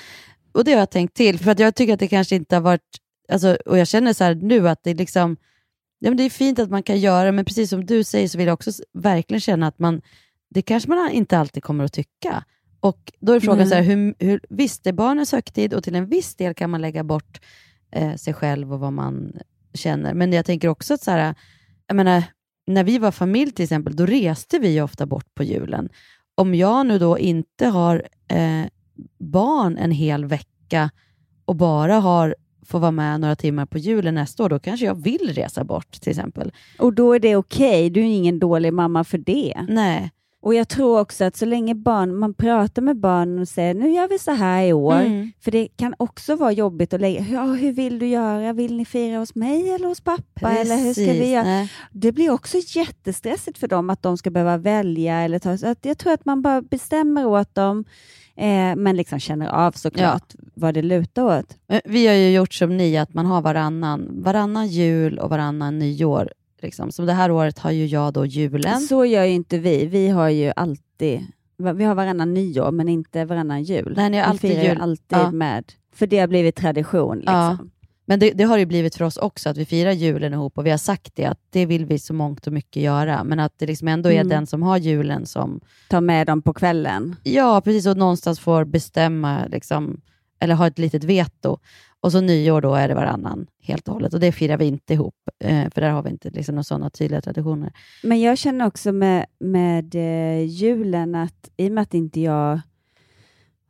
Och 0.60 0.66
det 0.66 0.72
har 0.72 0.80
jag 0.80 0.90
tänkt 0.90 1.16
till, 1.16 1.40
för 1.40 1.52
att 1.52 1.60
jag 1.60 1.76
tycker 1.76 1.94
att 1.94 2.00
det 2.00 2.08
kanske 2.08 2.36
inte 2.36 2.56
har 2.56 2.62
varit, 2.62 2.98
alltså, 3.30 3.58
och 3.66 3.78
jag 3.78 3.88
känner 3.88 4.14
så 4.14 4.34
nu 4.34 4.70
att 4.70 4.84
det 4.84 4.90
är 4.90 4.96
liksom, 4.96 5.38
ja, 6.00 6.10
men 6.10 6.18
det 6.18 6.24
är 6.24 6.30
fint 6.30 6.60
att 6.60 6.70
man 6.70 6.84
kan 6.84 7.00
göra, 7.00 7.32
men 7.32 7.46
precis 7.46 7.70
som 7.70 7.86
du 7.86 8.04
säger 8.04 8.28
så 8.28 8.38
vill 8.38 8.48
jag 8.48 8.54
också 8.54 8.72
verkligen 8.94 9.42
känna 9.42 9.68
att 9.68 9.80
man, 9.80 10.02
det 10.50 10.62
kanske 10.62 10.90
man 10.90 11.12
inte 11.12 11.38
alltid 11.38 11.64
kommer 11.64 11.84
att 11.84 11.94
tycka. 11.94 12.44
Och 12.80 13.12
då 13.20 13.34
är 13.34 13.40
frågan 13.40 13.58
Nej. 13.58 13.68
så 13.68 13.76
här, 13.76 13.82
hur, 13.82 14.16
hur, 14.20 14.42
visst 14.50 14.84
det 14.84 14.90
är 14.90 14.94
barnens 14.94 15.32
högtid 15.32 15.74
och 15.74 15.84
till 15.84 15.96
en 15.96 16.06
viss 16.06 16.36
del 16.36 16.54
kan 16.54 16.70
man 16.70 16.82
lägga 16.82 17.04
bort 17.04 17.42
eh, 17.92 18.16
sig 18.16 18.34
själv 18.34 18.74
och 18.74 18.80
vad 18.80 18.94
man 18.94 19.34
känner. 19.74 20.14
Men 20.14 20.34
jag 20.34 20.46
tänker 20.46 20.68
också 20.68 20.94
att 20.94 21.02
så 21.02 21.12
här, 21.12 21.36
jag 21.88 21.96
menar, 21.96 22.24
när 22.68 22.84
vi 22.84 22.98
var 22.98 23.12
familj 23.12 23.52
till 23.52 23.64
exempel, 23.64 23.96
då 23.96 24.06
reste 24.06 24.60
vi 24.60 24.82
ofta 24.82 25.06
bort 25.06 25.36
på 25.36 25.44
julen. 25.44 25.90
Om 26.36 26.56
jag 26.56 26.86
nu 26.86 27.00
då 27.00 27.20
inte 27.20 27.66
har 27.66 28.08
eh, 28.28 28.66
barn 29.20 29.78
en 29.78 29.92
hel 29.92 30.26
vecka 30.26 30.90
och 31.46 31.56
bara 31.56 31.96
har 32.00 32.36
får 32.66 32.80
vara 32.80 32.92
med 32.92 33.20
några 33.20 33.36
timmar 33.36 33.66
på 33.66 33.78
julen 33.78 34.16
nästa 34.16 34.44
år, 34.44 34.50
då 34.50 34.60
kanske 34.60 34.86
jag 34.86 34.96
vill 35.04 35.32
resa 35.34 35.64
bort 35.64 35.92
till 36.02 36.10
exempel. 36.10 36.52
Och 36.80 36.94
då 36.94 37.14
är 37.14 37.20
det 37.20 37.36
okej, 37.36 37.90
du 37.90 38.00
är 38.00 38.04
ingen 38.06 38.40
dålig 38.40 38.74
mamma 38.74 39.04
för 39.04 39.18
det. 39.18 39.66
Nej. 39.70 40.12
Och 40.42 40.54
jag 40.54 40.68
tror 40.68 41.00
också 41.00 41.26
att 41.26 41.38
så 41.38 41.46
länge 41.46 41.76
barn, 41.76 42.16
man 42.16 42.34
pratar 42.34 42.82
med 42.82 42.98
barnen 42.98 43.40
och 43.40 43.48
säger 43.48 43.74
nu 43.74 43.92
gör 43.92 44.08
vi 44.08 44.20
så 44.20 44.32
här 44.32 44.64
i 44.64 44.74
år, 44.74 44.94
Mm. 44.96 45.32
för 45.40 45.52
det 45.52 45.68
kan 45.76 45.96
också 45.98 46.36
vara 46.36 46.52
jobbigt 46.52 46.94
att 46.94 47.02
lägga, 47.02 47.26
ja, 47.32 47.44
hur 47.44 47.72
vill 47.72 48.00
du 48.00 48.08
göra? 48.08 48.54
Vill 48.54 48.78
ni 48.78 48.86
fira 48.86 49.18
hos 49.20 49.36
mig 49.36 49.70
eller 49.70 49.88
hos 49.88 50.02
pappa? 50.02 50.52
Eller 50.52 50.76
hur 50.78 50.94
ska 50.94 51.02
Precis, 51.06 51.22
vi 51.22 51.32
göra? 51.32 51.44
nej. 51.44 51.72
Det 51.92 52.12
blir 52.12 52.30
också 52.30 52.58
jättestressigt 52.68 53.58
för 53.58 53.68
dem 53.68 53.90
att 53.90 54.04
de 54.04 54.18
ska 54.18 54.30
behöva 54.30 54.58
välja. 54.58 55.16
Eller 55.22 55.40
ta, 55.40 55.58
så 55.58 55.68
att 55.68 55.86
jag 55.86 55.98
tror 55.98 56.14
att 56.14 56.26
man 56.26 56.42
bara 56.42 56.62
bestämmer 56.62 57.26
åt 57.26 57.56
dem, 57.56 57.86
eh, 58.40 58.76
men 58.76 58.96
liksom 58.96 59.20
känner 59.20 59.48
av 59.48 59.72
såklart 59.72 60.34
vad 60.54 60.74
det 60.74 60.82
lutar 60.82 61.24
åt. 61.40 61.58
Men 61.68 61.82
Vi 61.86 62.08
har 62.08 62.14
ju 62.14 62.32
gjort 62.32 62.54
som 62.54 62.78
ni, 62.78 62.98
att 62.98 63.14
man 63.14 63.26
har 63.26 63.42
varannan, 63.42 64.08
varannan 64.24 64.68
jul 64.68 65.20
och 65.20 65.30
varannan 65.30 65.80
nyår. 65.80 66.32
Liksom. 66.62 66.92
Som 66.92 67.06
det 67.06 67.14
här 67.14 67.32
året 67.32 67.60
har 67.60 67.72
ju 67.72 67.86
jag 67.86 68.14
då 68.14 68.26
julen. 68.26 68.80
Så 68.80 69.06
gör 69.06 69.24
ju 69.24 69.34
inte 69.34 69.58
vi. 69.58 69.86
Vi 69.86 70.10
har 70.10 70.30
ju 70.30 70.52
alltid, 70.56 71.22
vi 71.76 71.84
har 71.84 71.96
varannan 71.96 72.34
nyår 72.34 72.72
men 72.72 72.90
inte 72.90 73.26
varannan 73.26 73.64
jul. 73.64 73.94
Nej, 73.98 74.10
ni 74.10 74.18
har 74.18 74.24
vi 74.26 74.30
alltid 74.30 74.52
firar 74.52 74.64
ju 74.64 74.70
jul. 74.70 74.82
alltid 74.82 75.18
Ja. 75.18 75.32
med, 75.32 75.64
för 75.96 76.08
det 76.08 76.20
har 76.20 76.28
blivit 76.28 76.56
tradition. 76.56 77.18
Liksom. 77.18 77.34
Ja. 77.36 77.58
Men 78.10 78.20
det, 78.20 78.32
det 78.32 78.44
har 78.44 78.58
ju 78.58 78.66
blivit 78.66 78.96
för 78.96 79.06
oss 79.06 79.18
också, 79.18 79.50
att 79.50 79.58
vi 79.58 79.66
firar 79.66 79.92
julen 79.92 80.34
ihop 80.34 80.58
och 80.58 80.66
vi 80.66 80.70
har 80.70 80.78
sagt 80.78 81.16
det, 81.16 81.26
att 81.26 81.40
det 81.50 81.66
vill 81.66 81.86
vi 81.86 82.00
så 82.00 82.14
mångt 82.14 82.48
och 82.48 82.54
mycket 82.54 82.84
göra, 82.84 83.24
men 83.24 83.40
att 83.40 83.54
det 83.60 83.66
liksom 83.66 83.88
ändå 83.88 84.10
är 84.10 84.16
Mm. 84.16 84.28
den 84.30 84.48
som 84.48 84.64
har 84.64 84.78
julen 84.78 85.26
som, 85.26 85.60
Ta 85.90 86.02
med 86.02 86.28
dem 86.28 86.42
på 86.42 86.54
kvällen. 86.54 87.16
ja 87.24 87.62
precis, 87.62 87.86
och 87.88 87.98
någonstans 87.98 88.40
får 88.40 88.66
bestämma, 88.66 89.46
liksom, 89.46 90.02
eller 90.40 90.56
ha 90.56 90.68
ett 90.68 90.80
litet 90.80 91.04
veto. 91.04 91.58
Och 92.02 92.12
så 92.12 92.22
nyår 92.22 92.62
då 92.62 92.74
är 92.76 92.88
det 92.88 92.94
varannan 92.96 93.48
helt 93.64 93.88
och 93.88 93.94
hållet, 93.94 94.14
och 94.14 94.20
det 94.20 94.32
firar 94.32 94.58
vi 94.58 94.66
inte 94.66 94.94
ihop, 94.94 95.16
eh, 95.44 95.70
för 95.74 95.82
där 95.82 95.90
har 95.90 96.04
vi 96.04 96.10
inte 96.10 96.30
liksom 96.30 96.56
några 96.56 96.64
sådana 96.64 96.90
tydliga 96.90 97.22
traditioner. 97.22 97.72
Men 98.04 98.22
jag 98.22 98.38
känner 98.38 98.68
också 98.68 98.92
med, 98.92 99.26
med 99.40 99.96
eh, 99.96 100.46
julen 100.46 101.16
att 101.16 101.50
i 101.58 101.68
och 101.68 101.72
med 101.72 101.82
att 101.82 101.94
inte 101.94 102.22
jag 102.22 102.62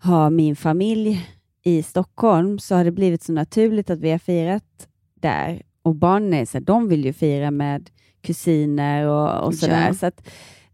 har 0.01 0.29
min 0.29 0.55
familj 0.55 1.29
i 1.77 1.83
Stockholm 1.83 2.59
så 2.59 2.75
har 2.75 2.83
det 2.83 2.91
blivit 2.91 3.23
så 3.23 3.31
naturligt 3.33 3.89
att 3.89 3.99
vi 3.99 4.11
har 4.11 4.17
firat 4.19 4.87
där. 5.15 5.61
Och 5.81 5.95
barnen 5.95 6.47
så 6.47 6.57
här, 6.57 6.65
de 6.65 6.87
vill 6.89 7.05
ju 7.05 7.13
fira 7.13 7.51
med 7.51 7.89
kusiner 8.21 9.07
och, 9.07 9.47
och 9.47 9.55
sådär. 9.55 9.87
Ja. 9.87 9.93
Så 9.93 10.05
att 10.05 10.27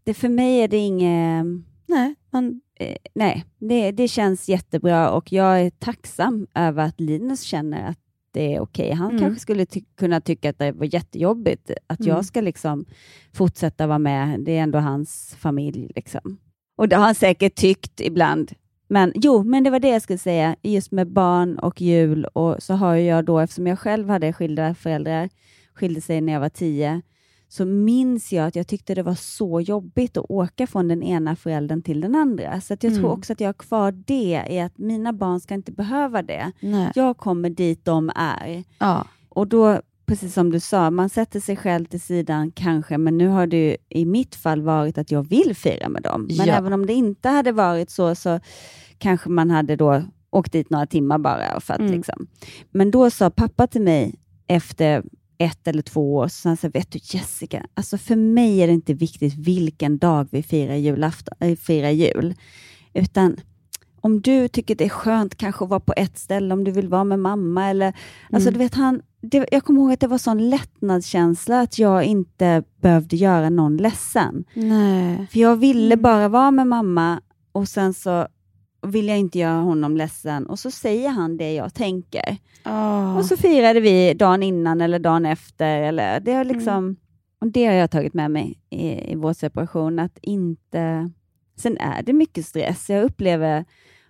det, 0.04 0.14
för 0.14 0.28
mig 0.28 0.60
är 0.60 0.68
det 0.68 0.76
inget... 0.76 1.46
Nej, 1.88 2.14
man, 2.30 2.60
eh, 2.80 2.96
nej 3.14 3.44
det, 3.58 3.90
det 3.90 4.08
känns 4.08 4.48
jättebra 4.48 5.10
och 5.10 5.32
jag 5.32 5.60
är 5.62 5.70
tacksam 5.70 6.46
över 6.54 6.84
att 6.84 7.00
Linus 7.00 7.42
känner 7.42 7.90
att 7.90 7.98
det 8.32 8.54
är 8.54 8.60
okej. 8.60 8.92
Han 8.92 9.10
Mm. 9.10 9.22
kanske 9.22 9.40
skulle 9.40 9.66
ty- 9.66 9.84
kunna 9.96 10.20
tycka 10.20 10.50
att 10.50 10.58
det 10.58 10.72
var 10.72 10.94
jättejobbigt 10.94 11.70
att 11.86 12.00
Mm. 12.00 12.08
jag 12.16 12.24
ska 12.24 12.40
liksom 12.40 12.84
fortsätta 13.32 13.86
vara 13.86 13.98
med. 13.98 14.40
Det 14.40 14.58
är 14.58 14.62
ändå 14.62 14.78
hans 14.78 15.36
familj. 15.38 15.92
Liksom. 15.94 16.38
Och 16.78 16.88
det 16.88 16.96
har 16.96 17.04
han 17.04 17.14
säkert 17.14 17.54
tyckt 17.54 18.00
ibland. 18.00 18.52
Men 18.88 19.12
jo, 19.14 19.42
men 19.44 19.64
det 19.64 19.70
var 19.70 19.78
det 19.80 19.88
jag 19.88 20.02
skulle 20.02 20.18
säga. 20.18 20.56
Just 20.62 20.92
med 20.92 21.06
barn 21.12 21.58
och 21.58 21.80
jul 21.80 22.24
och 22.24 22.62
så 22.62 22.74
har 22.74 22.94
jag 22.94 23.24
då, 23.24 23.38
eftersom 23.38 23.66
jag 23.66 23.78
själv 23.78 24.08
hade 24.08 24.32
skilda 24.32 24.74
föräldrar, 24.74 25.28
skilde 25.74 26.00
sig 26.00 26.20
när 26.20 26.32
jag 26.32 26.40
var 26.40 26.48
tio, 26.48 27.02
så 27.48 27.64
minns 27.64 28.32
jag 28.32 28.46
att 28.46 28.56
jag 28.56 28.66
tyckte 28.66 28.94
det 28.94 29.02
var 29.02 29.14
så 29.14 29.60
jobbigt 29.60 30.16
att 30.16 30.24
åka 30.30 30.66
från 30.66 30.88
den 30.88 31.02
ena 31.02 31.36
föräldern 31.36 31.82
till 31.82 32.00
den 32.00 32.14
andra. 32.14 32.60
Så 32.60 32.74
att 32.74 32.82
jag 32.82 32.92
tror 32.92 33.04
Mm. 33.04 33.18
också 33.18 33.32
att 33.32 33.40
jag 33.40 33.48
har 33.48 33.52
kvar 33.52 33.92
det, 33.92 34.42
i 34.50 34.60
att 34.60 34.78
mina 34.78 35.12
barn 35.12 35.40
ska 35.40 35.54
inte 35.54 35.72
behöva 35.72 36.22
det. 36.22 36.52
nej. 36.60 36.92
Jag 36.94 37.16
kommer 37.16 37.50
dit 37.50 37.84
de 37.84 38.10
är. 38.14 38.64
Ja. 38.78 39.06
Och 39.28 39.46
då, 39.46 39.80
precis 40.06 40.34
som 40.34 40.50
du 40.50 40.60
sa, 40.60 40.90
man 40.90 41.08
sätter 41.08 41.40
sig 41.40 41.56
själv 41.56 41.84
till 41.84 42.00
sidan 42.00 42.50
kanske, 42.52 42.98
men 42.98 43.18
nu 43.18 43.28
har 43.28 43.46
det 43.46 43.76
i 43.88 44.04
mitt 44.04 44.34
fall 44.34 44.62
varit 44.62 44.98
att 44.98 45.10
jag 45.10 45.28
vill 45.28 45.54
fira 45.56 45.88
med 45.88 46.02
dem. 46.02 46.26
Men 46.38 46.46
Ja. 46.46 46.54
även 46.54 46.72
om 46.72 46.86
det 46.86 46.92
inte 46.92 47.28
hade 47.28 47.52
varit 47.52 47.90
så, 47.90 48.14
så 48.14 48.40
kanske 48.98 49.28
man 49.28 49.50
hade 49.50 49.76
då 49.76 50.02
åkt 50.30 50.52
dit 50.52 50.70
några 50.70 50.86
timmar 50.86 51.18
bara. 51.18 51.60
För 51.60 51.74
att, 51.74 51.80
Mm. 51.80 51.92
liksom. 51.92 52.26
Men 52.70 52.90
då 52.90 53.10
sa 53.10 53.30
pappa 53.30 53.66
till 53.66 53.82
mig 53.82 54.14
efter 54.46 55.02
ett 55.38 55.68
eller 55.68 55.82
två 55.82 56.14
år, 56.14 56.28
så 56.28 56.48
han 56.48 56.56
sa, 56.56 56.68
vet 56.68 56.90
du 56.90 56.98
Jessica, 57.02 57.66
alltså 57.74 57.98
för 57.98 58.16
mig 58.16 58.58
är 58.62 58.66
det 58.66 58.72
inte 58.72 58.94
viktigt 58.94 59.34
vilken 59.34 59.98
dag 59.98 60.28
vi 60.30 60.42
firar, 60.42 60.74
julafton, 60.74 61.34
äh, 61.40 61.56
firar 61.56 61.90
jul, 61.90 62.34
utan 62.94 63.36
om 64.00 64.20
du 64.20 64.48
tycker 64.48 64.74
det 64.74 64.84
är 64.84 64.88
skönt 64.88 65.36
kanske 65.36 65.64
att 65.64 65.70
vara 65.70 65.80
på 65.80 65.94
ett 65.96 66.18
ställe, 66.18 66.54
om 66.54 66.64
du 66.64 66.70
vill 66.70 66.88
vara 66.88 67.04
med 67.04 67.18
mamma 67.18 67.70
eller 67.70 67.86
Alltså, 68.32 68.48
Mm. 68.48 68.52
du 68.52 68.64
vet, 68.64 68.74
han, 68.74 69.02
det, 69.30 69.46
jag 69.52 69.64
kommer 69.64 69.80
ihåg 69.80 69.92
att 69.92 70.00
det 70.00 70.06
var 70.06 70.18
sån 70.18 70.50
lättnadskänsla 70.50 71.60
att 71.60 71.78
jag 71.78 72.04
inte 72.04 72.62
behövde 72.80 73.16
göra 73.16 73.50
någon 73.50 73.76
ledsen. 73.76 74.44
Nej. 74.54 75.26
För 75.30 75.38
jag 75.38 75.56
ville 75.56 75.94
Mm. 75.94 76.02
bara 76.02 76.28
vara 76.28 76.50
med 76.50 76.66
mamma 76.66 77.20
och 77.52 77.68
sen 77.68 77.94
så 77.94 78.26
vill 78.86 79.08
jag 79.08 79.18
inte 79.18 79.38
göra 79.38 79.60
honom 79.60 79.96
ledsen 79.96 80.46
och 80.46 80.58
så 80.58 80.70
säger 80.70 81.08
han 81.08 81.36
det 81.36 81.52
jag 81.54 81.74
tänker. 81.74 82.36
Oh. 82.64 83.16
Och 83.18 83.24
så 83.24 83.36
firade 83.36 83.80
vi 83.80 84.14
dagen 84.14 84.42
innan 84.42 84.80
eller 84.80 84.98
dagen 84.98 85.26
efter. 85.26 85.82
Eller 85.82 86.20
det, 86.20 86.32
har 86.32 86.44
liksom, 86.44 86.74
Mm. 86.84 86.96
och 87.40 87.46
det 87.46 87.66
har 87.66 87.72
jag 87.74 87.90
tagit 87.90 88.14
med 88.14 88.30
mig 88.30 88.58
i, 88.70 89.12
i 89.12 89.14
vår 89.16 89.32
separation. 89.32 89.98
Att 89.98 90.18
inte... 90.22 91.10
Sen 91.58 91.76
är 91.78 92.02
det 92.02 92.12
mycket 92.12 92.46
stress. 92.46 92.90
Jag 92.90 93.04
upplever 93.04 93.64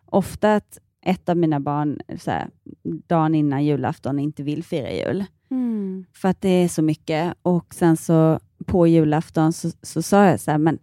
ofta 0.07 0.55
att 0.55 0.79
ett 1.07 1.29
av 1.29 1.37
mina 1.37 1.61
barn 1.61 1.99
så 2.19 2.31
här, 2.31 2.49
dagen 2.83 3.35
innan 3.35 3.65
julafton 3.65 4.19
inte 4.19 4.43
vill 4.43 4.65
fira 4.65 4.93
jul. 4.93 5.25
Mm. 5.51 6.05
För 6.13 6.29
att 6.29 6.41
det 6.41 6.49
är 6.49 6.69
så 6.69 6.83
mycket. 6.83 7.35
Och 7.43 7.75
sen 7.75 7.97
så 7.97 8.41
på 8.65 8.87
julafton 8.87 9.53
så, 9.53 9.71
så 9.83 10.03
sa 10.03 10.25
jag 10.25 10.41
så 10.41 10.51
här, 10.51 10.59
men 10.59 10.79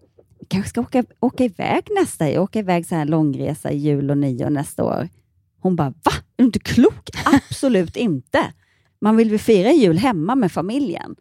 kanske 0.47 0.69
ska 0.69 0.81
åka, 0.81 1.03
åka 1.19 1.43
iväg 1.43 1.87
nästa 2.01 2.41
åka 2.41 2.59
iväg 2.59 2.85
så 2.85 2.95
här 2.95 3.05
långresa 3.05 3.71
i 3.71 3.77
jul 3.77 4.11
och 4.11 4.17
nyår 4.17 4.49
nästa 4.49 4.83
år. 4.83 5.09
Hon 5.59 5.75
bara, 5.75 5.89
va? 5.89 6.11
Är 6.37 6.43
du 6.43 6.43
inte 6.43 6.59
klok? 6.59 7.09
Absolut 7.25 7.95
inte. 7.95 8.39
Man 9.01 9.17
vill 9.17 9.29
väl 9.29 9.39
fira 9.39 9.71
jul 9.71 9.97
hemma 9.97 10.35
med 10.35 10.51
familjen. 10.51 11.15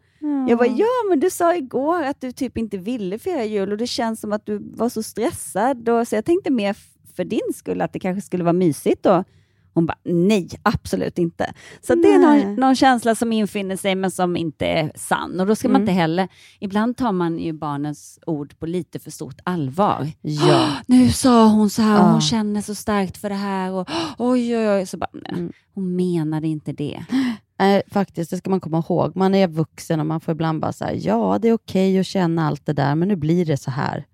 Jag 0.49 0.57
bara, 0.57 0.67
ja 0.67 0.87
men 1.09 1.19
du 1.19 1.29
sa 1.29 1.55
igår 1.55 2.03
att 2.03 2.21
du 2.21 2.31
typ 2.31 2.57
inte 2.57 2.77
ville 2.77 3.19
fira 3.19 3.43
jul 3.43 3.71
och 3.71 3.77
det 3.77 3.87
känns 3.87 4.21
som 4.21 4.33
att 4.33 4.45
du 4.45 4.57
var 4.73 4.89
så 4.89 5.03
stressad. 5.03 5.89
Och, 5.89 6.07
så 6.07 6.15
jag 6.15 6.25
tänkte 6.25 6.51
mer 6.51 6.75
för 7.15 7.23
din 7.25 7.53
skull 7.55 7.81
att 7.81 7.93
det 7.93 7.99
kanske 7.99 8.21
skulle 8.21 8.43
vara 8.43 8.53
mysigt 8.53 9.05
att 9.05 9.27
Hon 9.75 9.85
bara, 9.85 9.97
nej, 10.03 10.49
absolut 10.63 11.17
inte. 11.17 11.53
Så 11.81 11.95
det 11.95 12.07
är 12.13 12.19
Nej. 12.19 12.45
någon, 12.45 12.55
någon 12.55 12.75
känsla 12.75 13.15
som 13.15 13.31
infinner 13.33 13.75
sig, 13.75 13.95
men 13.95 14.11
som 14.11 14.37
inte 14.37 14.65
är 14.65 14.91
sann. 14.95 15.39
Och 15.39 15.47
då 15.47 15.55
ska 15.55 15.67
man 15.67 15.75
Mm. 15.75 15.81
inte 15.81 15.91
heller... 15.93 16.27
Ibland 16.59 16.97
tar 16.97 17.11
man 17.11 17.39
ju 17.39 17.53
barnens 17.53 18.19
ord 18.25 18.59
på 18.59 18.65
lite 18.65 18.99
för 18.99 19.11
stort 19.11 19.39
allvar. 19.43 20.07
Ja. 20.21 20.69
Nu 20.87 21.09
sa 21.11 21.47
hon 21.47 21.69
så 21.69 21.81
här, 21.81 21.99
och 21.99 22.05
Ja. 22.07 22.11
hon 22.11 22.21
känner 22.21 22.61
så 22.61 22.75
starkt 22.75 23.17
för 23.17 23.29
det 23.29 23.35
här. 23.35 23.71
Och, 23.71 23.89
oj, 24.17 24.57
oj, 24.57 24.69
oj. 24.69 24.85
Så 24.85 24.97
bara, 24.97 25.09
nej, 25.13 25.31
Mm. 25.33 25.51
hon 25.73 25.95
menade 25.95 26.47
inte 26.47 26.73
det. 26.73 27.05
Nej, 27.59 27.81
faktiskt, 27.91 28.31
det 28.31 28.37
ska 28.37 28.49
man 28.49 28.59
komma 28.59 28.77
ihåg. 28.89 29.15
Man 29.15 29.35
är 29.35 29.47
vuxen 29.47 29.99
och 29.99 30.05
man 30.05 30.21
får 30.21 30.31
ibland 30.31 30.61
bara 30.61 30.73
säga 30.73 30.93
ja, 30.93 31.39
det 31.41 31.47
är 31.47 31.53
okej 31.53 31.99
att 31.99 32.05
känna 32.05 32.47
allt 32.47 32.65
det 32.65 32.73
där, 32.73 32.95
men 32.95 33.07
nu 33.07 33.15
blir 33.15 33.45
det 33.45 33.57
så 33.57 33.71
här. 33.71 34.05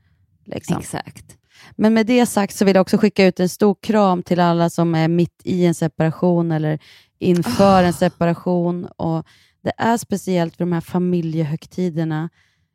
Liksom. 0.45 0.77
Exakt. 0.77 1.37
Men 1.75 1.93
med 1.93 2.05
det 2.05 2.25
sagt 2.25 2.55
så 2.55 2.65
vill 2.65 2.75
jag 2.75 2.81
också 2.81 2.97
skicka 2.97 3.25
ut 3.25 3.39
en 3.39 3.49
stor 3.49 3.75
kram 3.81 4.23
till 4.23 4.39
alla 4.39 4.69
som 4.69 4.95
är 4.95 5.07
mitt 5.07 5.41
i 5.43 5.65
en 5.65 5.73
separation 5.75 6.51
eller 6.51 6.79
inför 7.19 7.83
en 7.83 7.93
separation. 7.93 8.85
Och 8.85 9.25
Det 9.63 9.71
är 9.77 9.97
speciellt 9.97 10.55
för 10.55 10.59
de 10.65 10.71
här 10.73 10.81
familjehögtiderna, 10.81 12.29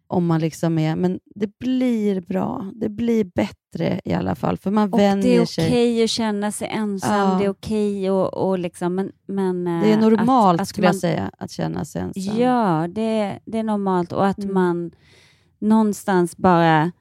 om 0.07 0.27
man 0.27 0.41
liksom 0.41 0.79
är, 0.79 0.97
men 0.97 1.21
det 1.35 1.59
blir 1.59 2.21
bra. 2.21 2.71
Det 2.75 2.89
blir 2.89 3.25
bättre 3.25 4.01
i 4.05 4.13
alla 4.13 4.35
fall, 4.35 4.57
för 4.59 4.71
man 4.71 4.93
Och 4.93 4.99
det 4.99 5.05
är 5.05 5.17
vänjer 5.17 5.43
okej 5.43 5.47
sig. 5.47 6.05
att 6.05 6.11
känna 6.11 6.53
sig 6.53 6.69
ensam, 6.69 7.31
Ja. 7.31 7.37
det 7.39 7.45
är 7.45 7.49
okej 7.49 8.11
och, 8.11 8.35
och 8.49 8.59
liksom, 8.59 8.95
men, 8.95 9.13
men 9.27 9.65
Det 9.65 9.71
är 9.71 9.93
eh, 9.93 9.99
normalt, 10.01 10.55
att, 10.55 10.63
att 10.63 10.69
skulle 10.69 10.87
man, 10.87 10.95
jag 10.95 11.01
säga, 11.01 11.31
att 11.39 11.51
känna 11.51 11.85
sig 11.85 12.03
ensam. 12.03 12.37
Ja, 12.39 12.87
det, 12.95 13.39
det 13.45 13.59
är 13.59 13.63
normalt 13.63 14.13
och 14.13 14.27
att 14.27 14.39
Mm. 14.39 14.55
man 14.55 14.91
någonstans 15.59 16.37
bara 16.37 16.93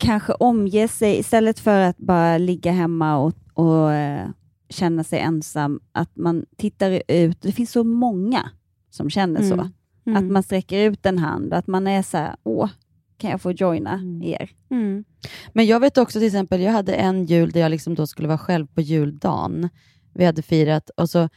kanske 0.00 0.32
omger 0.32 0.88
sig, 0.88 1.18
istället 1.18 1.58
för 1.58 1.80
att 1.80 1.98
bara 1.98 2.38
ligga 2.38 2.72
hemma 2.72 3.16
och, 3.16 3.34
och 3.54 3.92
eh, 3.92 4.28
känna 4.68 5.04
sig 5.04 5.18
ensam, 5.20 5.80
att 5.92 6.16
man 6.16 6.46
tittar 6.56 7.02
ut. 7.08 7.42
Det 7.42 7.52
finns 7.52 7.72
så 7.72 7.84
många 7.84 8.50
som 8.90 9.10
känner 9.10 9.42
så. 9.42 9.54
Mm. 9.54 9.68
Mm. 10.06 10.24
Att 10.24 10.32
man 10.32 10.42
sträcker 10.42 10.90
ut 10.90 11.06
en 11.06 11.18
hand 11.18 11.52
och 11.52 11.58
att 11.58 11.66
man 11.66 11.86
är 11.86 12.02
så 12.02 12.16
här, 12.16 12.36
åh, 12.42 12.70
kan 13.18 13.30
jag 13.30 13.40
få 13.40 13.52
joina 13.52 13.92
Mm. 13.92 14.22
er? 14.22 14.50
Mm. 14.70 15.04
Men 15.52 15.66
jag 15.66 15.80
vet 15.80 15.98
också 15.98 16.18
till 16.18 16.26
exempel, 16.26 16.60
jag 16.60 16.72
hade 16.72 16.94
en 16.94 17.24
jul 17.24 17.50
där 17.50 17.60
jag 17.60 17.70
liksom 17.70 17.94
då 17.94 18.06
skulle 18.06 18.28
vara 18.28 18.38
själv 18.38 18.66
på 18.66 18.80
juldagen. 18.80 19.68
Vi 20.14 20.24
hade 20.24 20.42
firat 20.42 20.90
och, 20.90 21.10
så, 21.10 21.28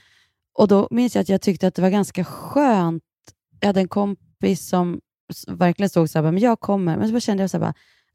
och 0.54 0.68
då 0.68 0.88
minns 0.92 1.16
jag 1.16 1.22
att 1.22 1.30
jag 1.30 1.42
tyckte 1.42 1.68
att 1.68 1.76
det 1.76 1.82
var 1.82 1.90
ganska 1.90 2.24
skönt. 2.24 3.04
Jag 3.60 3.68
hade 3.68 3.80
en 3.80 3.88
kompis 3.88 4.68
som 4.70 5.02
verkligen 5.48 5.90
stod 5.90 6.10
så 6.10 6.20
här, 6.20 6.32
men 6.32 6.42
jag 6.42 6.60
kommer. 6.60 6.98
Men 6.98 7.10
så 7.10 7.20
kände 7.20 7.44
jag 7.44 7.50
så 7.50 7.58
här, 7.58 7.66
bara, 7.66 7.74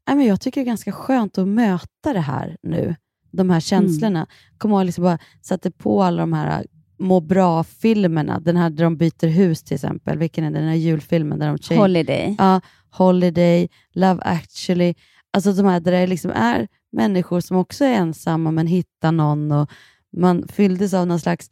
Nej, 0.09 0.17
men 0.17 0.25
jag 0.27 0.41
tycker 0.41 0.61
det 0.61 0.63
är 0.65 0.65
ganska 0.65 0.91
skönt 0.91 1.37
att 1.37 1.47
möta 1.47 2.13
det 2.13 2.19
här 2.19 2.57
nu. 2.63 2.95
De 3.31 3.49
här 3.49 3.59
känslorna. 3.59 4.27
Kommer 4.57 4.75
ihåg 4.75 4.85
liksom 4.85 5.03
bara 5.03 5.17
satte 5.41 5.71
på 5.71 6.03
alla 6.03 6.19
de 6.21 6.33
här 6.33 6.65
må 6.99 7.19
bra-filmerna. 7.19 8.39
Den 8.39 8.57
här 8.57 8.69
där 8.69 8.83
de 8.83 8.97
byter 8.97 9.27
hus 9.27 9.63
till 9.63 9.75
exempel. 9.75 10.17
Vilken 10.17 10.43
är 10.43 10.51
det? 10.51 10.59
Den 10.59 10.67
här 10.67 10.75
julfilmen 10.75 11.39
där 11.39 11.47
de 11.47 11.57
tjej- 11.57 11.77
Holiday. 11.77 12.35
Ja, 12.37 12.61
Holiday, 12.91 13.69
Love 13.93 14.21
actually. 14.25 14.93
Alltså 15.31 15.53
de 15.53 15.65
här 15.65 15.79
där 15.79 15.91
det 15.91 16.07
liksom 16.07 16.31
är 16.35 16.67
människor 16.91 17.39
som 17.41 17.57
också 17.57 17.85
är 17.85 17.93
ensamma 17.93 18.51
men 18.51 18.67
hittar 18.67 19.11
någon 19.11 19.51
och 19.51 19.69
man 20.17 20.47
fylldes 20.47 20.93
av 20.93 21.07
någon 21.07 21.19
slags... 21.19 21.49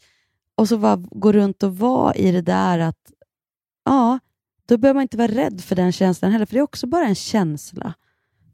Och 0.56 0.67
så 0.67 0.78
bara 0.78 0.96
gå 1.12 1.32
runt 1.32 1.63
och 1.63 1.78
vara 1.78 2.15
i 2.15 2.32
det 2.32 2.41
där 2.41 2.80
att, 2.80 3.12
ja, 3.86 4.20
då 4.65 4.78
behöver 4.78 4.98
man 4.98 5.02
inte 5.02 5.17
vara 5.17 5.32
rädd 5.32 5.62
för 5.62 5.76
den 5.76 5.91
känslan 5.91 6.32
heller, 6.32 6.46
för 6.46 6.54
det 6.54 6.60
är 6.60 6.63
också 6.63 6.88
bara 6.88 7.06
en 7.08 7.15
känsla. 7.15 7.93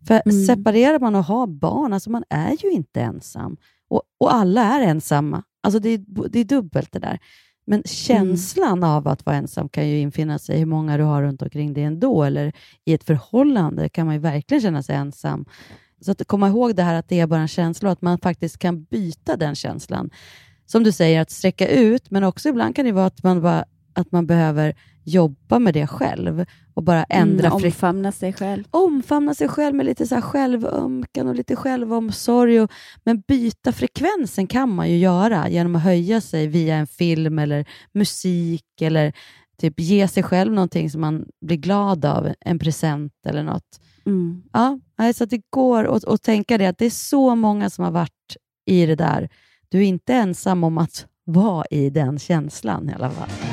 För 0.08 0.22
Mm. 0.26 0.46
separerar 0.46 1.00
man 1.00 1.16
och 1.16 1.24
har 1.24 1.48
barn, 1.48 1.94
alltså 1.94 2.10
man 2.10 2.24
är 2.30 2.64
ju 2.64 2.72
inte 2.72 3.02
ensam. 3.02 3.58
Och, 3.90 4.02
och 4.20 4.34
alla 4.34 4.64
är 4.64 4.82
ensamma. 4.82 5.44
Alltså 5.64 5.80
det, 5.80 5.90
är, 5.90 6.30
det 6.30 6.40
är 6.40 6.46
dubbelt 6.46 6.92
det 6.92 7.00
där. 7.00 7.20
Men 7.66 7.84
känslan 7.86 8.84
av 8.84 9.08
att 9.08 9.26
vara 9.26 9.36
ensam 9.36 9.70
kan 9.70 9.90
ju 9.90 10.00
infinna 10.00 10.40
sig 10.40 10.60
hur 10.60 10.66
många 10.66 10.98
du 10.98 11.04
har 11.04 11.22
runt 11.22 11.42
omkring 11.42 11.74
dig 11.74 11.84
ändå, 11.84 12.24
eller 12.24 12.54
i 12.86 12.94
ett 12.94 13.04
förhållande 13.04 13.90
kan 13.90 14.06
man 14.06 14.16
ju 14.16 14.22
verkligen 14.22 14.62
känna 14.62 14.84
sig 14.84 14.96
ensam. 14.96 15.46
Så 16.02 16.12
att 16.12 16.28
komma 16.28 16.48
ihåg 16.48 16.76
det 16.76 16.84
här 16.84 16.96
att 16.96 17.10
det 17.10 17.20
är 17.20 17.28
bara 17.28 17.42
en 17.42 17.48
känsla 17.48 17.90
och 17.90 17.94
att 17.94 18.02
man 18.02 18.20
faktiskt 18.20 18.58
kan 18.58 18.84
byta 18.84 19.38
den 19.38 19.56
känslan. 19.56 20.10
Som 20.66 20.84
du 20.84 20.92
säger, 20.92 21.22
att 21.22 21.32
sträcka 21.32 21.68
ut, 21.68 22.12
men 22.12 22.24
också 22.24 22.50
ibland 22.50 22.76
kan 22.76 22.86
det 22.86 22.92
vara 22.92 23.06
att 23.06 23.24
man, 23.24 23.42
bara, 23.42 23.66
att 23.94 24.12
man 24.12 24.28
behöver 24.28 24.76
jobba 25.04 25.60
med 25.60 25.74
det 25.74 25.88
själv 25.88 26.46
och 26.74 26.84
bara 26.84 27.04
ändra 27.04 27.48
Mm, 27.48 27.66
omfamna 27.66 28.12
sig 28.12 28.34
själv. 28.34 28.64
omfamna 28.70 29.34
sig 29.34 29.48
själv 29.48 29.76
med 29.76 29.86
lite 29.86 30.08
så 30.08 30.22
självömkan 30.22 31.28
och 31.28 31.36
lite 31.36 31.56
självomsorg. 31.56 32.62
Och, 32.62 32.72
men 33.04 33.24
byta 33.28 33.72
frekvensen 33.72 34.48
kan 34.48 34.76
man 34.76 34.90
ju 34.90 34.98
göra 34.98 35.50
genom 35.50 35.76
att 35.76 35.84
höja 35.84 36.22
sig 36.22 36.48
via 36.48 36.76
en 36.76 36.88
film 36.88 37.40
eller 37.40 37.66
musik 37.94 38.82
eller 38.82 39.14
typ 39.58 39.80
ge 39.80 40.08
sig 40.08 40.24
själv 40.24 40.54
någonting 40.54 40.90
som 40.90 41.02
man 41.02 41.26
blir 41.42 41.58
glad 41.58 42.06
av, 42.06 42.34
en 42.40 42.60
present 42.60 43.14
eller 43.28 43.44
något. 43.44 43.80
Mm. 44.06 44.44
Ja, 44.54 44.80
nej, 44.98 45.14
så 45.14 45.24
att 45.24 45.30
det 45.30 45.42
går 45.50 45.96
att, 45.96 46.04
att 46.06 46.22
tänka 46.22 46.58
det 46.58 46.68
att 46.68 46.78
det 46.78 46.86
är 46.86 46.90
så 46.90 47.36
många 47.36 47.70
som 47.70 47.84
har 47.84 47.92
varit 47.92 48.38
i 48.66 48.86
det 48.86 48.96
där. 48.96 49.30
Du 49.70 49.78
är 49.78 49.84
inte 49.86 50.14
ensam 50.14 50.64
om 50.64 50.78
att 50.78 51.06
vara 51.26 51.66
i 51.72 51.90
den 51.90 52.20
känslan 52.20 52.90
i 52.90 52.94
alla 52.94 53.10
fall. 53.10 53.53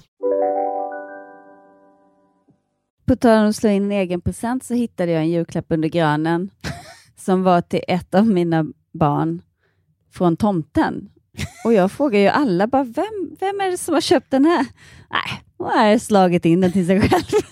På 3.11 3.15
tal 3.15 3.43
om 3.43 3.49
att 3.49 3.55
slå 3.55 3.69
in 3.69 3.83
en 3.83 3.91
egen 3.91 4.21
present 4.21 4.63
så 4.63 4.73
hittade 4.73 5.11
jag 5.11 5.21
en 5.21 5.29
julklapp 5.29 5.65
under 5.69 5.89
granen 5.89 6.49
som 7.17 7.43
var 7.43 7.61
till 7.61 7.81
ett 7.87 8.15
av 8.15 8.27
mina 8.27 8.65
barn 8.93 9.41
från 10.13 10.37
tomten. 10.37 11.09
Och 11.65 11.73
jag 11.73 11.91
frågar 11.91 12.19
ju 12.19 12.27
alla, 12.27 12.67
bara, 12.67 12.83
vem, 12.83 13.35
vem 13.39 13.61
är 13.61 13.71
det 13.71 13.77
som 13.77 13.93
har 13.93 14.01
köpt 14.01 14.31
den 14.31 14.45
här? 14.45 14.65
Nej, 15.09 15.43
och 15.57 15.65
har 15.65 15.97
slagit 15.97 16.45
in 16.45 16.61
den 16.61 16.71
till 16.71 16.87
sig 16.87 17.01
själv. 17.01 17.23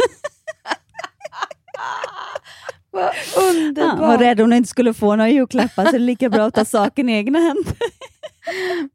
Vad 2.91 3.11
underbart! 3.49 3.99
var 3.99 4.17
rädd 4.17 4.37
den 4.37 4.53
inte 4.53 4.69
skulle 4.69 4.93
få 4.93 5.15
några 5.15 5.29
julklappar 5.29 5.85
så 5.85 5.91
det 5.91 5.97
är 5.97 5.99
lika 5.99 6.29
bra 6.29 6.45
att 6.45 6.53
ta 6.53 6.65
saken 6.75 7.09
i 7.09 7.13
egna 7.13 7.39
händer. 7.39 7.75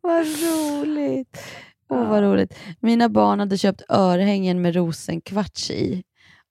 Vad 0.01 0.27
roligt! 0.27 1.39
Åh, 1.91 2.09
vad 2.09 2.23
roligt. 2.23 2.59
Mina 2.81 3.09
barn 3.09 3.41
hade 3.41 3.59
köpt 3.59 3.83
örhängen 3.89 4.63
med 4.63 4.75
rosenkvarts 4.75 5.71
i 5.71 6.03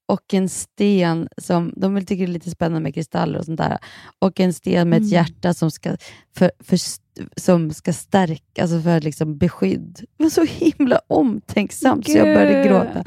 och 0.06 0.34
en 0.34 0.50
sten 0.50 1.28
som, 1.38 1.74
de 1.76 2.06
tycker 2.06 2.26
det 2.26 2.32
är 2.32 2.34
lite 2.34 2.50
spännande 2.52 2.80
med 2.80 2.94
kristaller 2.94 3.40
och 3.40 3.46
sånt 3.46 3.58
där, 3.58 3.78
och 4.20 4.40
en 4.40 4.54
sten 4.54 4.90
med 4.90 4.98
ett 4.98 5.02
Mm. 5.02 5.14
hjärta 5.14 5.54
som 5.54 5.72
ska, 5.72 5.98
för, 6.38 6.52
för, 6.60 6.80
som 7.42 7.74
ska 7.74 7.94
stärka, 7.94 8.62
alltså 8.62 8.82
för 8.82 9.02
liksom 9.02 9.38
beskydd. 9.38 10.06
Det 10.18 10.24
var 10.24 10.30
så 10.30 10.44
himla 10.44 11.00
omtänksamt 11.08 12.06
så 12.06 12.18
jag 12.18 12.26
började 12.36 12.54
Gud. 12.54 12.68
gråta. 12.68 13.04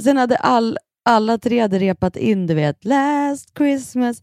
Sen 0.00 0.16
hade 0.16 0.36
all, 0.36 0.78
alla 1.04 1.38
tre 1.38 1.60
hade 1.60 1.78
repat 1.78 2.16
in, 2.16 2.46
du 2.46 2.54
vet, 2.54 2.84
last 2.84 3.56
Christmas 3.56 4.22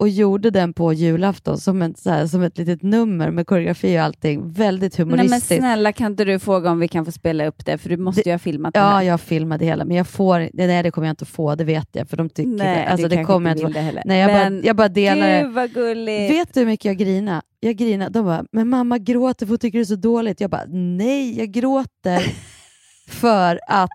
och 0.00 0.08
gjorde 0.08 0.50
den 0.50 0.72
på 0.72 0.92
julafton 0.92 1.58
som, 1.58 1.82
en, 1.82 1.94
så 1.94 2.10
här, 2.10 2.26
som 2.26 2.42
ett 2.42 2.58
litet 2.58 2.82
nummer 2.82 3.30
med 3.30 3.46
koreografi 3.46 3.98
och 3.98 4.02
allting. 4.02 4.52
Väldigt 4.52 4.98
Nej, 4.98 5.06
men 5.06 5.18
humoristiskt. 5.18 5.56
snälla 5.60 5.92
kan 5.92 6.06
inte 6.12 6.24
du 6.24 6.38
fråga 6.38 6.70
om 6.70 6.78
vi 6.78 6.88
kan 6.88 7.04
få 7.04 7.12
spela 7.12 7.46
upp 7.46 7.64
det, 7.66 7.78
för 7.78 7.88
du 7.88 7.96
måste 7.96 8.22
ju 8.28 8.30
ha 8.32 8.38
filmat 8.38 8.74
det 8.74 8.80
Ja, 8.80 8.86
här. 8.86 9.02
jag 9.02 9.20
filmade 9.20 9.64
hela, 9.64 9.84
men 9.84 9.96
jag 9.96 10.06
får, 10.08 10.38
det, 10.52 10.66
nej, 10.66 10.82
det 10.82 10.90
kommer 10.90 11.06
jag 11.08 11.12
inte 11.12 11.24
få, 11.24 11.54
det 11.54 11.64
vet 11.64 11.88
jag. 11.92 12.08
För 12.08 12.16
de 12.16 12.28
tycker, 12.30 12.50
Nej, 12.50 12.86
alltså, 12.86 13.08
det 13.08 13.24
kommer 13.24 13.50
inte 13.50 13.62
jag 13.62 13.70
det 13.70 13.74
få. 13.74 13.80
heller. 13.80 14.02
Nej, 14.06 14.18
jag, 14.20 14.32
Men 14.32 14.56
bara, 14.60 14.66
jag 14.66 14.76
bara 14.76 14.88
delar. 14.88 15.42
Gud 15.42 15.52
vad 15.52 15.72
gulligt! 15.72 16.30
Vet 16.32 16.54
du 16.54 16.60
hur 16.60 16.66
mycket 16.66 16.84
jag 16.84 16.96
grina? 16.98 17.42
Jag 17.60 17.76
grinar. 17.76 18.10
De 18.10 18.24
bara, 18.24 18.44
men 18.52 18.68
mamma 18.68 18.98
gråter 18.98 19.46
för 19.46 19.50
hon 19.50 19.58
tycker 19.58 19.78
det 19.78 19.82
är 19.82 19.84
så 19.84 19.96
dåligt. 19.96 20.40
Jag 20.40 20.50
bara, 20.50 20.64
nej, 20.68 21.38
jag 21.38 21.48
gråter 21.48 22.22
för 23.08 23.60
att 23.68 23.90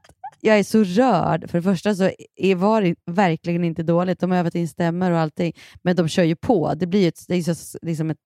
jag 0.45 0.59
är 0.59 0.63
så 0.63 0.83
rörd. 0.83 1.49
För 1.49 1.57
det 1.57 1.61
första 1.63 1.95
så 1.95 2.09
är- 2.35 2.55
var 2.55 2.81
det 2.81 2.95
verkligen 3.05 3.63
inte 3.63 3.83
dåligt. 3.83 4.19
De 4.19 4.31
övat 4.31 4.55
in 4.55 4.67
stämmor 4.67 5.11
och 5.11 5.19
allting, 5.19 5.53
men 5.83 5.95
de 5.95 6.07
kör 6.07 6.23
ju 6.23 6.35
på. 6.35 6.73
Det 6.75 6.87
blir 6.87 7.01
ju 7.01 7.07
ett, 7.07 7.25
det 7.27 7.35
är 7.35 7.53
så, 7.53 7.77
liksom 7.81 8.09
ett, 8.09 8.17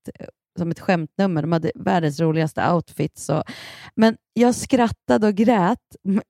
som 0.57 0.71
ett 0.71 0.79
skämtnummer. 0.79 1.41
De 1.41 1.51
hade 1.51 1.71
världens 1.75 2.19
roligaste 2.19 2.71
outfits. 2.71 3.29
Och, 3.29 3.43
men 3.95 4.17
jag 4.33 4.55
skrattade 4.55 5.27
och 5.27 5.33
grät. 5.35 5.79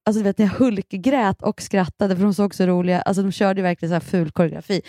Alltså, 0.06 0.24
vet, 0.24 0.40
jag 0.40 0.48
hulkgrät 0.48 1.42
och 1.42 1.62
skrattade 1.62 2.16
för 2.16 2.24
de 2.24 2.34
såg 2.34 2.56
så 2.56 2.66
roliga 2.66 3.02
Alltså, 3.02 3.22
De 3.24 3.32
körde 3.32 3.60
ju 3.60 3.64
verkligen 3.64 3.90
så 3.90 3.94
här 3.94 4.00
ful 4.02 4.32
koreografi 4.32 4.82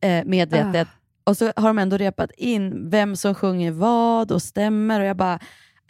eh, 0.00 0.24
medvetet. 0.24 0.88
Och 1.24 1.36
så 1.36 1.52
har 1.56 1.68
de 1.68 1.78
ändå 1.78 1.96
repat 1.96 2.30
in 2.36 2.90
vem 2.90 3.16
som 3.16 3.34
sjunger 3.34 3.70
vad 3.70 4.32
och 4.32 4.42
stämmer. 4.42 5.00
Och 5.00 5.06
jag, 5.06 5.16
bara, 5.16 5.38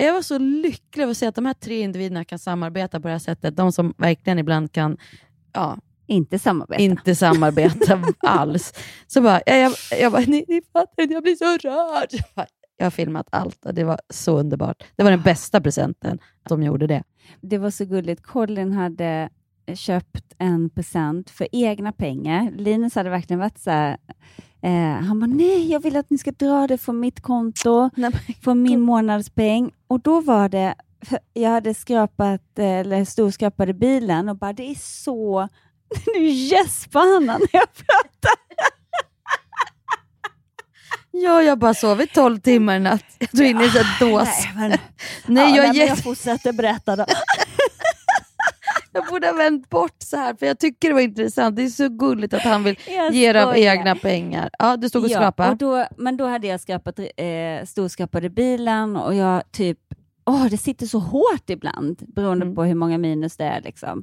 jag 0.04 0.14
var 0.14 0.22
så 0.22 0.38
lycklig 0.38 1.02
över 1.02 1.10
att 1.10 1.16
se 1.16 1.26
att 1.26 1.34
de 1.34 1.46
här 1.46 1.54
tre 1.54 1.80
individerna 1.80 2.24
kan 2.24 2.38
samarbeta 2.38 3.00
på 3.00 3.08
det 3.08 3.12
här 3.14 3.18
sättet. 3.18 3.56
De 3.56 3.72
som 3.72 3.94
verkligen 3.98 4.38
ibland 4.38 4.72
kan 4.72 4.96
ja, 5.52 5.78
inte 6.06 6.38
samarbeta, 6.38 6.82
inte 6.82 7.14
samarbeta 7.14 8.04
alls. 8.18 8.74
Så 9.06 9.20
bara, 9.20 9.40
jag, 9.46 9.58
jag, 9.58 9.72
jag 10.00 10.12
bara, 10.12 10.22
ni, 10.22 10.44
ni 10.48 10.62
fattar 10.72 11.02
inte, 11.02 11.14
jag 11.14 11.22
blir 11.22 11.36
så 11.36 11.68
rörd. 11.68 12.08
Jag, 12.10 12.24
bara, 12.34 12.46
jag 12.76 12.86
har 12.86 12.90
filmat 12.90 13.26
allt 13.32 13.66
och 13.66 13.74
det 13.74 13.84
var 13.84 14.00
så 14.10 14.38
underbart. 14.38 14.84
Det 14.96 15.02
var 15.02 15.10
den 15.10 15.22
bästa 15.22 15.60
presenten 15.60 16.18
att 16.42 16.48
de 16.48 16.62
gjorde 16.62 16.86
det. 16.86 17.02
Det 17.40 17.58
var 17.58 17.70
så 17.70 17.84
gulligt. 17.84 18.22
Colin 18.22 18.72
hade 18.72 19.30
köpt 19.74 20.34
en 20.38 20.70
present 20.70 21.30
för 21.30 21.48
egna 21.52 21.92
pengar. 21.92 22.50
Linus 22.56 22.94
hade 22.94 23.10
verkligen 23.10 23.40
varit 23.40 23.58
så 23.58 23.70
här, 23.70 23.96
eh, 24.62 25.04
han 25.06 25.20
bara, 25.20 25.26
nej, 25.26 25.70
jag 25.70 25.80
vill 25.82 25.96
att 25.96 26.10
ni 26.10 26.18
ska 26.18 26.30
dra 26.30 26.66
det 26.66 26.78
från 26.78 27.00
mitt 27.00 27.20
konto, 27.20 27.90
från 28.44 28.62
min 28.62 28.80
månadspeng. 28.80 29.70
Och 29.88 30.00
då 30.00 30.20
var 30.20 30.48
det, 30.48 30.74
jag 31.32 31.50
hade 31.50 31.74
skrapat, 31.74 32.58
eh, 32.58 32.64
eller 32.64 33.04
storskrapade 33.04 33.74
bilen 33.74 34.28
och 34.28 34.36
bara, 34.36 34.52
det 34.52 34.70
är 34.70 34.74
så... 34.74 35.48
Nu 36.14 36.26
gäspar 36.28 37.14
Hanna 37.14 37.38
när 37.38 37.48
jag 37.52 37.72
pratar. 37.74 38.34
Ja, 41.12 41.42
jag 41.42 41.58
bara 41.58 41.74
sovit 41.74 42.14
12 42.14 42.40
timmar 42.40 42.76
i 42.76 42.80
natt. 42.80 43.04
Jag 43.18 43.30
tog 43.30 43.46
in 43.46 43.60
i 43.60 43.64
en 43.64 44.08
dos. 44.08 44.28
Nej, 44.56 44.68
men, 44.68 44.78
Nej, 45.26 45.56
ja, 45.56 45.64
jag, 45.64 45.76
nej, 45.76 45.86
jag 45.86 45.98
fortsätter 45.98 46.52
berätta 46.52 46.96
då. 46.96 47.04
Jag 48.92 49.06
borde 49.06 49.26
ha 49.26 49.34
vänt 49.34 49.68
bort 49.70 49.96
så 49.98 50.16
här, 50.16 50.34
för 50.34 50.46
jag 50.46 50.58
tycker 50.58 50.88
det 50.88 50.94
var 50.94 51.00
intressant. 51.00 51.56
Det 51.56 51.62
är 51.62 51.68
så 51.68 51.88
gulligt 51.88 52.34
att 52.34 52.42
han 52.42 52.64
vill 52.64 52.76
Jag 52.88 53.12
ge 53.12 53.32
dem 53.32 53.50
skojar. 53.52 53.72
egna 53.74 53.94
pengar. 53.96 54.50
Ja, 54.58 54.76
du 54.76 54.88
stod 54.88 55.04
och 55.04 55.10
Ja, 55.10 55.16
skrapade. 55.18 55.50
och 55.50 55.56
då, 55.56 55.86
men 55.96 56.16
då 56.16 56.26
hade 56.26 56.46
jag 56.46 56.60
skrapat, 56.60 56.98
eh, 56.98 57.66
storskrapade 57.66 58.30
bilen 58.30 58.96
och 58.96 59.14
jag 59.14 59.52
typ, 59.52 59.78
åh 60.26 60.46
det 60.46 60.58
sitter 60.58 60.86
så 60.86 60.98
hårt 60.98 61.50
ibland 61.50 62.02
beroende 62.14 62.44
Mm. 62.44 62.54
på 62.54 62.64
hur 62.64 62.74
många 62.74 62.98
minus 62.98 63.36
det 63.36 63.44
är. 63.44 63.60
Liksom. 63.60 64.02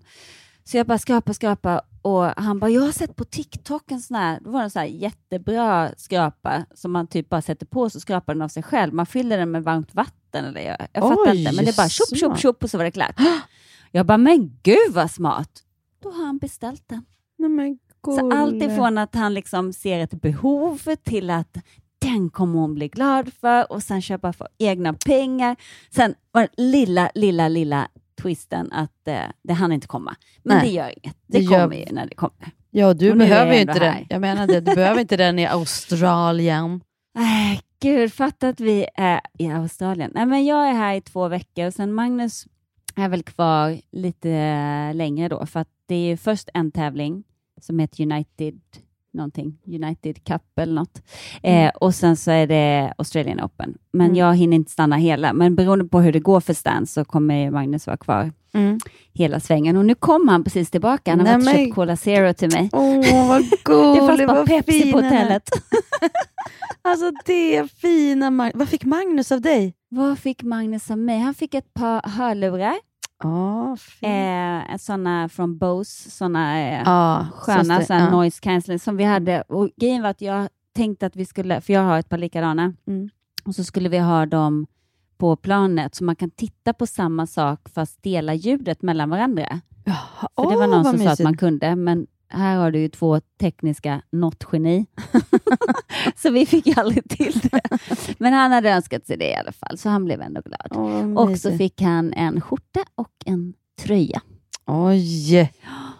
Så 0.63 0.77
jag 0.77 0.87
bara 0.87 0.97
skrapa, 0.97 1.33
skrapa 1.33 1.81
och 2.01 2.23
han 2.25 2.59
bara, 2.59 2.69
jag 2.71 2.81
har 2.81 2.91
sett 2.91 3.15
på 3.15 3.23
TikTok 3.23 3.91
en 3.91 3.99
sån 4.01 4.17
här, 4.17 4.39
det 4.43 4.49
var 4.49 4.61
en 4.63 4.69
sån 4.69 4.79
här 4.79 4.87
jättebra 4.87 5.89
skrapa 5.97 6.65
som 6.75 6.91
man 6.91 7.07
typ 7.07 7.29
bara 7.29 7.41
sätter 7.41 7.65
på 7.65 7.89
så 7.89 7.99
skrapar 7.99 8.33
den 8.33 8.41
av 8.41 8.47
sig 8.47 8.63
själv. 8.63 8.93
Man 8.93 9.05
fyller 9.05 9.37
den 9.37 9.51
med 9.51 9.63
varmt 9.63 9.95
vatten 9.95 10.45
eller 10.45 10.61
jag, 10.61 10.77
jag 10.93 11.03
fattar 11.03 11.31
Oj, 11.31 11.39
inte, 11.39 11.51
men 11.55 11.65
det 11.65 11.71
är 11.71 11.75
bara 11.77 11.89
tjopp, 11.89 12.17
tjopp, 12.17 12.39
tjopp 12.39 12.63
och 12.63 12.69
så 12.69 12.77
var 12.77 12.85
det 12.85 12.91
klart. 12.91 13.15
Jag 13.91 14.05
bara, 14.05 14.17
men 14.17 14.59
gud 14.63 14.91
vad 14.93 15.11
smart! 15.11 15.63
Då 16.03 16.11
har 16.11 16.25
han 16.25 16.37
beställt 16.37 16.83
den. 16.87 17.05
Nej, 17.37 17.77
Så 18.05 18.31
allt 18.33 18.63
ifrån 18.63 18.97
att 18.97 19.15
han 19.15 19.33
liksom 19.33 19.73
ser 19.73 19.99
ett 19.99 20.21
behov 20.21 20.79
till 21.03 21.29
att 21.29 21.57
den 21.99 22.29
kommer 22.29 22.59
hon 22.59 22.73
bli 22.73 22.87
glad 22.87 23.33
för 23.33 23.71
och 23.71 23.83
sen 23.83 24.01
köpa 24.01 24.33
för 24.33 24.47
egna 24.57 24.93
pengar. 24.93 25.55
Sen 25.89 26.15
var 26.31 26.41
det 26.41 26.63
lilla, 26.63 27.11
lilla, 27.15 27.47
lilla 27.47 27.87
twisten 28.21 28.71
att 28.71 29.07
eh, 29.07 29.19
det 29.43 29.53
hann 29.53 29.71
inte 29.71 29.87
komma. 29.87 30.15
Men 30.43 30.57
Nej, 30.57 30.67
det 30.67 30.73
gör 30.73 30.87
inget. 31.03 31.17
Det, 31.27 31.37
det 31.37 31.43
gör- 31.43 31.61
kommer 31.63 31.75
ju 31.75 31.93
när 31.93 32.05
det 32.05 32.15
kommer. 32.15 32.51
Ja, 32.71 32.93
du 32.93 33.11
Och 33.11 33.17
behöver 33.17 33.53
ju 33.53 33.61
inte 33.61 33.79
den. 33.79 33.95
Jag 34.09 34.21
menar 34.21 34.47
det, 34.47 34.59
du 34.61 34.75
behöver 34.75 35.01
inte 35.01 35.17
den 35.17 35.39
i 35.39 35.45
Australien. 35.47 36.83
Nej, 37.15 37.61
gud, 37.81 38.13
fatta 38.13 38.49
att 38.49 38.59
vi 38.59 38.87
är 38.95 39.21
i 39.37 39.47
Australien. 39.47 40.11
Nej, 40.15 40.25
men 40.25 40.45
jag 40.45 40.69
är 40.69 40.73
här 40.73 40.95
i 40.95 41.01
två 41.01 41.27
veckor 41.27 41.67
och 41.67 41.73
sen 41.73 41.93
Magnus 41.93 42.45
är 42.97 43.09
väl 43.09 43.23
kvar 43.23 43.77
lite 43.91 44.93
längre 44.93 45.27
då, 45.27 45.45
för 45.45 45.59
att 45.59 45.67
det 45.85 45.95
är 45.95 46.07
ju 46.09 46.17
först 46.17 46.49
en 46.53 46.71
tävling 46.71 47.23
som 47.61 47.79
heter 47.79 48.03
United 48.03 48.59
någonting, 49.13 49.57
United 49.65 50.23
Cup 50.23 50.41
eller 50.59 50.73
något. 50.73 51.01
Mm. 51.43 51.65
Eh, 51.67 51.71
och 51.75 51.95
sen 51.95 52.15
så 52.17 52.31
är 52.31 52.47
det 52.47 52.93
Australian 52.97 53.41
Open. 53.41 53.77
Men 53.91 54.05
Mm. 54.05 54.17
jag 54.17 54.35
hinner 54.35 54.55
inte 54.55 54.71
stanna 54.71 54.95
hela. 54.95 55.33
Men 55.33 55.55
beroende 55.55 55.85
på 55.85 56.01
hur 56.01 56.11
det 56.13 56.19
går 56.19 56.39
för 56.39 56.53
Stan 56.53 56.87
så 56.87 57.05
kommer 57.05 57.51
Magnus 57.51 57.87
vara 57.87 57.97
kvar 57.97 58.31
Mm. 58.53 58.79
hela 59.13 59.39
svängen. 59.39 59.77
Och 59.77 59.85
nu 59.85 59.95
kom 59.95 60.27
han 60.27 60.43
precis 60.43 60.69
tillbaka. 60.71 61.11
Han 61.11 61.19
har 61.19 61.33
varit 61.33 61.47
och 61.47 61.53
köpt 61.53 61.75
Cola 61.75 61.95
Zero 61.97 62.33
till 62.33 62.51
mig. 62.51 62.69
Åh, 62.73 63.27
vad 63.27 63.41
det 63.49 63.63
gulligt. 63.63 64.05
fanns 64.07 64.27
bara 64.27 64.45
Pepsi 64.45 64.81
fin 64.81 64.91
på 64.91 65.01
hotellet. 65.01 65.49
Alltså 66.81 67.11
det 67.25 67.71
fina 67.71 68.29
Mag- 68.29 68.51
Vad 68.55 68.69
fick 68.69 68.85
Magnus 68.85 69.31
av 69.31 69.41
dig? 69.41 69.73
Vad 69.89 70.19
fick 70.19 70.43
Magnus 70.43 70.91
av 70.91 70.97
mig? 70.97 71.19
Han 71.19 71.33
fick 71.33 71.53
ett 71.53 71.73
par 71.73 72.09
hörlurar. 72.09 72.75
Ja, 73.23 73.77
eh, 74.01 74.77
sådana 74.77 75.29
från 75.29 75.57
Bose, 75.57 76.09
sådana 76.11 76.59
eh, 76.61 76.83
så 76.85 77.37
sköna 77.37 77.81
såna 77.81 77.99
ja. 77.99 78.09
noise 78.11 78.39
cancelling 78.41 78.79
som 78.79 78.97
vi 78.97 79.03
hade. 79.03 79.41
Och 79.41 79.69
grejen 79.77 80.01
var 80.01 80.09
att 80.09 80.21
jag 80.21 80.49
tänkte 80.75 81.05
att 81.05 81.15
vi 81.15 81.25
skulle, 81.25 81.61
för 81.61 81.73
jag 81.73 81.81
har 81.81 81.99
ett 81.99 82.09
par 82.09 82.17
likadana, 82.17 82.73
Mm. 82.87 83.09
och 83.45 83.55
så 83.55 83.63
skulle 83.63 83.89
vi 83.89 83.97
ha 83.99 84.25
dem 84.25 84.67
på 85.17 85.35
planet 85.35 85.95
så 85.95 86.03
man 86.03 86.15
kan 86.15 86.29
titta 86.31 86.73
på 86.73 86.85
samma 86.87 87.27
sak 87.27 87.69
fast 87.73 88.03
dela 88.03 88.33
ljudet 88.33 88.81
mellan 88.81 89.09
varandra. 89.09 89.61
För 90.35 90.49
det 90.51 90.57
var 90.57 90.67
någon 90.67 90.83
som 90.85 90.97
sa 90.97 91.03
att 91.03 91.09
mysigt. 91.09 91.23
man 91.23 91.37
kunde, 91.37 91.75
men 91.75 92.07
här 92.29 92.57
har 92.57 92.71
du 92.71 92.79
ju 92.79 92.89
två 92.89 93.19
tekniska 93.39 94.01
not-geni. 94.11 94.85
så 96.15 96.29
vi 96.31 96.45
fick 96.45 96.77
aldrig 96.77 97.09
till 97.09 97.39
det. 97.39 97.61
Men 98.17 98.33
han 98.33 98.51
hade 98.51 98.69
önskat 98.71 99.07
sig 99.07 99.17
det 99.17 99.29
i 99.29 99.35
alla 99.35 99.51
fall, 99.51 99.77
så 99.77 99.89
han 99.89 100.05
blev 100.05 100.21
ändå 100.21 100.41
glad. 100.41 100.67
Vad 101.13 101.17
och 101.29 101.37
så 101.37 101.57
fick 101.57 101.81
han 101.81 102.13
en 102.13 102.41
skjorta 102.41 102.79
och 102.95 103.11
en 103.25 103.53
tröja. 103.81 104.21
Oj, 104.65 105.51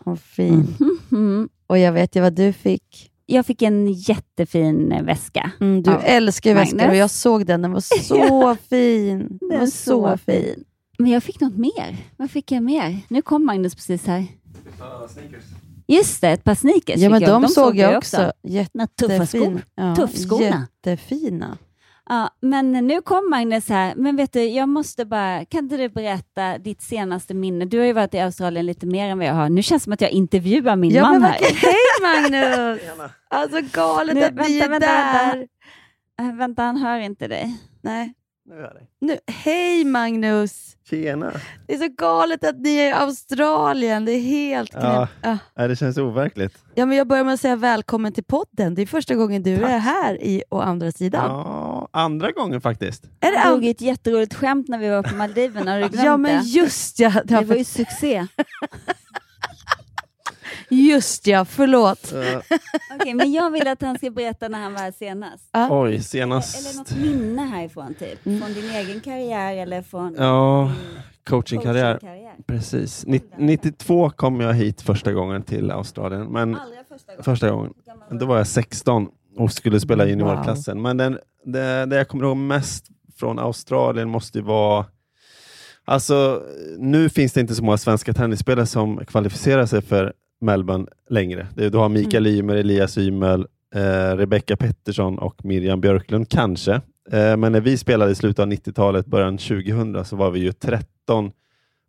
vad 0.03 0.19
fin. 0.19 0.75
Mhm. 1.09 1.49
Och 1.67 1.77
jag 1.77 1.91
vet 1.91 2.15
ju 2.15 2.21
vad 2.21 2.33
du 2.33 2.53
fick. 2.53 3.11
Jag 3.25 3.45
fick 3.45 3.61
en 3.61 3.93
jättefin 3.93 5.05
väska. 5.05 5.51
Mm, 5.59 5.83
du 5.83 5.91
älskar 5.91 6.49
ju 6.49 6.53
väskor 6.55 6.77
Magnus. 6.77 6.91
och 6.91 6.97
jag 6.97 7.09
såg 7.09 7.45
den. 7.45 7.61
Den 7.61 7.71
var 7.71 7.79
så 8.03 8.55
fin. 8.55 9.19
Den 9.19 9.49
Den 9.49 9.59
var 9.59 9.65
så 9.67 9.71
så 9.71 10.17
fin. 10.17 10.43
fin. 10.43 10.63
Men 10.99 11.11
jag 11.11 11.23
fick 11.23 11.39
något 11.41 11.57
mer. 11.57 11.97
Vad 12.17 12.31
fick 12.31 12.51
jag 12.51 12.63
mer? 12.63 12.99
Nu 13.07 13.21
kom 13.21 13.45
Magnus 13.45 13.75
precis 13.75 14.05
här. 14.07 14.25
Just 15.87 16.21
det, 16.21 16.29
ett 16.29 16.43
par 16.43 16.55
sneakers 16.55 16.95
Ja, 17.01 17.09
men 17.09 17.21
jag. 17.21 17.41
de, 17.41 17.47
såg 17.47 17.77
jag 17.77 17.97
också. 17.97 18.31
Några 18.73 18.87
tuffa 18.87 19.25
skor. 19.25 19.61
Ja, 19.75 19.95
Tuffskorna. 19.95 20.67
Jättefina. 20.85 21.57
Ja, 22.09 22.29
men 22.41 22.71
nu 22.71 23.01
kom 23.01 23.29
Magnus 23.29 23.69
här. 23.69 23.93
Men 23.95 24.15
vet 24.15 24.33
du, 24.33 24.43
jag 24.43 24.69
måste 24.69 25.05
bara, 25.05 25.45
kan 25.45 25.63
inte 25.63 25.77
du 25.77 25.89
berätta 25.89 26.57
ditt 26.57 26.81
senaste 26.81 27.33
minne? 27.33 27.65
Du 27.65 27.79
har 27.79 27.85
ju 27.85 27.93
varit 27.93 28.13
i 28.13 28.19
Australien 28.19 28.65
lite 28.65 28.85
mer 28.85 29.09
än 29.09 29.17
vad 29.17 29.27
jag 29.27 29.33
har. 29.33 29.49
Nu 29.49 29.63
känns 29.63 29.81
det 29.81 29.83
som 29.83 29.93
att 29.93 30.01
jag 30.01 30.11
intervjuar 30.11 30.75
min 30.75 30.91
Ja, 30.91 31.01
man 31.03 31.11
men 31.21 31.21
här. 31.23 31.39
Hej 31.41 31.75
Magnus! 32.01 32.81
Alltså 33.29 33.61
galet 33.73 34.15
Nu, 34.15 34.23
att 34.23 34.33
ni 34.49 34.57
är 34.57 34.69
vänta, 34.69 34.69
vänta, 34.69 34.87
där. 34.87 35.35
vänta. 35.37 35.47
Äh, 36.21 36.35
vänta, 36.37 36.63
han 36.63 36.77
hör 36.77 36.99
inte 36.99 37.27
dig. 37.27 37.57
Nej. 37.81 38.13
Nu 38.49 38.55
är 38.55 38.73
det. 38.73 38.81
Nu, 39.01 39.17
hej 39.27 39.85
Magnus! 39.85 40.77
Tjena! 40.89 41.31
Det 41.67 41.73
är 41.73 41.77
så 41.77 41.87
galet 41.97 42.43
att 42.43 42.59
ni 42.59 42.75
är 42.77 42.89
i 42.89 42.91
Australien. 42.91 44.05
Det 44.05 44.11
är 44.11 44.19
helt 44.21 44.71
Ja, 44.73 44.79
knäppt. 44.79 45.11
Ja. 45.21 45.37
ja, 45.55 45.67
det 45.67 45.75
känns 45.75 45.97
overkligt. 45.97 46.57
Ja, 46.75 46.85
men 46.85 46.97
jag 46.97 47.07
börjar 47.07 47.23
med 47.23 47.33
att 47.33 47.39
säga 47.39 47.55
välkommen 47.55 48.11
till 48.13 48.23
podden. 48.23 48.75
Det 48.75 48.81
är 48.81 48.85
första 48.85 49.15
gången 49.15 49.43
du 49.43 49.55
är 49.55 49.77
här 49.77 50.23
i 50.23 50.43
å 50.49 50.59
andra 50.59 50.91
sidan. 50.91 51.25
Ja, 51.31 51.87
andra 51.91 52.31
gången 52.31 52.61
faktiskt. 52.61 53.03
Är 53.19 53.31
det 53.31 53.49
drog 53.49 53.65
ett 53.65 53.81
jätteroligt 53.81 54.33
skämt 54.33 54.67
när 54.67 54.77
vi 54.77 54.89
var 54.89 55.03
på 55.03 55.15
Maldiverna. 55.15 55.71
Har 55.71 55.79
du 55.79 55.89
glömt 55.89 56.05
Ja, 56.05 56.17
men 56.17 56.43
det? 56.43 56.49
just 56.49 56.99
ja. 56.99 57.13
Det 57.25 57.41
var 57.45 57.55
ju 57.55 57.63
succé. 57.63 58.27
Just 60.69 61.27
ja, 61.27 61.45
förlåt. 61.45 62.13
Eh, 62.13 62.39
Okej, 62.99 63.13
men 63.13 63.31
jag 63.31 63.51
vill 63.51 63.67
att 63.67 63.81
han 63.81 63.97
ska 63.97 64.09
berätta 64.11 64.47
när 64.47 64.59
han 64.61 64.73
var 64.73 64.79
här 64.79 64.91
senast. 64.91 65.49
Ja. 65.51 65.67
Oj, 65.71 65.89
Eller 65.89 65.99
senast... 66.01 66.77
något 66.77 66.95
minne 66.95 67.41
härifrån, 67.41 67.93
typ. 67.93 68.23
Från 68.23 68.53
din 68.53 68.69
egen 68.71 68.99
karriär 69.01 69.55
eller 69.57 69.81
från 69.81 70.15
Ja, 70.17 70.71
coachingkarriär. 71.23 71.93
coachingkarriär. 71.93 72.33
Precis. 72.47 73.03
Ni- 73.07 73.21
92 73.37 74.09
kom 74.09 74.41
jag 74.41 74.53
hit 74.53 74.81
första 74.81 75.13
gången 75.13 75.43
till 75.43 75.71
Australien. 75.71 76.25
Men 76.25 76.55
Allra 76.55 76.65
första 76.89 77.11
gången. 77.11 77.23
första 77.23 77.49
gången. 77.51 77.73
Då 78.19 78.25
var 78.25 78.37
jag 78.37 78.47
16 78.47 79.07
och 79.37 79.51
skulle 79.51 79.79
spela 79.79 80.03
Wow. 80.03 80.09
juniorklassen. 80.09 80.81
Men 80.81 80.97
den, 80.97 81.19
det, 81.45 81.85
det 81.85 81.95
jag 81.95 82.07
kommer 82.07 82.23
ihåg 82.25 82.37
mest 82.37 82.85
från 83.19 83.39
Australien 83.39 84.09
måste 84.09 84.37
ju 84.37 84.43
vara 84.43 84.85
Alltså, 85.89 86.43
nu 86.77 87.09
finns 87.09 87.33
det 87.33 87.41
inte 87.41 87.55
så 87.55 87.63
många 87.63 87.77
svenska 87.77 88.13
tennisspelare 88.13 88.65
som 88.65 89.05
kvalificerar 89.05 89.65
sig 89.65 89.81
för 89.81 90.13
Melbourne 90.41 90.87
längre. 91.09 91.47
Du 91.55 91.77
har 91.77 91.89
Mikael 91.89 92.25
Mm. 92.25 92.39
Ymer, 92.39 92.55
Elias 92.55 92.97
Ymel, 92.97 93.47
eh, 93.75 94.17
Rebecca 94.17 94.57
Pettersson 94.57 95.19
och 95.19 95.45
Miriam 95.45 95.81
Björklund, 95.81 96.29
kanske. 96.29 96.73
Eh, 97.11 97.37
men 97.37 97.51
när 97.51 97.61
vi 97.61 97.77
spelade 97.77 98.11
i 98.11 98.15
slutet 98.15 98.39
av 98.39 98.47
90-talet, 98.47 99.05
början 99.05 99.37
2000, 99.37 100.05
så 100.05 100.15
var 100.15 100.31
vi 100.31 100.39
ju 100.39 100.51
13 100.51 101.31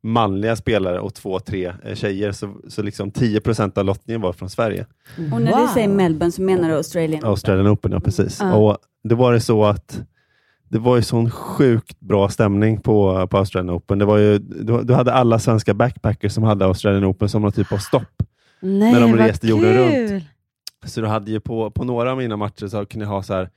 manliga 0.02 0.56
spelare 0.56 1.00
och 1.00 1.14
två, 1.14 1.40
tre 1.40 1.72
eh, 1.84 1.94
tjejer. 1.94 2.32
Så, 2.32 2.56
så 2.68 2.82
liksom 2.82 3.10
10 3.10 3.40
procent 3.40 3.78
av 3.78 3.84
lottningen 3.84 4.20
var 4.20 4.32
från 4.32 4.50
Sverige. 4.50 4.86
Och 5.32 5.42
när 5.42 5.62
du 5.62 5.68
säger 5.74 5.88
Melbourne 5.88 6.32
så 6.32 6.42
menar 6.42 6.68
du 6.68 6.74
Australien? 6.74 7.24
Australian 7.24 7.68
Open, 7.68 7.92
ja 7.92 8.00
precis. 8.00 8.38
Ja. 8.40 8.54
Och 8.54 8.78
det 9.04 9.14
var 9.14 9.32
det 9.32 9.40
så 9.40 9.64
att 9.64 10.00
det 10.68 10.78
var 10.78 10.96
ju 10.96 11.02
sån 11.02 11.30
sjukt 11.30 12.00
bra 12.00 12.28
stämning 12.28 12.80
på, 12.80 13.26
på 13.26 13.38
Australian 13.38 13.76
Open. 13.76 13.98
Det 13.98 14.04
var 14.04 14.18
ju, 14.18 14.38
du, 14.38 14.82
du 14.82 14.94
hade 14.94 15.12
alla 15.12 15.38
svenska 15.38 15.74
backpackers 15.74 16.32
som 16.32 16.44
hade 16.44 16.64
Australian 16.64 17.04
Open 17.04 17.28
som 17.28 17.42
någon 17.42 17.52
typ 17.52 17.72
av 17.72 17.78
stopp. 17.78 18.22
Nej, 18.60 18.92
när 18.92 19.00
de 19.00 19.16
reste 19.16 19.48
jorden 19.48 19.72
kul. 19.92 20.10
runt. 20.10 20.24
Så 20.86 21.00
du 21.00 21.06
hade 21.06 21.30
ju 21.30 21.40
på, 21.40 21.70
på 21.70 21.84
några 21.84 22.10
av 22.10 22.18
mina 22.18 22.36
matcher 22.36 22.66
så 22.66 22.86
kunde 22.86 23.04
jag 23.06 23.10
ha 23.10 23.22
så 23.22 23.34
här 23.34 23.50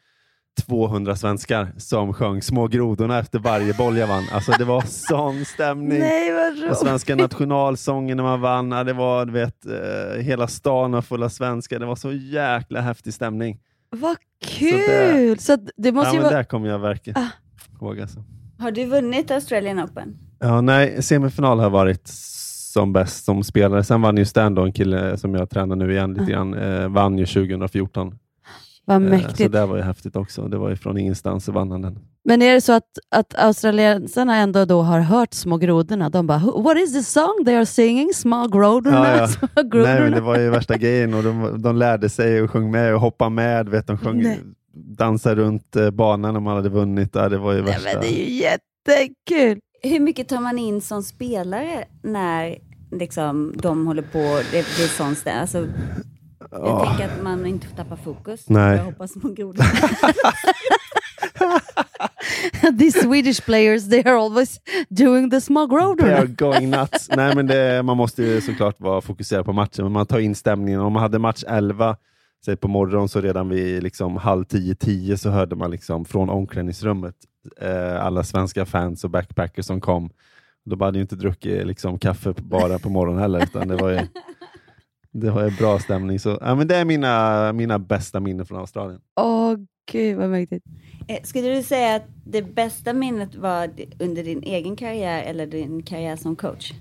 200 0.67 1.15
svenskar 1.15 1.71
som 1.77 2.13
sjöng 2.13 2.41
Små 2.41 2.67
grodorna 2.67 3.19
efter 3.19 3.39
varje 3.39 3.73
boll 3.73 3.97
jag 3.97 4.07
vann. 4.07 4.23
Alltså 4.31 4.51
det 4.51 4.65
var 4.65 4.81
sån 4.81 5.45
stämning. 5.45 5.99
Nej, 5.99 6.33
vad 6.33 6.57
roligt. 6.57 6.71
och 6.71 6.77
svenska 6.77 7.15
nationalsången 7.15 8.17
när 8.17 8.23
man 8.23 8.41
vann, 8.41 8.69
det 8.69 8.93
var 8.93 9.25
du 9.25 9.31
vet, 9.31 9.65
eh, 9.65 10.21
hela 10.21 10.47
stan 10.47 10.91
var 10.91 11.01
full 11.01 11.23
av 11.23 11.29
svenskar. 11.29 11.79
Det 11.79 11.85
var 11.85 11.95
så 11.95 12.11
jäkla 12.11 12.81
häftig 12.81 13.13
stämning. 13.13 13.59
Vad 13.89 14.15
Så 14.45 14.47
kul! 14.59 15.39
Så, 15.39 15.53
att 15.53 15.59
det 15.77 15.91
måste 15.91 16.07
ja, 16.09 16.13
ju 16.13 16.19
men 16.19 16.23
vara... 16.23 16.35
där 16.37 16.43
kommer 16.43 16.69
jag 16.69 16.79
verkligen 16.79 17.23
Ah. 17.23 17.27
ihåg. 17.81 17.99
Alltså. 17.99 18.23
Har 18.59 18.71
du 18.71 18.85
vunnit 18.85 19.31
Australian 19.31 19.79
Open? 19.83 20.17
Ja, 20.39 20.61
nej, 20.61 21.03
semifinal 21.03 21.59
har 21.59 21.69
varit 21.69 22.07
som 22.71 22.93
bäst 22.93 23.25
som 23.25 23.43
spelare. 23.43 23.83
Sen 23.83 24.01
vann 24.01 24.17
ju 24.17 24.25
Stan 24.25 24.55
då, 24.55 24.61
en 24.61 24.73
kille 24.73 25.17
som 25.17 25.35
jag 25.35 25.49
tränar 25.49 25.75
nu 25.75 25.91
igen 25.93 26.13
lite 26.13 26.31
grann, 26.31 26.53
eh, 26.53 26.87
vann 26.87 27.17
ju 27.17 27.25
2014. 27.25 28.17
Vad 28.85 28.95
Eh, 29.03 29.03
Så 29.03 29.09
mäktigt. 29.09 29.51
det 29.51 29.65
var 29.65 29.75
ju 29.77 29.81
häftigt 29.83 30.15
också. 30.15 30.47
Det 30.47 30.57
var 30.57 30.69
ju 30.69 30.75
från 30.75 30.97
ingenstans 30.97 31.45
så 31.45 31.51
vann 31.51 31.71
han 31.71 31.81
den. 31.81 31.99
Men 32.25 32.41
är 32.41 32.53
det 32.53 32.61
så 32.61 32.73
att, 32.73 32.83
att 33.15 33.35
australiensarna 33.39 34.35
ändå 34.35 34.65
då 34.65 34.81
har 34.81 34.99
hört 34.99 35.33
Små 35.33 35.57
grodorna? 35.57 36.09
De 36.09 36.27
bara, 36.27 36.37
"Who- 36.37 36.63
what 36.63 36.77
is 36.77 36.93
the 36.93 37.03
song 37.03 37.45
they 37.45 37.55
are 37.55 37.65
singing? 37.65 38.13
Små 38.13 38.47
grodorna? 38.47 39.07
Ja, 39.07 39.17
ja. 39.17 39.27
Små 39.27 39.47
grodorna? 39.63 39.93
Nej, 39.93 40.01
men 40.01 40.11
det 40.11 40.21
var 40.21 40.39
ju 40.39 40.49
värsta 40.49 40.77
grejen 40.77 41.13
och 41.13 41.23
de, 41.23 41.61
de 41.61 41.75
lärde 41.75 42.09
sig 42.09 42.41
och 42.41 42.51
sjöng 42.51 42.71
med 42.71 42.93
och 42.95 43.01
hoppade 43.01 43.31
med. 43.31 43.69
Vet, 43.69 43.87
de 43.87 43.97
sjöng, 43.97 44.23
Nej. 44.23 44.39
dansade 44.73 45.35
runt 45.41 45.75
eh, 45.75 45.89
banan 45.91 46.35
om 46.35 46.43
man 46.43 46.55
hade 46.55 46.69
vunnit. 46.69 47.13
Det 47.13 47.37
var 47.37 47.53
ju 47.53 47.61
Nej, 47.61 47.71
värsta. 47.71 47.89
men 47.93 48.01
det 48.01 48.21
är 48.21 48.25
ju 48.25 48.33
jättekul! 48.33 49.59
Hur 49.83 49.99
mycket 49.99 50.27
tar 50.29 50.39
man 50.39 50.59
in 50.59 50.81
som 50.81 51.03
spelare 51.03 51.85
när 52.01 52.57
liksom, 52.91 53.53
de 53.55 53.87
håller 53.87 54.01
på, 54.01 54.41
det 54.51 54.75
blir 54.75 54.87
sån 54.97 55.13
stä- 55.13 55.41
alltså, 55.41 55.57
Jag 56.51 56.61
Ja. 56.61 56.85
tänker 56.85 57.05
att 57.15 57.23
man 57.23 57.45
inte 57.45 57.67
får 57.67 57.75
tappa 57.75 57.95
fokus. 57.97 58.49
Nej. 58.49 58.77
Jag 58.77 58.83
hoppas 58.83 59.13
på 59.13 59.29
grodor. 59.29 59.65
These 62.79 63.01
Swedish 63.01 63.45
players, 63.45 63.89
they 63.89 63.99
are 64.03 64.17
always 64.17 64.59
doing 64.89 65.29
the 65.29 65.41
små 65.41 65.67
They 65.67 66.13
are 66.13 66.27
going 66.27 66.69
nuts. 66.69 67.09
Nej, 67.15 67.35
men 67.35 67.47
det, 67.47 67.83
man 67.83 67.97
måste 67.97 68.23
ju 68.23 68.41
såklart 68.41 68.79
vara 68.79 69.01
fokuserad 69.01 69.45
på 69.45 69.53
matchen, 69.53 69.83
men 69.85 69.91
man 69.91 70.05
tar 70.05 70.19
in 70.19 70.35
stämningen. 70.35 70.79
Om 70.81 70.93
man 70.93 71.01
hade 71.01 71.19
match 71.19 71.43
11 71.47 71.95
säg 72.45 72.55
på 72.55 72.67
morgonen, 72.67 73.07
så 73.07 73.21
redan 73.21 73.49
vid 73.49 73.83
liksom 73.83 74.17
halv 74.17 74.43
tio, 74.43 74.75
tio 74.75 75.17
så 75.17 75.29
hörde 75.29 75.55
man 75.55 75.71
liksom 75.71 76.05
från 76.05 76.29
omklädningsrummet 76.29 77.15
eh, 77.61 78.05
alla 78.05 78.23
svenska 78.23 78.65
fans 78.65 79.03
och 79.03 79.09
backpackers 79.09 79.65
som 79.65 79.81
kom. 79.81 80.09
De 80.65 80.81
hade 80.81 80.97
ju 80.97 81.01
inte 81.01 81.15
druckit 81.15 81.67
liksom, 81.67 81.99
kaffe 81.99 82.33
bara 82.37 82.79
på 82.79 82.89
morgonen 82.89 83.21
heller, 83.21 83.43
utan 83.43 83.67
det 83.67 83.75
var 83.75 83.89
ju, 83.89 83.99
det 85.11 85.29
var 85.29 85.43
ju 85.43 85.57
bra 85.57 85.79
stämning. 85.79 86.19
Så, 86.19 86.37
ja, 86.41 86.55
men 86.55 86.67
det 86.67 86.75
är 86.75 86.85
mina, 86.85 87.53
mina 87.53 87.79
bästa 87.79 88.19
minnen 88.19 88.45
från 88.45 88.59
Australien. 88.59 89.01
Åh 89.15 89.55
gud 89.91 90.17
vad 90.17 90.29
mäktigt. 90.29 90.65
Eh, 91.07 91.23
skulle 91.23 91.55
du 91.55 91.63
säga 91.63 91.95
att 91.95 92.05
det 92.25 92.41
bästa 92.41 92.93
minnet 92.93 93.35
var 93.35 93.69
under 93.99 94.23
din 94.23 94.43
egen 94.43 94.75
karriär 94.75 95.23
eller 95.23 95.47
din 95.47 95.83
karriär 95.83 96.15
som 96.15 96.35
coach? 96.35 96.73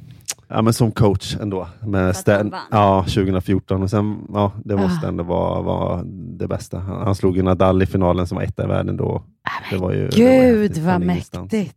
Ja, 0.50 0.62
men 0.62 0.72
som 0.72 0.92
coach 0.92 1.36
ändå. 1.40 1.68
Med 1.86 2.04
han 2.04 2.14
Stan, 2.14 2.54
ja, 2.70 3.02
2014. 3.08 3.82
Och 3.82 3.90
sen, 3.90 4.26
ja, 4.32 4.52
det 4.64 4.76
måste 4.76 5.06
Ah. 5.06 5.08
ändå 5.08 5.24
vara, 5.24 5.62
vara 5.62 6.02
det 6.38 6.48
bästa. 6.48 6.78
Han, 6.78 7.00
han 7.02 7.14
slog 7.14 7.36
ju 7.36 7.42
Nadal 7.42 7.82
i 7.82 7.86
finalen 7.86 8.26
som 8.26 8.36
var 8.36 8.42
etta 8.42 8.64
i 8.64 8.66
världen 8.66 8.96
då. 8.96 9.22
Det 9.70 9.76
var 9.76 9.92
ju, 9.92 10.08
det 10.08 10.24
var 10.24 10.42
Gud 10.52 10.78
vad 10.78 11.00
mäktigt. 11.00 11.76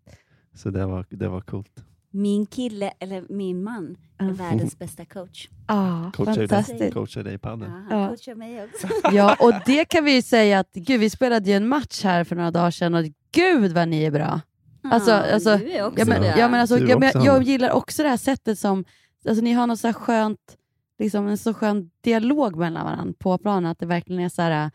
Så 0.56 0.70
det 0.70 0.86
var, 0.86 1.06
det 1.10 1.28
var 1.28 1.42
coolt. 1.42 1.72
Min 2.12 2.46
kille, 2.46 2.92
eller 3.00 3.24
min 3.30 3.64
man, 3.64 3.96
är 4.18 4.30
världens 4.32 4.80
bästa 4.80 5.06
coach. 5.06 5.48
Ja, 5.68 6.12
Coachar 6.16 6.34
dig, 6.36 6.48
fantastiskt. 6.48 6.94
coachar 6.94 7.24
dig 7.24 7.34
i 7.34 7.38
padel. 7.38 7.70
Han 7.70 8.00
Ja. 8.02 8.08
coachar 8.10 8.36
mig 8.36 8.64
också. 8.64 8.88
Ja, 9.16 9.36
och 9.40 9.54
det 9.66 9.86
kan 9.86 10.04
vi 10.06 10.16
ju 10.16 10.22
säga 10.22 10.60
att 10.60 10.74
gud, 10.74 11.00
vi 11.00 11.10
spelade 11.10 11.50
ju 11.50 11.56
en 11.56 11.68
match 11.68 12.04
här 12.04 12.24
för 12.24 12.36
några 12.36 12.52
dagar 12.52 12.72
sedan 12.72 12.96
och 12.96 13.04
gud 13.32 13.72
vad 13.72 13.88
ni 13.88 14.04
är 14.04 14.12
bra. 14.12 14.42
Alltså, 14.84 15.12
Ja, 15.12 15.34
alltså, 15.34 15.60
ja, 15.96 16.06
men, 16.06 16.24
ja, 16.24 16.48
men 16.48 16.60
alltså, 16.60 16.78
jag, 16.78 17.00
men, 17.00 17.24
jag, 17.24 17.44
gillar 17.44 17.72
också 17.72 18.04
det 18.04 18.10
här 18.10 18.18
sättet 18.18 18.60
som, 18.60 18.86
alltså, 19.28 19.44
ni 19.44 19.54
har 19.54 19.68
något 19.68 19.80
så 19.80 19.88
här 19.88 19.94
skönt, 19.94 20.58
liksom, 21.00 21.28
en 21.28 21.38
så 21.38 21.54
skön 21.54 21.90
dialog 22.02 22.56
mellan 22.56 22.86
varandra 22.86 23.14
på 23.20 23.38
planen, 23.38 23.72
att 23.72 23.80
det 23.80 23.86
verkligen 23.86 24.22
är 24.22 24.30
så 24.30 24.42
här, 24.42 24.72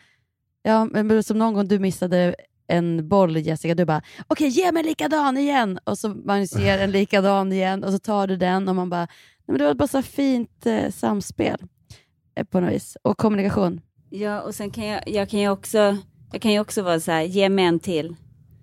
ja, 0.62 0.84
men 0.84 1.22
som 1.22 1.38
någon 1.38 1.54
gång 1.54 1.68
du 1.68 1.78
missade 1.78 2.34
en 2.66 3.08
boll 3.08 3.36
Jessica, 3.36 3.74
du 3.74 3.84
bara 3.84 4.02
okej 4.26 4.48
ge 4.48 4.72
mig 4.72 4.82
likadan 4.82 5.36
igen! 5.36 5.78
Och 5.84 5.98
så 5.98 6.08
man 6.08 6.48
ser 6.48 6.78
en 6.78 6.90
likadan 6.90 7.52
igen 7.52 7.84
och 7.84 7.92
så 7.92 7.98
tar 7.98 8.26
du 8.26 8.36
den 8.36 8.68
och 8.68 8.76
man 8.76 8.90
bara, 8.90 9.00
nej, 9.00 9.08
men 9.46 9.58
det 9.58 9.64
var 9.64 9.74
bara 9.74 9.88
så 9.88 10.02
fint 10.02 10.66
eh, 10.66 10.90
samspel. 10.90 11.58
Eh, 12.34 12.44
på 12.44 12.60
något 12.60 12.72
vis. 12.72 12.96
Och 13.02 13.18
kommunikation. 13.18 13.80
Ja, 14.10 14.40
och 14.40 14.54
sen 14.54 14.70
kan 14.70 14.86
jag, 14.86 15.02
jag 15.06 15.28
kan 15.28 15.40
ju 15.40 15.48
också, 15.48 15.96
jag 16.32 16.42
kan 16.42 16.52
ju 16.52 16.60
också 16.60 16.82
vara 16.82 17.00
så 17.00 17.12
här, 17.12 17.22
ge 17.22 17.48
mig 17.48 17.64
en 17.64 17.80
till. 17.80 18.16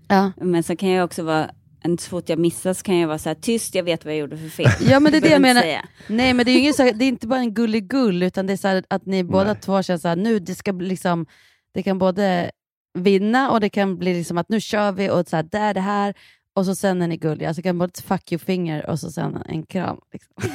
Ja. 0.08 0.32
Men 0.38 0.64
sen 0.64 0.78
kan 0.78 0.90
jag 0.90 1.06
också 1.06 1.24
vara, 1.24 1.50
en 1.84 1.98
så 1.98 2.10
fort 2.10 2.30
jag 2.30 2.40
missar 2.40 2.74
så 2.74 2.84
kan 2.84 2.98
jag 2.98 3.08
vara 3.08 3.18
så 3.18 3.30
här, 3.30 3.36
tyst, 3.36 3.76
jag 3.76 3.84
vet 3.84 4.06
vad 4.06 4.14
jag 4.14 4.20
gjorde 4.20 4.38
för 4.38 4.50
fel. 4.50 4.72
Ja 4.90 5.00
men 5.00 5.12
det 5.12 5.18
är 5.18 5.22
det 5.22 5.30
jag 5.30 5.42
menar. 5.42 5.62
säga. 5.62 5.86
Nej 6.08 6.34
men 6.34 6.46
det 6.46 6.52
är 6.52 6.54
ju 6.54 6.60
ingen 6.60 6.74
så 6.74 6.84
här, 6.84 6.94
det 6.94 7.06
är 7.06 7.10
inte 7.10 7.28
bara 7.28 7.40
en 7.40 7.54
gulligull 7.54 8.24
utan 8.24 8.48
det 8.48 8.54
är 8.54 8.58
så 8.58 8.68
här 8.68 8.84
att 8.90 9.06
ni 9.06 9.24
båda 9.24 9.54
Nej. 9.54 9.62
två 9.62 9.84
känner 9.84 9.98
så 9.98 10.08
här, 10.08 10.16
nu 10.16 10.40
det 10.40 10.56
ska 10.56 10.74
bli 10.74 10.88
liksom, 10.88 11.26
det 11.74 11.84
kan 11.84 11.98
både 11.98 12.52
vinna 12.94 13.52
och 13.52 13.60
det 13.60 13.70
kan 13.70 13.98
bli 13.98 14.14
liksom 14.14 14.38
att 14.38 14.50
nu 14.50 14.62
kör 14.62 14.92
vi 14.92 15.10
och 15.10 15.28
så 15.28 15.36
här, 15.36 15.44
där 15.44 15.74
det 15.74 15.82
här 15.82 16.14
och 16.54 16.66
så 16.66 16.76
sen 16.76 17.02
är 17.02 17.08
ni 17.08 17.18
gulliga. 17.18 17.54
Så 17.54 17.56
det 17.56 17.62
kan 17.62 17.78
både 17.78 17.92
ett 17.92 18.02
fuck 18.06 18.32
you 18.32 18.40
finger 18.40 18.90
och 18.90 19.00
så 19.00 19.12
sen 19.12 19.38
en 19.46 19.64
kram. 19.64 20.00
Liksom. 20.14 20.34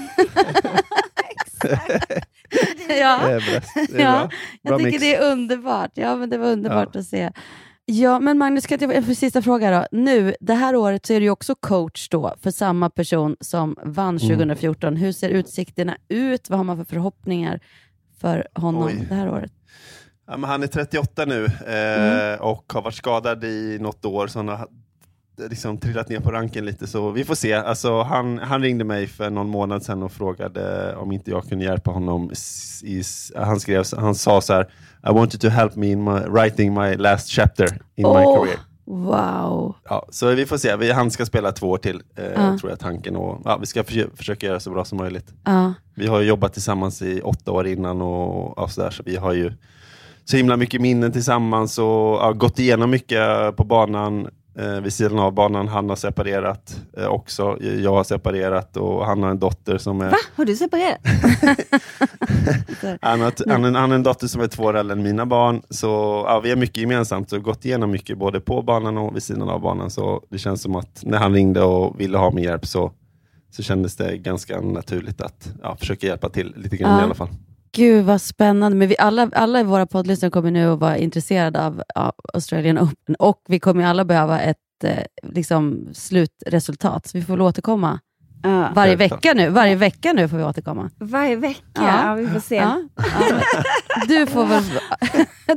ja. 2.89 3.21
Det 3.27 3.33
är 3.33 3.61
bäst. 3.61 3.73
Det 3.75 4.03
är 4.03 4.05
ja. 4.05 4.19
bra. 4.19 4.29
Bra 4.29 4.31
Jag 4.63 4.79
tycker 4.79 4.91
mix. 4.91 5.01
det 5.01 5.15
är 5.15 5.33
underbart. 5.33 5.91
Ja, 5.95 6.17
men 6.17 6.31
det 6.31 6.39
var 6.39 6.47
underbart 6.47 6.97
att 6.97 7.07
se. 7.07 7.31
Ja, 7.93 8.21
men 8.21 8.39
Magnus, 8.39 8.67
kan 8.67 8.79
jag 8.81 9.05
få 9.05 9.11
en 9.11 9.17
sista 9.17 9.43
fråga 9.43 9.71
då? 9.71 9.87
Nu, 9.99 10.35
det 10.41 10.55
här 10.55 10.77
året 10.77 11.07
så 11.07 11.13
är 11.13 11.21
du 11.21 11.27
ju 11.27 11.31
också 11.31 11.55
coach 11.55 12.09
då 12.09 12.35
för 12.43 12.51
samma 12.51 12.91
person 12.91 13.37
som 13.41 13.77
vann 13.85 14.17
Mm. 14.17 14.29
2014. 14.29 14.97
Hur 14.97 15.13
ser 15.13 15.29
utsikterna 15.29 15.97
ut? 16.09 16.51
Vad 16.51 16.59
har 16.59 16.65
man 16.65 16.77
för 16.77 16.85
förhoppningar 16.85 17.61
för 18.21 18.49
honom 18.55 18.85
Oj. 18.85 19.07
det 19.09 19.15
här 19.15 19.31
året? 19.31 19.53
Ja, 20.27 20.37
men 20.37 20.51
han 20.51 20.63
är 20.63 20.67
38 20.67 21.25
nu 21.25 21.45
eh, 21.45 22.41
och 22.41 22.73
har 22.73 22.83
varit 22.83 22.95
skadad 22.95 23.45
i 23.45 23.79
något 23.81 24.05
år, 24.05 24.27
så 24.27 24.39
han 24.39 24.49
har 24.49 24.69
liksom 25.49 25.79
trillat 25.79 26.09
ner 26.09 26.21
på 26.21 26.31
ranken 26.31 26.65
lite. 26.65 26.87
Så 26.87 27.11
vi 27.11 27.25
får 27.25 27.35
se. 27.35 27.53
Alltså, 27.55 28.03
han, 28.03 28.39
han 28.39 28.63
ringde 28.63 28.85
mig 28.85 29.07
för 29.07 29.31
någon 29.31 29.49
månad 29.49 29.83
sedan 29.83 30.03
och 30.03 30.13
frågade 30.13 30.95
om 30.97 31.13
inte 31.13 31.31
jag 31.31 31.45
kunde 31.45 31.65
hjälpa 31.65 31.91
honom. 31.91 32.31
I, 32.83 33.03
han, 33.37 33.61
skrev, 33.61 33.85
han 33.97 34.15
sa 34.15 34.41
så 34.41 34.53
här, 34.53 34.63
I 35.11 35.13
want 35.13 35.35
you 35.35 35.41
to 35.41 35.49
help 35.49 35.75
me 35.77 35.87
in 35.91 36.05
my, 36.05 36.21
writing 36.21 36.75
my 36.75 36.95
last 36.97 37.29
chapter 37.31 37.67
in 37.97 38.07
my 38.07 38.09
Åh, 38.09 38.37
career. 38.41 38.59
Wow. 38.87 39.75
Ja, 39.89 40.07
så 40.11 40.35
vi 40.35 40.47
får 40.47 40.57
se. 40.57 40.77
Vi, 40.77 40.93
han 40.93 41.11
ska 41.11 41.27
spela 41.27 41.53
två 41.53 41.71
år 41.71 41.79
till, 41.79 42.03
eh, 42.17 42.25
Ja. 42.35 42.59
tror 42.59 42.71
jag 42.71 42.79
tanken. 42.81 43.17
Och, 43.17 43.41
ja, 43.45 43.57
vi 43.57 43.67
ska 43.67 43.83
försö- 43.83 44.17
försöka 44.17 44.47
göra 44.47 44.61
så 44.61 44.71
bra 44.71 44.85
som 44.85 44.99
möjligt. 44.99 45.33
Ja. 45.45 45.75
Vi 45.95 46.07
har 46.07 46.21
jobbat 46.21 46.53
tillsammans 46.53 47.03
i 47.03 47.21
åtta 47.21 47.53
år 47.53 47.67
innan 47.67 48.01
och, 48.03 48.59
och 48.59 48.71
så, 48.71 48.81
där, 48.81 48.91
så 48.91 49.03
vi 49.07 49.17
har 49.17 49.33
ju 49.33 49.53
så 50.25 50.37
himla 50.37 50.57
mycket 50.57 50.81
minnen 50.81 51.13
tillsammans 51.13 51.79
och 51.79 51.85
ja, 51.87 52.33
gått 52.33 52.59
igenom 52.59 52.91
mycket 52.91 53.57
på 53.57 53.65
banan 53.65 54.29
eh, 54.59 54.81
vid 54.81 54.93
sidan 54.93 55.19
av 55.19 55.33
banan. 55.35 55.69
Han 55.69 55.89
har 55.89 55.97
separerat 55.97 56.81
eh, 56.97 57.07
också. 57.07 57.57
Jag 57.63 57.93
har 57.95 58.05
separerat 58.05 58.77
och 58.77 59.07
han 59.07 59.23
har 59.23 59.31
en 59.31 59.39
dotter 59.39 59.79
som 59.79 60.01
är... 60.01 60.11
Va? 60.11 60.17
Har 60.37 60.45
du 60.45 60.57
separerat? 60.57 60.99
Han 63.01 63.21
har, 63.21 63.49
han, 63.51 63.65
han 63.65 63.75
har 63.91 63.95
en 63.97 64.03
dotter 64.03 64.27
som 64.27 64.41
är 64.41 64.47
två 64.47 64.63
år 64.63 64.77
äldre 64.77 64.97
än 64.97 65.03
mina 65.03 65.27
barn. 65.27 65.63
Så 65.71 65.87
ja, 66.29 66.41
vi 66.41 66.51
har 66.51 66.57
mycket 66.57 66.77
gemensamt 66.77 67.33
och 67.33 67.43
gått 67.43 67.65
igenom 67.65 67.91
mycket 67.91 68.19
både 68.19 68.41
på 68.41 68.63
banan 68.63 68.99
och 68.99 69.15
vid 69.17 69.23
sidan 69.23 69.49
av 69.49 69.61
banan. 69.61 69.91
Så 69.91 70.23
det 70.31 70.39
känns 70.39 70.63
som 70.63 70.77
att 70.77 71.01
när 71.05 71.19
han 71.19 71.33
ringde 71.35 71.63
och 71.63 72.01
ville 72.01 72.19
ha 72.19 72.31
min 72.31 72.45
hjälp 72.45 72.67
så, 72.67 72.93
så 73.51 73.63
kändes 73.63 73.97
det 73.97 74.17
ganska 74.17 74.61
naturligt 74.61 75.21
att 75.21 75.53
ja, 75.63 75.77
försöka 75.77 76.07
hjälpa 76.07 76.29
till 76.29 76.55
lite 76.57 76.77
grann 76.77 76.93
Ja. 76.93 77.01
i 77.01 77.05
alla 77.05 77.15
fall. 77.15 77.29
Gud 77.73 78.05
vad 78.05 78.21
spännande. 78.21 78.77
Men 78.79 78.89
vi 78.89 78.97
alla, 78.99 79.31
alla 79.33 79.61
i 79.61 79.63
våra 79.63 79.87
poddlyssnare 79.87 80.31
kommer 80.31 80.51
nu 80.51 80.73
att 80.73 80.79
vara 80.79 80.97
intresserade 80.97 81.67
av, 81.67 81.83
av 81.95 82.13
Australian 82.35 82.79
Open 82.79 83.15
och 83.19 83.43
vi 83.49 83.61
kommer 83.61 83.85
alla 83.85 84.05
behöva 84.05 84.41
ett 84.41 84.85
eh, 84.85 85.05
liksom, 85.23 85.89
slutresultat. 85.93 87.07
Så 87.07 87.19
vi 87.19 87.25
får 87.25 87.33
väl 87.33 87.41
återkomma. 87.41 88.01
Ja. 88.43 88.69
Varje 88.75 88.97
vecka 88.97 89.33
nu 89.35 89.49
Varje 89.49 89.77
vecka 89.77 90.13
nu 90.13 90.29
får 90.29 90.37
vi 90.37 90.45
återkomma. 90.45 90.91
Varje 90.99 91.37
vecka? 91.37 91.63
Ja, 91.75 92.15
vi 92.15 92.27
får 92.27 92.41
se. 92.41 92.55
Ja. 92.55 92.83
Ja. 92.97 93.41
Du, 94.09 94.27
får 94.27 94.47
väl, 94.47 94.63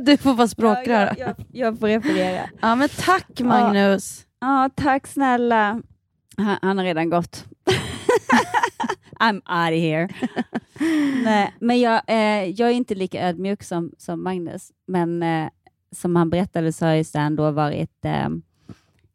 du 0.04 0.16
får 0.16 0.34
vara 0.34 0.48
språkrör. 0.48 1.14
Ja, 1.18 1.26
jag, 1.26 1.28
jag, 1.28 1.36
jag 1.50 1.78
får 1.78 1.86
referera. 1.86 2.40
Ja, 2.60 2.74
men 2.74 2.88
tack 2.88 3.40
Magnus. 3.40 4.22
Ja, 4.40 4.70
tack 4.74 5.06
snälla. 5.06 5.82
Han, 6.36 6.56
han 6.62 6.78
har 6.78 6.84
redan 6.84 7.10
gått. 7.10 7.44
I'm 9.20 9.36
out 9.36 9.72
of 9.72 9.80
here. 9.80 10.08
Nej, 11.24 11.54
men 11.60 11.80
jag, 11.80 12.02
eh, 12.06 12.50
jag 12.50 12.68
är 12.68 12.74
inte 12.74 12.94
lika 12.94 13.28
ödmjuk 13.28 13.62
som, 13.62 13.92
som 13.98 14.22
Magnus, 14.22 14.72
men 14.86 15.22
eh, 15.22 15.48
som 15.92 16.16
han 16.16 16.30
berättade 16.30 16.72
så 16.72 16.86
har 16.86 16.92
ju 16.94 17.04
Stan 17.04 17.36
då 17.36 17.50
varit 17.50 18.04
eh, 18.04 18.28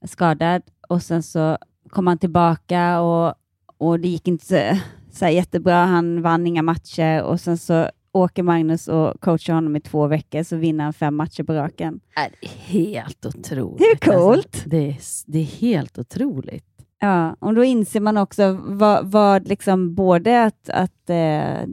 skadad 0.06 0.62
och 0.88 1.04
sen 1.04 1.24
så 1.24 1.58
kom 1.90 2.08
han 2.08 2.18
tillbaka 2.18 3.02
och, 3.02 3.34
och 3.78 4.00
det 4.00 4.08
gick 4.08 4.28
inte 4.28 4.46
så, 4.46 4.78
så 5.12 5.28
jättebra. 5.28 5.86
Han 5.86 6.22
vann 6.22 6.48
inga 6.48 6.62
matcher 6.62 7.24
och 7.24 7.42
sen 7.42 7.58
så 7.58 7.90
åker 8.12 8.44
Magnus 8.44 8.88
och 8.88 9.22
coachar 9.22 9.54
honom 9.54 9.76
i 9.76 9.82
två 9.82 10.08
veckor 10.08 10.44
så 10.44 10.56
vinner 10.56 10.84
han 10.84 10.94
fem 10.94 11.16
matcher 11.16 11.44
på 11.44 11.54
raken. 11.54 12.00
Det 12.42 12.48
är 12.48 12.50
helt 12.50 13.26
otroligt. 13.26 13.82
Är 13.82 14.12
coolt. 14.12 14.46
Alltså, 14.46 14.70
det, 14.70 14.90
är, 14.90 14.98
det 15.26 15.40
är 15.40 15.44
helt 15.44 16.00
otroligt. 16.00 16.66
Ja, 17.00 17.36
och 17.40 17.54
då 17.54 17.64
inser 17.64 18.00
man 18.00 18.18
också 18.18 18.58
vad, 18.64 19.12
vad 19.12 19.48
liksom 19.48 19.96
både 19.96 20.44
att, 20.44 20.70
att 20.70 21.10
eh, 21.10 21.68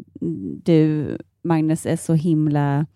du, 0.64 1.09
Magnus, 1.45 1.87
är 1.87 1.97
så 1.97 2.14
himla 2.14 2.87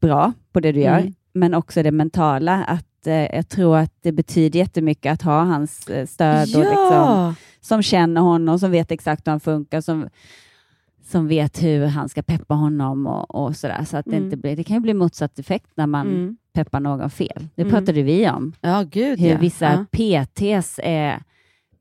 bra 0.00 0.32
på 0.52 0.60
det 0.60 0.72
du 0.72 0.80
gör, 0.80 0.98
Mm. 0.98 1.14
men 1.32 1.54
också 1.54 1.82
det 1.82 1.90
mentala. 1.90 2.64
Att 2.64 3.06
eh, 3.06 3.14
Jag 3.36 3.48
tror 3.48 3.76
att 3.76 3.92
det 4.02 4.12
betyder 4.12 4.58
jättemycket 4.58 5.12
att 5.12 5.22
ha 5.22 5.42
hans 5.44 5.88
eh, 5.88 6.06
stöd 6.06 6.56
och 6.56 6.64
Ja! 6.64 6.70
liksom, 6.70 7.34
som 7.60 7.82
känner 7.82 8.20
honom, 8.20 8.58
som 8.58 8.70
vet 8.70 8.90
exakt 8.90 9.26
hur 9.26 9.30
han 9.30 9.40
funkar, 9.40 9.80
som, 9.80 10.08
som 11.04 11.28
vet 11.28 11.62
hur 11.62 11.86
han 11.86 12.08
ska 12.08 12.22
peppa 12.22 12.54
honom 12.54 13.06
och, 13.06 13.34
och 13.34 13.56
sådär. 13.56 13.84
Så 13.84 13.96
att 13.96 14.04
det, 14.04 14.12
Mm. 14.12 14.24
inte 14.24 14.36
blir, 14.36 14.56
det 14.56 14.64
kan 14.64 14.76
ju 14.76 14.80
bli 14.80 14.94
motsatt 14.94 15.38
effekt 15.38 15.70
när 15.74 15.86
man 15.86 16.06
Mm. 16.06 16.36
peppar 16.52 16.80
någon 16.80 17.10
fel. 17.10 17.48
Det 17.54 17.62
Mm. 17.62 17.72
pratade 17.74 18.02
vi 18.02 18.30
om. 18.30 18.52
Ja, 18.60 18.82
gud 18.90 19.20
Hur 19.20 19.28
ja. 19.30 19.38
vissa 19.38 19.86
PTs 19.92 20.80
är 20.82 21.22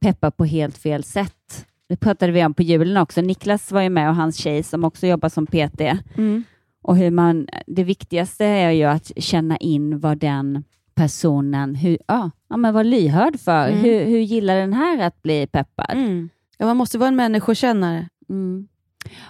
peppar 0.04 0.32
på 0.32 0.46
helt 0.46 0.78
fel 0.78 1.04
sätt. 1.04 1.66
Det 1.90 1.96
pratade 1.98 2.32
vi 2.32 2.46
om 2.46 2.54
på 2.54 2.64
julen 2.64 2.98
också. 2.98 3.22
Niklas 3.22 3.72
var 3.72 3.82
ju 3.82 3.90
med 3.90 4.10
och 4.10 4.16
hans 4.16 4.36
tjej 4.38 4.64
som 4.64 4.84
också 4.84 5.08
jobbar 5.08 5.30
som 5.30 5.46
PT. 5.48 5.82
Mm. 6.18 6.44
Och 6.82 6.98
hur 6.98 7.12
man, 7.12 7.48
det 7.68 7.84
viktigaste 7.84 8.46
är 8.46 8.72
ju 8.72 8.84
att 8.84 9.12
känna 9.18 9.58
in 9.58 10.00
vad 10.00 10.18
den 10.18 10.64
personen, 10.96 11.76
hur, 11.76 11.98
ja, 12.08 12.32
ja, 12.50 12.58
men 12.58 12.74
var 12.74 12.84
lyhörd 12.84 13.40
för. 13.40 13.68
Mm. 13.68 13.80
Hur, 13.84 14.06
hur 14.06 14.20
gillar 14.20 14.56
den 14.56 14.74
här 14.74 15.00
att 15.08 15.22
bli 15.22 15.48
peppad? 15.48 15.92
Mm. 15.98 16.30
Ja, 16.58 16.66
man 16.66 16.78
måste 16.78 16.98
vara 16.98 17.08
en 17.08 17.16
människokännare. 17.16 18.08
Mm. 18.30 18.68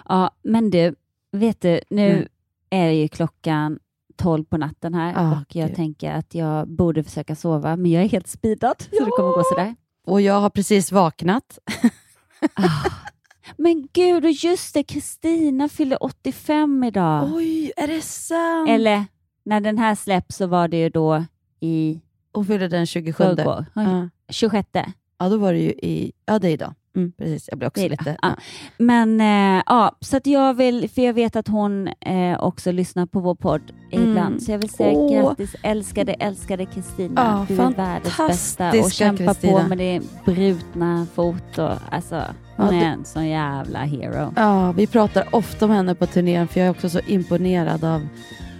Ja, 0.08 0.30
men 0.42 0.70
du, 0.70 0.94
vet 1.32 1.60
du, 1.60 1.80
nu 1.90 2.10
Mm. 2.10 2.26
är 2.70 2.86
det 2.86 2.94
ju 2.94 3.08
klockan 3.08 3.78
12 4.16 4.44
på 4.44 4.56
natten 4.56 4.94
här 4.94 5.12
Ah, 5.16 5.30
och 5.40 5.56
jag 5.56 5.68
gud. 5.68 5.76
tänker 5.76 6.12
att 6.12 6.34
jag 6.34 6.68
borde 6.68 7.04
försöka 7.04 7.36
sova, 7.36 7.76
men 7.76 7.90
jag 7.90 8.02
är 8.02 8.08
helt 8.08 8.26
speedad, 8.28 8.74
så 8.78 9.04
det 9.04 9.10
kommer 9.10 9.30
gå 9.30 9.42
sådär. 9.44 9.74
Och 10.06 10.20
jag 10.20 10.40
har 10.40 10.50
precis 10.50 10.92
vaknat. 10.92 11.58
Men 13.56 13.88
gud, 13.92 14.24
och 14.24 14.30
just 14.30 14.74
det, 14.74 14.82
Kristina 14.82 15.68
fyller 15.68 16.04
85 16.04 16.84
idag. 16.84 17.30
Oj, 17.34 17.72
är 17.76 17.88
det 17.88 18.00
sant? 18.00 18.70
Eller 18.70 19.04
när 19.44 19.60
den 19.60 19.78
här 19.78 19.94
släpps 19.94 20.36
så 20.36 20.46
var 20.46 20.68
det 20.68 20.76
ju 20.76 20.88
då 20.88 21.24
i 21.60 22.00
Hon 22.32 22.46
fyllde 22.46 22.68
den 22.68 22.86
27. 22.86 23.24
förrgår. 23.24 23.66
Ja. 23.74 24.08
26. 24.28 24.68
ja, 25.18 25.28
då 25.28 25.36
var 25.36 25.52
det 25.52 25.58
ju 25.58 25.70
i... 25.70 26.12
Ja, 26.26 26.38
det 26.38 26.48
är 26.48 26.52
idag. 26.52 26.74
Mm, 26.96 27.12
precis, 27.18 27.48
jag 27.50 27.58
blir 27.58 27.68
också 27.68 27.88
lite... 27.88 28.16
Ja. 28.22 28.36
Men 28.78 29.20
eh, 29.20 29.62
ja, 29.66 29.96
så 30.00 30.16
att 30.16 30.26
jag 30.26 30.54
vill, 30.54 30.90
för 30.90 31.02
jag 31.02 31.12
vet 31.14 31.36
att 31.36 31.48
hon 31.48 31.88
eh, 31.88 32.40
också 32.40 32.72
lyssnar 32.72 33.06
på 33.06 33.20
vår 33.20 33.34
podd 33.34 33.72
Mm. 33.92 34.08
ibland, 34.10 34.42
så 34.42 34.50
jag 34.52 34.58
vill 34.58 34.70
säga 34.70 34.92
Åh. 34.98 35.12
grattis 35.22 35.56
älskade, 35.62 36.12
älskade 36.12 36.66
Kristina. 36.66 37.44
Ja, 37.48 37.54
du 37.56 37.62
är 37.62 37.70
världens 37.70 38.16
bästa 38.28 38.68
och 38.84 38.92
kämpa 38.92 39.34
på 39.34 39.62
med 39.68 39.78
din 39.78 40.02
brutna 40.24 41.06
fot. 41.14 41.58
Och, 41.58 41.70
alltså, 41.90 42.22
hon 42.56 42.66
Ja, 42.76 42.84
är 42.84 42.86
en 42.92 43.04
sån 43.04 43.26
jävla 43.28 43.78
hero. 43.78 44.32
Ja, 44.36 44.72
vi 44.72 44.86
pratar 44.86 45.24
ofta 45.34 45.64
om 45.64 45.70
henne 45.70 45.94
på 45.94 46.06
turnén 46.06 46.48
för 46.48 46.60
jag 46.60 46.66
är 46.66 46.70
också 46.70 46.88
så 46.88 47.00
imponerad 47.06 47.84
av, 47.84 48.06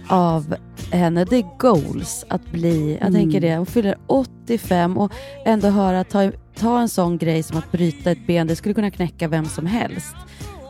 av 0.09 0.55
henne. 0.91 1.25
Det 1.25 1.35
är 1.37 1.45
goals 1.59 2.25
att 2.29 2.51
bli, 2.51 2.91
jag 3.01 3.07
Mm. 3.07 3.13
tänker 3.13 3.41
det, 3.41 3.55
hon 3.57 3.65
fyller 3.65 3.95
85 4.07 4.97
och 4.97 5.11
ändå 5.45 5.67
höra 5.67 6.03
ta, 6.03 6.31
ta 6.57 6.79
en 6.79 6.89
sån 6.89 7.17
grej 7.17 7.43
som 7.43 7.57
att 7.57 7.71
bryta 7.71 8.11
ett 8.11 8.27
ben, 8.27 8.47
det 8.47 8.55
skulle 8.55 8.73
kunna 8.73 8.91
knäcka 8.91 9.27
vem 9.27 9.45
som 9.45 9.65
helst. 9.65 10.15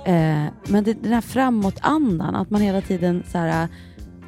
Eh, 0.05 0.43
men 0.67 0.83
det, 0.83 0.93
den 0.93 1.13
här 1.13 1.21
framåtandan, 1.21 2.35
att 2.35 2.49
man 2.49 2.61
hela 2.61 2.81
tiden 2.81 3.23
så 3.31 3.37
här, 3.37 3.67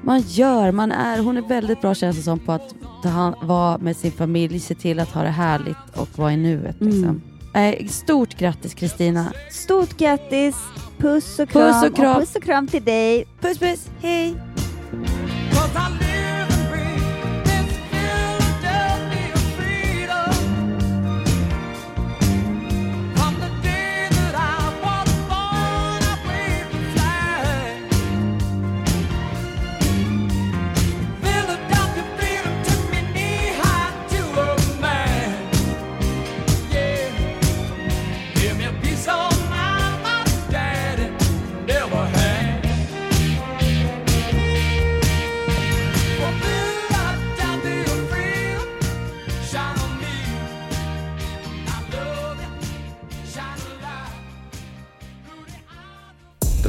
man 0.01 0.19
gör, 0.19 0.71
man 0.71 0.91
är, 0.91 1.19
hon 1.19 1.37
är 1.37 1.41
väldigt 1.41 1.81
bra 1.81 1.95
känns 1.95 2.17
det 2.17 2.23
som 2.23 2.39
på 2.39 2.51
att 2.51 2.75
ta 3.03 3.09
hand, 3.09 3.35
vara 3.41 3.77
med 3.77 3.95
sin 3.97 4.11
familj, 4.11 4.59
se 4.59 4.75
till 4.75 4.99
att 4.99 5.09
ha 5.09 5.23
det 5.23 5.29
härligt 5.29 5.77
och 5.95 6.09
vara 6.19 6.33
i 6.33 6.37
nuet. 6.37 6.75
Liksom. 6.79 7.21
Mm. 7.53 7.73
Eh, 7.79 7.87
stort 7.87 8.37
grattis 8.37 8.73
Kristina! 8.73 9.33
Stort 9.51 9.97
grattis! 9.97 10.55
Puss 10.97 11.39
och 11.39 11.49
kram, 11.49 11.73
Puss 11.73 11.89
och 11.89 11.95
kram. 11.95 12.19
puss 12.19 12.35
och 12.35 12.43
kram 12.43 12.67
till 12.67 12.83
dig. 12.83 13.27
Puss 13.41 13.59
puss, 13.59 13.89
hej! 14.01 14.35